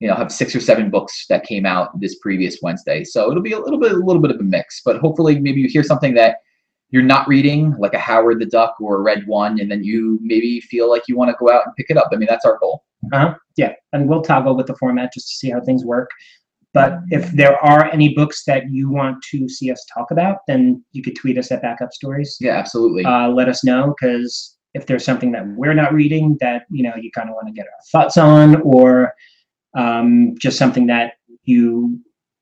You 0.00 0.08
know, 0.08 0.16
have 0.16 0.32
six 0.32 0.54
or 0.54 0.60
seven 0.60 0.90
books 0.90 1.24
that 1.28 1.44
came 1.44 1.64
out 1.64 1.98
this 1.98 2.18
previous 2.18 2.58
Wednesday, 2.60 3.04
so 3.04 3.30
it'll 3.30 3.42
be 3.42 3.52
a 3.52 3.58
little 3.58 3.78
bit 3.78 3.92
a 3.92 3.96
little 3.96 4.20
bit 4.20 4.32
of 4.32 4.40
a 4.40 4.42
mix. 4.42 4.82
But 4.84 4.98
hopefully, 4.98 5.38
maybe 5.38 5.60
you 5.60 5.68
hear 5.68 5.84
something 5.84 6.12
that 6.14 6.38
you're 6.90 7.02
not 7.02 7.26
reading, 7.26 7.74
like 7.78 7.94
a 7.94 7.98
Howard 7.98 8.40
the 8.40 8.46
Duck 8.46 8.74
or 8.80 8.96
a 8.96 9.00
Red 9.00 9.26
One, 9.26 9.60
and 9.60 9.70
then 9.70 9.82
you 9.82 10.18
maybe 10.20 10.60
feel 10.60 10.90
like 10.90 11.04
you 11.08 11.16
want 11.16 11.30
to 11.30 11.36
go 11.38 11.50
out 11.50 11.62
and 11.64 11.74
pick 11.76 11.86
it 11.88 11.96
up. 11.96 12.08
I 12.12 12.16
mean, 12.16 12.26
that's 12.28 12.44
our 12.44 12.58
goal. 12.58 12.84
Uh-huh. 13.12 13.34
Yeah, 13.56 13.72
and 13.92 14.08
we'll 14.08 14.22
toggle 14.22 14.56
with 14.56 14.66
the 14.66 14.76
format 14.76 15.12
just 15.12 15.28
to 15.28 15.34
see 15.36 15.50
how 15.50 15.60
things 15.60 15.84
work. 15.84 16.10
But 16.72 16.98
if 17.10 17.30
there 17.30 17.56
are 17.64 17.84
any 17.92 18.14
books 18.14 18.42
that 18.46 18.68
you 18.68 18.90
want 18.90 19.22
to 19.30 19.48
see 19.48 19.70
us 19.70 19.84
talk 19.94 20.10
about, 20.10 20.38
then 20.48 20.84
you 20.90 21.02
could 21.02 21.14
tweet 21.14 21.38
us 21.38 21.52
at 21.52 21.62
Backup 21.62 21.92
Stories. 21.92 22.36
Yeah, 22.40 22.56
absolutely. 22.56 23.04
Uh, 23.04 23.28
let 23.28 23.48
us 23.48 23.62
know 23.62 23.94
because 23.96 24.56
if 24.74 24.86
there's 24.86 25.04
something 25.04 25.30
that 25.32 25.46
we're 25.46 25.74
not 25.74 25.94
reading 25.94 26.36
that 26.40 26.64
you 26.70 26.82
know 26.82 26.94
you 27.00 27.10
kind 27.12 27.28
of 27.28 27.36
want 27.36 27.46
to 27.46 27.52
get 27.52 27.66
our 27.66 27.72
thoughts 27.92 28.16
on, 28.16 28.60
or 28.62 29.14
um, 29.76 30.34
just 30.38 30.58
something 30.58 30.86
that 30.86 31.14
you 31.44 32.00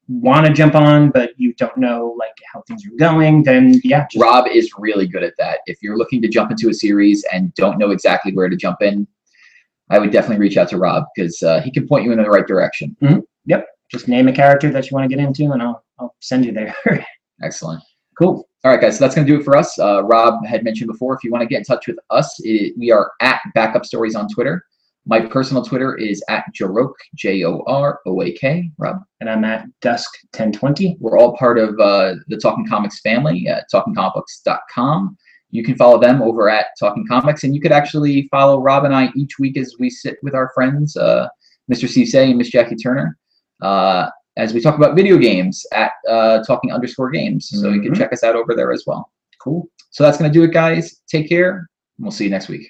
want 0.09 0.47
to 0.47 0.53
jump 0.53 0.75
on 0.75 1.11
but 1.11 1.31
you 1.37 1.55
don't 1.55 1.77
know 1.77 2.15
like 2.19 2.35
how 2.53 2.63
things 2.67 2.85
are 2.87 2.97
going, 2.99 3.43
then 3.43 3.81
yeah, 3.85 4.07
Rob 4.17 4.47
is 4.49 4.71
really 4.79 5.07
good 5.07 5.23
at 5.23 5.35
that. 5.39 5.61
If 5.67 5.83
you're 5.83 5.97
looking 5.97 6.23
to 6.23 6.29
jump 6.29 6.51
into 6.51 6.69
a 6.71 6.75
series 6.75 7.25
and 7.33 7.55
don't 7.55 7.79
know 7.79 7.91
exactly 7.91 8.33
where 8.33 8.49
to 8.49 8.57
jump 8.57 8.83
in, 8.83 9.07
I 9.93 9.99
would 9.99 10.11
definitely 10.11 10.39
reach 10.39 10.57
out 10.57 10.69
to 10.71 10.79
Rob 10.79 11.05
because 11.15 11.41
uh, 11.43 11.61
he 11.61 11.71
can 11.71 11.87
point 11.87 12.05
you 12.05 12.13
in 12.13 12.19
the 12.19 12.29
right 12.29 12.47
direction. 12.47 12.97
Yep. 13.47 13.67
Just 13.91 14.09
name 14.09 14.27
a 14.27 14.33
character 14.33 14.71
that 14.71 14.91
you 14.91 14.95
want 14.95 15.09
to 15.09 15.15
get 15.15 15.23
into, 15.25 15.53
and 15.53 15.63
I'll 15.63 15.85
I'll 16.01 16.15
send 16.21 16.45
you 16.47 16.53
there. 16.53 16.75
Excellent. 17.43 17.83
cool. 18.19 18.49
All 18.65 18.71
right, 18.71 18.81
guys. 18.81 18.97
So 18.99 19.05
that's 19.05 19.15
going 19.15 19.27
to 19.27 19.33
do 19.33 19.41
it 19.41 19.45
for 19.45 19.57
us. 19.57 19.79
Uh, 19.79 20.03
Rob 20.05 20.45
had 20.47 20.63
mentioned 20.65 20.89
before, 20.89 21.15
if 21.15 21.25
you 21.25 21.31
want 21.33 21.43
to 21.43 21.47
get 21.49 21.59
in 21.59 21.65
touch 21.65 21.89
with 21.89 21.99
us, 22.11 22.35
it, 22.45 22.75
we 22.79 22.91
are 22.93 23.11
at 23.21 23.41
Backup 23.55 23.85
Stories 23.85 24.15
on 24.15 24.29
Twitter. 24.29 24.65
My 25.05 25.21
personal 25.21 25.65
Twitter 25.65 25.97
is 25.97 26.23
at 26.29 26.45
Joroak, 26.59 26.93
J 27.17 27.45
O 27.45 27.63
R 27.67 28.01
O 28.07 28.23
A 28.23 28.31
K. 28.33 28.71
Rob. 28.79 28.99
and 29.21 29.29
I'm 29.29 29.45
at 29.45 29.67
dusk 29.81 30.09
1020. 30.37 30.97
We're 31.01 31.19
all 31.19 31.37
part 31.37 31.59
of 31.59 31.71
uh, 31.81 32.15
the 32.29 32.37
Talking 32.37 32.67
Comics 32.67 33.01
family 33.01 33.49
at 33.49 33.67
talkingcomics.com. 33.75 35.19
You 35.53 35.63
can 35.63 35.77
follow 35.77 35.99
them 36.01 36.23
over 36.23 36.49
at 36.51 36.67
Talking 36.81 37.07
Comics, 37.07 37.45
and 37.45 37.55
you 37.55 37.61
could 37.61 37.73
actually 37.73 38.27
follow 38.31 38.61
Rob 38.61 38.85
and 38.85 38.95
I 38.95 39.11
each 39.15 39.39
week 39.39 39.57
as 39.59 39.77
we 39.79 39.91
sit 39.91 40.17
with 40.23 40.35
our 40.35 40.51
friends, 40.55 40.97
uh, 40.97 41.29
Mr. 41.71 41.85
Cisse 41.89 42.15
and 42.29 42.39
Miss 42.39 42.49
Jackie 42.49 42.75
Turner, 42.75 43.19
uh, 43.61 44.09
as 44.39 44.55
we 44.55 44.61
talk 44.61 44.77
about 44.77 44.97
video 44.97 45.19
games 45.19 45.65
at 45.75 45.93
uh, 46.09 46.43
Talking 46.45 46.73
underscore 46.73 47.11
Games. 47.11 47.51
So 47.53 47.69
you 47.69 47.83
can 47.83 47.93
Mhm. 47.93 47.99
check 47.99 48.13
us 48.15 48.25
out 48.25 48.35
over 48.35 48.55
there 48.55 48.73
as 48.73 48.85
well. 48.87 49.13
Cool. 49.41 49.69
So 49.91 50.03
that's 50.03 50.17
going 50.17 50.33
to 50.33 50.37
do 50.37 50.43
it, 50.45 50.53
guys. 50.53 51.03
Take 51.07 51.29
care, 51.29 51.59
and 51.59 51.67
we'll 52.01 52.11
see 52.13 52.25
you 52.25 52.31
next 52.31 52.49
week. 52.49 52.67